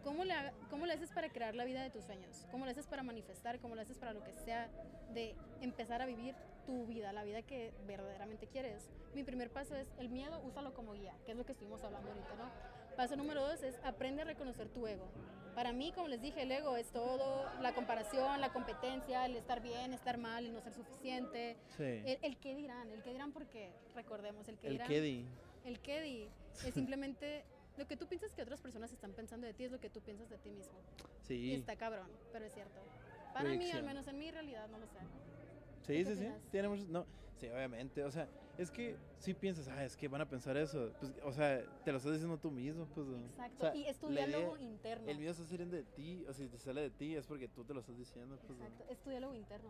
¿Cómo 0.03 0.23
le, 0.23 0.33
¿Cómo 0.69 0.85
le 0.85 0.93
haces 0.93 1.11
para 1.11 1.27
crear 1.29 1.53
la 1.53 1.65
vida 1.65 1.81
de 1.83 1.89
tus 1.89 2.05
sueños? 2.05 2.47
¿Cómo 2.49 2.63
le 2.65 2.71
haces 2.71 2.87
para 2.87 3.03
manifestar? 3.03 3.59
¿Cómo 3.59 3.75
le 3.75 3.81
haces 3.81 3.97
para 3.97 4.13
lo 4.13 4.23
que 4.23 4.33
sea 4.37 4.69
de 5.13 5.35
empezar 5.59 6.01
a 6.01 6.05
vivir 6.05 6.33
tu 6.65 6.85
vida, 6.85 7.11
la 7.11 7.23
vida 7.25 7.41
que 7.41 7.73
verdaderamente 7.85 8.47
quieres? 8.47 8.89
Mi 9.13 9.25
primer 9.25 9.49
paso 9.49 9.75
es 9.75 9.87
el 9.99 10.07
miedo, 10.09 10.39
úsalo 10.45 10.73
como 10.73 10.93
guía, 10.93 11.13
que 11.25 11.31
es 11.33 11.37
lo 11.37 11.45
que 11.45 11.51
estuvimos 11.51 11.83
hablando 11.83 12.09
ahorita, 12.09 12.35
¿no? 12.37 12.49
Paso 12.97 13.15
número 13.15 13.41
dos 13.47 13.61
es 13.61 13.75
aprende 13.83 14.23
a 14.23 14.25
reconocer 14.25 14.67
tu 14.69 14.87
ego. 14.87 15.07
Para 15.53 15.71
mí, 15.71 15.91
como 15.91 16.07
les 16.07 16.21
dije, 16.21 16.41
el 16.43 16.51
ego 16.51 16.75
es 16.77 16.91
todo, 16.91 17.45
la 17.61 17.73
comparación, 17.73 18.41
la 18.41 18.51
competencia, 18.51 19.25
el 19.25 19.35
estar 19.35 19.61
bien, 19.61 19.93
estar 19.93 20.17
mal, 20.17 20.45
el 20.45 20.53
no 20.53 20.61
ser 20.61 20.73
suficiente, 20.73 21.55
Sí. 21.77 21.83
el, 21.83 22.17
el 22.23 22.37
qué 22.37 22.55
dirán, 22.55 22.89
el 22.91 23.01
qué 23.03 23.11
dirán 23.11 23.31
porque, 23.31 23.71
recordemos, 23.95 24.47
el 24.47 24.57
qué 24.57 24.67
el 24.67 24.73
dirán. 24.73 24.87
Kedi. 24.87 25.25
El 25.63 25.79
qué 25.79 26.01
di 26.01 26.29
es 26.65 26.73
simplemente 26.73 27.43
lo 27.77 27.87
que 27.87 27.95
tú 27.95 28.07
piensas 28.07 28.33
que 28.33 28.41
otras 28.41 28.61
personas 28.61 28.91
están 28.91 29.13
pensando 29.13 29.45
de 29.45 29.53
ti 29.53 29.63
es 29.65 29.71
lo 29.71 29.79
que 29.79 29.89
tú 29.91 30.01
piensas 30.01 30.29
de 30.29 30.37
ti 30.39 30.49
mismo. 30.49 30.79
Y 31.23 31.27
Sí. 31.27 31.53
está 31.53 31.75
cabrón, 31.75 32.09
pero 32.33 32.45
es 32.45 32.53
cierto. 32.53 32.79
Para 33.33 33.49
mí, 33.53 33.69
al 33.71 33.83
menos 33.83 34.07
en 34.07 34.17
mi 34.17 34.31
realidad, 34.31 34.67
no 34.69 34.79
lo 34.79 34.87
sé. 34.87 34.97
Sí, 35.87 36.05
sí, 36.05 36.15
sí. 36.15 36.27
Tiene 36.51 36.67
muchos. 36.69 36.87
No, 36.87 37.05
sí, 37.39 37.47
obviamente. 37.49 38.03
O 38.03 38.11
sea, 38.11 38.27
es 38.57 38.69
que 38.69 38.97
si 39.19 39.33
piensas, 39.33 39.67
ah, 39.69 39.83
es 39.83 39.95
que 39.95 40.07
van 40.07 40.21
a 40.21 40.29
pensar 40.29 40.57
eso. 40.57 40.91
Pues, 40.99 41.13
o 41.23 41.31
sea, 41.31 41.63
te 41.83 41.91
lo 41.91 41.97
estás 41.97 42.13
diciendo 42.13 42.37
tú 42.37 42.51
mismo. 42.51 42.85
Pues, 42.93 43.07
¿no? 43.07 43.17
Exacto. 43.25 43.55
O 43.57 43.59
sea, 43.59 43.75
y 43.75 43.85
es 43.87 43.97
tu 43.97 44.09
diálogo 44.09 44.57
interno. 44.57 45.09
El 45.09 45.17
mío 45.17 45.31
está 45.31 45.45
saliendo 45.45 45.75
de 45.77 45.83
ti. 45.83 46.25
O 46.27 46.33
si 46.33 46.47
te 46.47 46.59
sale 46.59 46.81
de 46.81 46.89
ti 46.89 47.15
es 47.15 47.25
porque 47.25 47.47
tú 47.47 47.63
te 47.63 47.73
lo 47.73 47.79
estás 47.79 47.97
diciendo. 47.97 48.37
Pues, 48.45 48.57
¿no? 48.59 48.65
Exacto, 48.65 48.85
es 48.91 48.99
tu 48.99 49.09
diálogo 49.09 49.33
interno. 49.33 49.69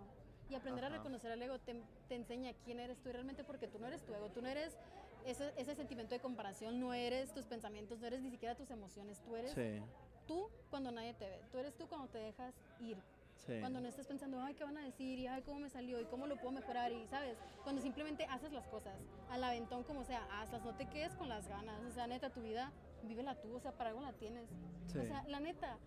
Y 0.50 0.56
aprender 0.56 0.84
a 0.86 0.88
Ajá. 0.88 0.98
reconocer 0.98 1.32
al 1.32 1.42
ego 1.42 1.60
te, 1.60 1.76
te 2.08 2.16
enseña 2.16 2.54
quién 2.64 2.80
eres 2.80 2.98
tú 3.00 3.12
realmente 3.12 3.44
porque 3.44 3.68
tú 3.68 3.80
no 3.80 3.88
eres 3.88 4.02
tu 4.04 4.14
ego, 4.16 4.30
tú 4.30 4.42
no 4.42 4.48
eres 4.48 4.78
ese, 5.26 5.52
ese 5.58 5.76
sentimiento 5.76 6.16
de 6.16 6.22
comparación, 6.22 6.80
no 6.80 6.94
eres 6.94 7.34
tus 7.34 7.46
pensamientos, 7.46 8.00
no 8.00 8.08
eres 8.08 8.22
ni 8.22 8.32
siquiera 8.32 8.56
tus 8.56 8.72
emociones, 8.72 9.20
tú 9.26 9.36
eres 9.36 9.52
Sí, 9.52 9.82
tú 10.26 10.50
cuando 10.70 10.90
nadie 10.92 11.14
te 11.16 11.28
ve, 11.28 11.42
tú 11.52 11.58
eres 11.58 11.76
tú 11.76 11.86
cuando 11.88 12.08
te 12.08 12.20
dejas 12.20 12.56
ir, 12.80 12.98
sí. 13.46 13.60
Cuando 13.60 13.80
no 13.80 13.88
estás 13.88 14.08
pensando, 14.08 14.42
ay, 14.42 14.54
¿qué 14.54 14.64
van 14.64 14.78
a 14.78 14.84
decir? 14.84 15.20
Y 15.20 15.28
ay, 15.28 15.42
¿cómo 15.42 15.60
me 15.60 15.70
salió? 15.70 16.00
¿Y 16.00 16.06
cómo 16.06 16.28
lo 16.28 16.36
puedo 16.38 16.52
mejorar? 16.52 16.92
Y, 16.92 17.08
¿sabes? 17.08 17.38
Cuando 17.64 17.82
simplemente 17.82 18.26
haces 18.26 18.52
las 18.52 18.68
cosas, 18.68 18.96
al 19.30 19.44
aventón 19.44 19.84
como 19.84 20.04
sea, 20.04 20.28
hazlas, 20.32 20.64
no 20.64 20.76
te 20.76 20.88
quedes 20.88 21.16
con 21.16 21.30
las 21.30 21.48
ganas. 21.48 21.82
O 21.86 21.92
sea, 21.92 22.08
neta, 22.08 22.30
tu 22.30 22.42
vida, 22.42 22.72
vívela 23.04 23.36
tú, 23.36 23.56
o 23.56 23.60
sea, 23.60 23.72
para 23.72 23.92
algo 23.92 24.02
la 24.02 24.14
tienes. 24.14 24.50
Sí. 24.88 25.00
O 25.00 25.06
sea, 25.06 25.24
la 25.28 25.40
neta, 25.40 25.78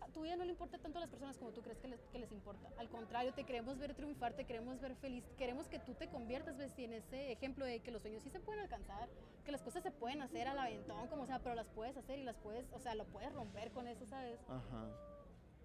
a 0.00 0.08
tu 0.08 0.22
vida 0.22 0.36
no 0.36 0.44
le 0.44 0.50
importa 0.50 0.78
tanto 0.78 0.98
a 0.98 1.00
las 1.00 1.10
personas 1.10 1.36
como 1.36 1.50
tú 1.50 1.62
crees 1.62 1.78
que 1.78 1.88
les, 1.88 2.00
que 2.12 2.18
les 2.18 2.30
importa. 2.32 2.68
Al 2.78 2.88
contrario, 2.88 3.32
te 3.34 3.44
queremos 3.44 3.78
ver 3.78 3.94
triunfar, 3.94 4.34
te 4.34 4.44
queremos 4.44 4.80
ver 4.80 4.94
feliz, 4.96 5.24
queremos 5.36 5.68
que 5.68 5.78
tú 5.78 5.94
te 5.94 6.08
conviertas, 6.08 6.56
ves, 6.56 6.72
en 6.78 6.94
ese 6.94 7.32
ejemplo 7.32 7.64
de 7.64 7.80
que 7.80 7.90
los 7.90 8.02
sueños 8.02 8.22
sí 8.22 8.30
se 8.30 8.40
pueden 8.40 8.62
alcanzar, 8.62 9.08
que 9.44 9.52
las 9.52 9.62
cosas 9.62 9.82
se 9.82 9.90
pueden 9.90 10.22
hacer 10.22 10.48
al 10.48 10.58
aventón, 10.58 11.08
como 11.08 11.26
sea, 11.26 11.38
pero 11.40 11.54
las 11.54 11.68
puedes 11.68 11.96
hacer 11.96 12.18
y 12.18 12.24
las 12.24 12.36
puedes, 12.36 12.66
o 12.72 12.78
sea, 12.78 12.94
lo 12.94 13.04
puedes 13.06 13.32
romper 13.32 13.70
con 13.72 13.88
eso, 13.88 14.06
¿sabes? 14.06 14.38
Ajá. 14.48 14.88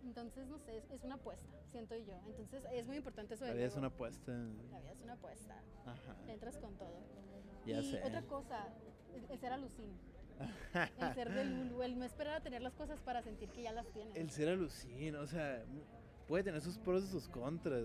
Entonces, 0.04 0.47
no 0.47 0.58
sé, 0.60 0.78
es, 0.78 0.84
es 0.91 1.04
una 1.04 1.16
apuesta, 1.16 1.58
siento 1.66 1.95
yo. 1.95 2.14
Entonces, 2.28 2.64
es 2.72 2.86
muy 2.88 2.97
importante 2.97 3.36
eso 3.36 3.45
La 3.45 3.54
vida 3.54 3.66
es 3.66 3.76
una 3.76 3.88
apuesta. 3.88 4.32
La 4.32 4.80
vida 4.80 4.91
es 4.91 5.02
una 5.02 5.14
apuesta. 5.14 5.62
Ajá. 5.86 6.16
Entras 6.28 6.58
con 6.58 6.74
todo. 6.76 6.99
Ya 7.66 7.80
y 7.82 7.91
sé. 7.91 8.02
otra 8.04 8.22
cosa, 8.24 8.68
el, 9.14 9.26
el 9.30 9.39
ser 9.39 9.54
alucín. 9.54 9.91
el 10.99 11.14
ser 11.14 11.32
de 11.34 11.45
Lulu, 11.45 11.84
el 11.84 11.99
no 11.99 12.06
esperar 12.06 12.36
a 12.36 12.41
tener 12.41 12.62
las 12.64 12.74
cosas 12.74 12.99
para 13.02 13.22
sentir 13.22 13.49
que 13.49 13.62
ya 13.62 13.72
las 13.74 13.88
tienes. 13.93 14.16
El 14.16 14.32
ser 14.32 14.49
alucina, 14.49 15.20
o 15.22 15.28
sea, 15.28 15.64
puede 16.28 16.43
tener 16.43 16.62
sus 16.62 16.80
pros 16.80 17.04
y 17.04 17.08
sus 17.08 17.28
contras. 17.30 17.84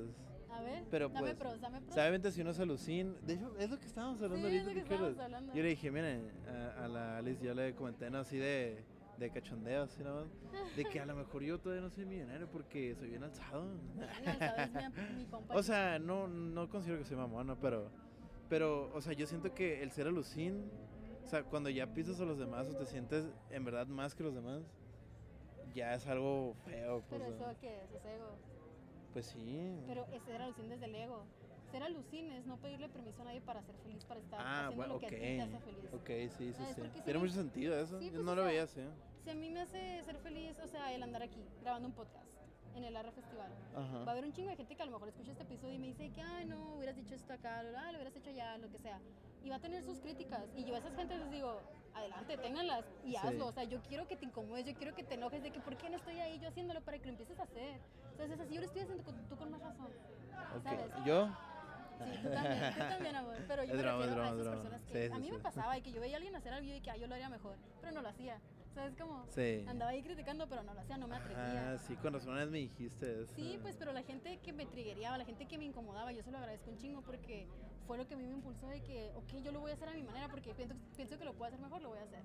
a 0.51 0.63
ver, 0.63 0.85
pero 0.91 1.09
dame 1.11 1.21
pues, 1.21 1.35
pros, 1.37 1.61
dame 1.61 1.81
pros. 1.83 1.93
sea, 1.93 2.05
obviamente 2.05 2.31
si 2.33 2.41
uno 2.41 2.51
es 2.53 2.59
alucin, 2.61 3.15
de 3.27 3.35
hecho 3.35 3.55
es 3.59 3.69
lo 3.69 3.79
que 3.79 3.85
estábamos 3.87 4.23
hablando 4.23 4.49
Sí, 4.49 4.57
es 4.57 4.63
ahorita. 4.67 4.81
lo 4.81 4.89
que 4.89 4.95
estábamos 4.95 5.19
hablando. 5.19 5.53
Yo 5.55 5.63
le 5.63 5.69
dije, 5.69 5.91
miren, 5.91 6.31
a, 6.49 6.85
a 6.85 6.89
la 6.89 7.19
Alice 7.19 7.45
yo 7.45 7.53
le 7.53 7.75
comenté 7.75 8.09
¿no? 8.09 8.19
así 8.19 8.39
de, 8.39 8.83
de 9.19 9.31
cachondeo, 9.31 9.87
nada 10.01 10.25
más, 10.25 10.77
de 10.77 10.85
que 10.85 11.01
a 11.01 11.07
lo 11.07 11.15
mejor 11.15 11.43
yo 11.43 11.59
todavía 11.59 11.83
no 11.83 11.91
soy 11.91 12.05
millonario 12.05 12.49
porque 12.51 12.95
soy 12.95 13.09
bien 13.09 13.23
alzado. 13.23 13.65
No, 13.65 14.07
sabes, 14.39 14.71
mi, 14.73 15.17
mi 15.17 15.27
compa. 15.27 15.55
O 15.55 15.63
sea, 15.63 15.99
no, 15.99 16.29
no 16.29 16.69
considero 16.69 16.99
que 16.99 17.05
soy 17.05 17.17
mamón, 17.17 17.47
¿no? 17.47 17.59
pero, 17.59 17.91
pero, 18.49 18.91
o 18.95 19.01
sea, 19.01 19.13
yo 19.13 19.27
siento 19.27 19.55
que 19.55 19.83
el 19.83 19.91
ser 19.91 20.07
alucin, 20.07 20.71
o 21.25 21.27
sea, 21.27 21.45
cuando 21.45 21.71
ya 21.71 21.93
pisas 21.93 22.21
a 22.21 22.25
los 22.25 22.39
demás 22.39 22.69
o 22.69 22.77
te 22.77 22.87
sientes 22.87 23.27
en 23.51 23.65
verdad 23.65 23.87
más 23.87 24.15
que 24.15 24.23
los 24.23 24.35
demás, 24.35 24.63
ya 25.75 25.95
es 25.95 26.07
algo 26.07 26.55
feo. 26.65 27.03
Pues, 27.09 27.23
pero 27.23 27.37
¿no? 27.37 27.51
eso 27.51 27.61
qué 27.61 27.83
es, 27.83 27.93
es 27.93 28.05
ego. 28.05 28.39
pues 29.13 29.27
sí. 29.27 29.81
Pero 29.87 30.07
es 30.13 30.23
ser 30.23 30.43
alucín 30.43 30.69
desde 30.69 30.87
el 30.87 30.95
ego. 30.95 31.25
Ser 31.77 31.83
alucín 31.83 32.33
es 32.33 32.47
no 32.47 32.57
pedirle 32.57 32.89
permiso 32.89 33.21
a 33.21 33.27
nadie 33.27 33.43
para 33.43 33.63
ser 33.63 33.75
feliz, 33.85 34.03
para 34.07 34.19
estar 34.19 34.41
Ah, 34.41 34.61
haciendo 34.69 34.77
bueno, 34.77 34.95
lo 34.95 34.99
que 35.01 35.07
a 35.07 35.11
ti 35.11 35.17
te 35.17 35.43
hace 35.43 35.59
feliz. 35.59 35.85
Ok, 35.93 36.09
sí, 36.39 36.53
sí, 36.55 36.63
Ah, 36.65 36.71
es 36.71 36.75
sí. 36.75 36.83
si 36.95 37.01
Tiene 37.03 37.13
no- 37.13 37.21
mucho 37.21 37.35
sentido 37.35 37.79
eso. 37.79 37.99
Sí, 37.99 38.07
Yo 38.07 38.13
pues, 38.13 38.25
no 38.25 38.33
o 38.33 38.35
lo 38.35 38.41
sea, 38.45 38.49
veía 38.51 38.63
así. 38.63 38.81
Si 39.25 39.29
a 39.31 39.35
mí 39.35 39.51
me 39.51 39.61
hace 39.61 40.03
ser 40.03 40.17
feliz, 40.21 40.59
o 40.59 40.69
sea, 40.69 40.95
el 40.95 41.03
andar 41.03 41.23
aquí 41.23 41.45
grabando 41.61 41.89
un 41.89 41.93
podcast 41.95 42.25
en 42.77 42.83
el 42.85 42.97
Arra 42.97 43.13
Festival, 43.13 43.51
va 43.77 43.79
a 43.83 43.85
Ajá. 44.03 44.11
haber 44.11 44.25
un 44.25 44.33
chingo 44.33 44.49
de 44.49 44.57
gente 44.57 44.75
que 44.75 44.83
a 44.83 44.87
lo 44.87 44.93
mejor 44.93 45.09
escucha 45.09 45.33
este 45.33 45.43
episodio 45.43 45.75
y 45.75 45.79
me 45.79 45.89
dice 45.89 46.11
que, 46.13 46.23
ay, 46.23 46.47
no, 46.47 46.77
hubieras 46.77 46.97
dicho 46.97 47.15
esto 47.15 47.35
acá, 47.35 47.59
ah, 47.61 47.93
lo 47.93 47.99
hubieras 47.99 48.17
hecho 48.17 48.31
allá, 48.31 48.57
lo 48.57 48.71
que 48.71 48.79
sea. 48.79 48.99
Y 49.45 49.51
va 49.51 49.57
a 49.57 49.61
tener 49.61 49.83
sus 49.83 50.01
críticas. 50.01 50.45
Y 50.57 50.65
yo 50.65 50.77
a 50.77 50.79
esas 50.79 50.97
gente 50.97 51.19
les 51.19 51.31
digo, 51.31 51.61
adelante, 51.95 52.39
ténganlas 52.39 52.87
y 53.05 53.11
Sí. 53.11 53.17
hazlo. 53.19 53.49
O 53.49 53.53
sea, 53.53 53.65
yo 53.65 53.83
quiero 53.83 54.09
que 54.09 54.17
te 54.17 54.25
incomodes, 54.25 54.65
yo 54.65 54.73
quiero 54.75 54.95
que 54.95 55.03
te 55.05 55.13
enojes 55.13 55.43
de 55.43 55.51
que 55.51 55.61
por 55.61 55.77
qué 55.77 55.91
no 55.91 55.97
estoy 55.99 56.21
ahí 56.21 56.39
yo 56.41 56.49
haciéndolo 56.49 56.81
para 56.81 56.99
que 56.99 57.05
lo 57.05 57.11
empieces 57.11 57.39
a 57.39 57.43
hacer. 57.43 57.81
Entonces, 58.13 58.41
así 58.41 58.55
yo 58.55 58.61
lo 58.63 58.67
estoy 58.67 58.81
haciendo, 58.81 59.05
con- 59.05 59.29
tú 59.29 59.37
con 59.37 59.51
más 59.51 59.61
razón. 59.61 59.89
Ok, 60.57 60.63
¿Sabes? 60.63 60.91
¿Yo? 61.05 61.29
Sí, 61.99 62.19
tú 62.23 62.29
también, 62.31 62.73
tú 62.75 62.79
también, 62.79 63.17
amor. 63.17 63.37
Pero 63.49 63.65
yo 63.65 63.75
Es 63.75 63.77
me 63.77 63.83
es 63.83 63.87
refiero 63.87 64.15
broma, 64.15 64.29
a 64.29 64.29
es 64.29 64.41
esas 64.41 64.45
broma. 64.45 64.63
personas 64.63 64.83
que 64.83 64.93
Sí, 64.93 65.13
a 65.13 65.17
sí, 65.17 65.23
mí 65.23 65.31
me 65.31 65.37
sí. 65.37 65.43
pasaba 65.43 65.79
y 65.79 65.83
que 65.83 65.93
yo 65.93 66.01
veía 66.01 66.15
a 66.15 66.19
alguien 66.19 66.37
hacer 66.37 66.53
algo 66.53 66.73
y 66.73 66.81
que 66.81 66.91
ah, 66.91 66.97
yo 66.97 67.07
lo 67.07 67.15
haría 67.15 67.29
mejor, 67.29 67.57
pero 67.81 67.93
no 67.93 68.03
lo 68.03 68.09
hacía. 68.09 68.41
¿Sabes 68.75 68.95
cómo? 68.99 69.25
Sí. 69.31 69.65
Andaba 69.67 69.93
ahí 69.93 70.03
criticando, 70.03 70.47
pero 70.49 70.63
no 70.63 70.75
lo 70.75 70.81
hacía, 70.81 70.99
no 70.99 71.09
me 71.09 71.17
atrevía. 71.17 71.73
Ah, 71.73 71.79
sí, 71.79 71.97
con 71.97 72.13
vez 72.13 72.51
me 72.51 72.59
dijiste 72.59 73.23
eso. 73.23 73.33
Sí, 73.35 73.59
pues, 73.63 73.75
pero 73.79 73.93
la 73.95 74.03
gente 74.03 74.39
que 74.39 74.53
me 74.53 74.67
trigueaba, 74.67 75.17
la 75.17 75.25
gente 75.25 75.47
que 75.47 75.57
me 75.57 75.65
incomodaba, 75.65 76.13
yo 76.13 76.23
se 76.23 76.31
lo 76.31 76.37
agradezco 76.37 76.71
un 76.71 76.77
chingo 76.77 77.01
porque 77.01 77.49
fue 77.87 77.97
lo 77.97 78.07
que 78.07 78.13
a 78.15 78.17
mí 78.19 78.27
me 78.27 78.35
impulsó 78.35 78.67
de 78.69 78.83
que, 78.83 79.13
ok, 79.15 79.43
yo 79.43 79.51
lo 79.53 79.61
voy 79.61 79.71
a 79.71 79.75
hacer 79.75 79.89
a 79.89 79.93
mi 79.95 80.03
manera 80.03 80.29
porque 80.29 80.55
pienso, 80.55 80.75
pienso 80.95 81.17
que 81.19 81.25
lo 81.25 81.33
puedo 81.33 81.47
hacer 81.47 81.59
mejor, 81.61 81.81
lo 81.81 81.89
voy 81.89 81.99
a 82.01 82.03
hacer. 82.03 82.21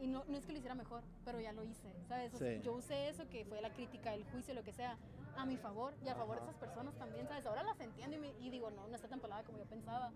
Y 0.00 0.06
no, 0.06 0.24
no 0.28 0.36
es 0.38 0.46
que 0.46 0.52
lo 0.52 0.58
hiciera 0.58 0.74
mejor, 0.74 1.02
pero 1.24 1.40
ya 1.40 1.52
lo 1.52 1.62
hice, 1.62 1.92
¿sabes? 2.08 2.32
O 2.34 2.38
sea, 2.38 2.56
Sí. 2.56 2.62
yo 2.62 2.72
usé 2.72 3.08
eso, 3.10 3.28
que 3.28 3.44
fue 3.44 3.60
la 3.60 3.70
crítica, 3.70 4.14
el 4.14 4.24
juicio, 4.24 4.54
lo 4.54 4.62
que 4.64 4.72
sea, 4.72 4.96
a 5.36 5.44
mi 5.44 5.56
favor 5.58 5.94
y 6.02 6.08
a 6.08 6.14
favor 6.14 6.36
de 6.38 6.42
esas 6.44 6.56
personas 6.56 6.94
también, 6.94 7.28
¿sabes? 7.28 7.44
Ahora 7.46 7.62
las 7.62 7.78
entiendo 7.80 8.16
y, 8.16 8.18
me- 8.18 8.34
y 8.40 8.50
digo, 8.50 8.70
no, 8.70 8.86
no 8.88 8.96
está 8.96 9.08
tan 9.08 9.20
pelada 9.20 9.42
como 9.44 9.58
yo 9.58 9.66
pensaba, 9.66 10.10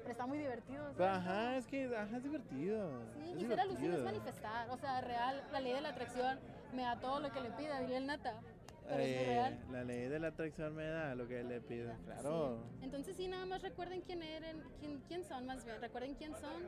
pero 0.00 0.10
está 0.10 0.26
muy 0.26 0.38
divertido. 0.38 0.92
¿sabes? 0.94 1.00
Ajá, 1.00 1.56
es 1.56 1.66
que 1.66 1.96
ajá, 1.96 2.16
es 2.16 2.22
divertido. 2.24 3.00
Sí, 3.14 3.30
es 3.36 3.42
y 3.42 3.46
ser 3.46 3.60
alucino 3.60 3.94
es 3.96 4.02
manifestar, 4.04 4.70
o 4.70 4.76
sea, 4.76 5.00
real, 5.02 5.44
la 5.52 5.60
ley 5.60 5.72
de 5.72 5.80
la 5.82 5.90
atracción 5.90 6.38
me 6.72 6.82
da 6.82 6.98
todo 7.00 7.20
lo 7.20 7.30
que 7.30 7.40
le 7.40 7.50
pida, 7.52 7.80
diría 7.80 7.98
el 7.98 8.06
nata, 8.06 8.40
pero 8.88 9.02
es 9.02 9.08
Eh, 9.08 9.24
real. 9.26 9.58
La 9.70 9.84
ley 9.84 10.08
de 10.08 10.18
la 10.18 10.28
atracción 10.28 10.74
me 10.74 10.84
da 10.86 11.14
lo 11.14 11.28
que 11.28 11.42
le 11.44 11.60
pido. 11.60 11.92
Claro. 12.04 12.58
Sí. 12.78 12.84
Entonces 12.84 13.16
sí, 13.16 13.28
nada 13.28 13.46
más 13.46 13.62
recuerden 13.62 14.00
quién 14.02 14.22
eran, 14.22 14.62
quién, 14.80 15.00
quién 15.08 15.24
son 15.24 15.46
más 15.46 15.64
bien, 15.64 15.80
recuerden 15.80 16.14
quién 16.14 16.32
son. 16.36 16.62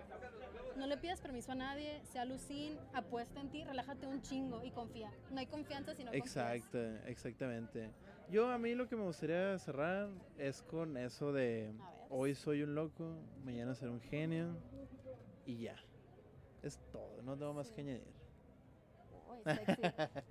No 0.77 0.87
le 0.87 0.97
pidas 0.99 1.21
permiso 1.21 1.53
a 1.53 1.55
nadie, 1.55 2.01
sea 2.13 2.25
lucín, 2.25 2.79
apuesta 2.93 3.41
en 3.41 3.51
ti, 3.51 3.65
relájate 3.65 4.07
un 4.07 4.23
chingo 4.23 4.63
y 4.63 4.71
confía. 4.71 5.11
No 5.31 5.39
hay 5.41 5.47
confianza 5.47 5.95
si 5.95 6.05
no 6.05 6.11
confías. 6.11 6.27
Exacto, 6.27 6.79
exactamente. 7.07 7.91
Yo 8.31 8.49
a 8.51 8.59
mí 8.59 8.75
lo 8.75 8.89
que 8.89 8.95
me 8.97 9.03
gustaría 9.03 9.59
cerrar 9.59 10.09
es 10.39 10.63
con 10.63 10.97
eso 10.97 11.33
de 11.33 11.73
hoy 12.11 12.35
soy 12.35 12.63
un 12.63 12.75
loco, 12.75 13.17
mañana 13.45 13.75
seré 13.75 13.91
un 13.91 14.01
genio 14.01 14.57
y 15.47 15.63
ya. 15.63 15.77
Es 16.63 16.79
todo, 16.93 17.23
no 17.23 17.37
tengo 17.37 17.55
más 17.55 17.73
que 17.73 17.81
añadir. 17.81 18.20
Uy, 19.45 19.55
sexy, 19.55 19.83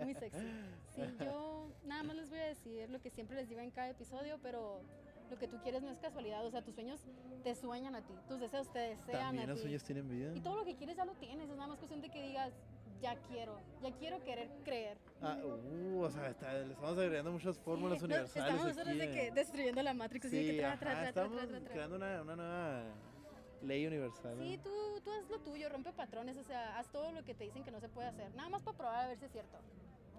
muy 0.03 0.13
sexy. 0.15 0.47
Sí, 0.95 1.01
yo 1.23 1.69
nada 1.85 2.03
más 2.03 2.15
les 2.15 2.29
voy 2.29 2.39
a 2.39 2.45
decir 2.47 2.89
lo 2.89 2.99
que 3.01 3.09
siempre 3.09 3.35
les 3.35 3.47
digo 3.49 3.61
en 3.61 3.71
cada 3.71 3.89
episodio, 3.89 4.39
pero 4.41 4.81
lo 5.29 5.37
que 5.37 5.47
tú 5.47 5.57
quieres 5.61 5.81
no 5.83 5.89
es 5.91 5.99
casualidad, 5.99 6.45
o 6.45 6.51
sea, 6.51 6.61
tus 6.63 6.75
sueños 6.75 7.01
te 7.43 7.53
sueñan 7.55 7.95
a 7.95 8.01
ti, 8.01 8.13
tus 8.27 8.39
deseos 8.39 8.71
te 8.71 8.79
desean 8.79 9.19
También 9.21 9.43
a 9.45 9.47
los 9.47 9.57
ti. 9.57 9.61
sueños 9.63 9.83
tienen 9.83 10.09
vida. 10.09 10.31
Y 10.35 10.41
todo 10.41 10.55
lo 10.57 10.65
que 10.65 10.75
quieres 10.75 10.95
ya 10.97 11.05
lo 11.05 11.13
tienes, 11.13 11.49
es 11.49 11.55
nada 11.55 11.67
más 11.67 11.77
cuestión 11.77 12.01
de 12.01 12.09
que 12.09 12.21
digas, 12.21 12.53
ya 13.01 13.15
quiero, 13.29 13.59
ya 13.81 13.91
quiero 13.93 14.21
querer 14.25 14.49
creer. 14.65 14.97
Ah, 15.21 15.37
uh, 15.43 16.01
o 16.01 16.09
sea, 16.09 16.29
está- 16.31 16.53
le 16.53 16.73
estamos 16.73 16.97
agregando 16.97 17.31
muchas 17.31 17.57
fórmulas 17.59 17.99
Sí, 17.99 18.05
universales. 18.05 18.35
Estamos 18.49 18.65
nosotros 18.75 18.97
de 18.97 19.11
que 19.11 19.31
destruyendo 19.31 19.81
la 19.83 19.93
Matrix, 19.93 20.25
así 20.25 20.35
de 20.35 20.43
Sí, 20.43 20.51
que 20.51 20.57
tra, 20.57 20.67
ajá, 20.73 20.79
tra, 20.79 20.91
tra, 20.91 20.99
tra, 21.13 21.23
estamos 21.23 21.69
creando 21.71 21.95
una, 21.95 22.21
una 22.21 22.35
nueva 22.35 22.83
ley 23.61 23.85
universal. 23.85 24.37
¿no? 24.37 24.43
Sí, 24.43 24.57
tú, 24.63 24.69
tú 25.03 25.11
haz 25.11 25.29
lo 25.29 25.39
tuyo, 25.39 25.69
rompe 25.69 25.91
patrones, 25.93 26.37
o 26.37 26.43
sea, 26.43 26.77
haz 26.79 26.87
todo 26.91 27.11
lo 27.11 27.23
que 27.23 27.33
te 27.33 27.43
dicen 27.43 27.63
que 27.63 27.71
no 27.71 27.79
se 27.79 27.89
puede 27.89 28.07
hacer. 28.07 28.33
Nada 28.35 28.49
más 28.49 28.61
para 28.63 28.77
probar 28.77 29.05
a 29.05 29.07
ver 29.07 29.17
si 29.17 29.25
es 29.25 29.31
cierto. 29.31 29.57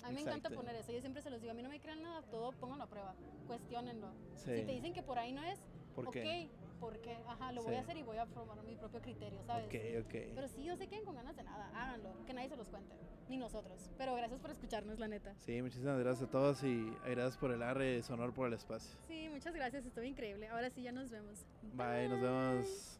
A 0.03 0.09
mí 0.09 0.14
me 0.14 0.20
encanta 0.22 0.49
Exacto. 0.49 0.57
poner 0.57 0.76
eso, 0.76 0.93
yo 0.93 1.01
siempre 1.01 1.20
se 1.20 1.28
los 1.30 1.41
digo, 1.43 1.51
a 1.53 1.55
mí 1.55 1.62
no 1.62 1.68
me 1.68 1.78
crean 1.78 2.03
nada, 2.03 2.22
todo 2.30 2.53
pónganlo 2.53 2.84
a 2.84 2.86
prueba, 2.86 3.14
cuestionenlo. 3.47 4.09
Sí. 4.34 4.57
Si 4.57 4.62
te 4.64 4.72
dicen 4.72 4.95
que 4.95 5.03
por 5.03 5.18
ahí 5.18 5.32
no 5.32 5.43
es, 5.43 5.61
¿Por 5.95 6.07
ok, 6.09 6.12
qué? 6.14 6.49
¿por 6.78 6.99
qué? 7.01 7.18
Ajá, 7.28 7.53
lo 7.53 7.62
voy 7.62 7.74
a 7.74 7.78
Sí. 7.78 7.82
hacer 7.84 7.97
y 7.99 8.03
voy 8.03 8.16
a 8.16 8.24
formar 8.24 8.62
mi 8.62 8.74
propio 8.76 9.03
criterio, 9.03 9.43
¿sabes? 9.45 9.66
Ok, 9.66 9.74
ok. 10.07 10.32
Pero 10.34 10.49
sí, 10.49 10.66
no 10.66 10.76
se 10.76 10.86
queden 10.86 11.05
con 11.05 11.14
ganas 11.16 11.36
de 11.36 11.43
nada, 11.43 11.68
háganlo, 11.74 12.14
que 12.24 12.32
nadie 12.32 12.49
se 12.49 12.57
los 12.57 12.68
cuente, 12.70 12.95
ni 13.28 13.36
nosotros. 13.36 13.91
Pero 13.99 14.14
gracias 14.14 14.41
por 14.41 14.51
escucharnos, 14.53 14.99
la 14.99 15.09
neta. 15.09 15.34
Sí, 15.36 15.61
muchísimas 15.61 15.99
gracias 15.99 16.28
a 16.28 16.30
todos 16.32 16.62
y 16.62 16.91
gracias 17.05 17.36
por 17.36 17.53
el 17.53 17.62
arre 17.62 18.03
sonor 18.03 18.32
por 18.32 18.47
el 18.47 18.55
espacio. 18.55 18.99
Sí, 19.07 19.28
muchas 19.28 19.53
gracias, 19.53 19.84
estuvo 19.84 20.05
increíble. 20.05 20.49
Ahora 20.49 20.70
sí, 20.70 20.80
ya 20.82 20.93
nos 20.93 21.11
vemos. 21.11 21.45
Bye, 21.74 22.09
nos 22.09 22.22
vemos. 22.22 22.99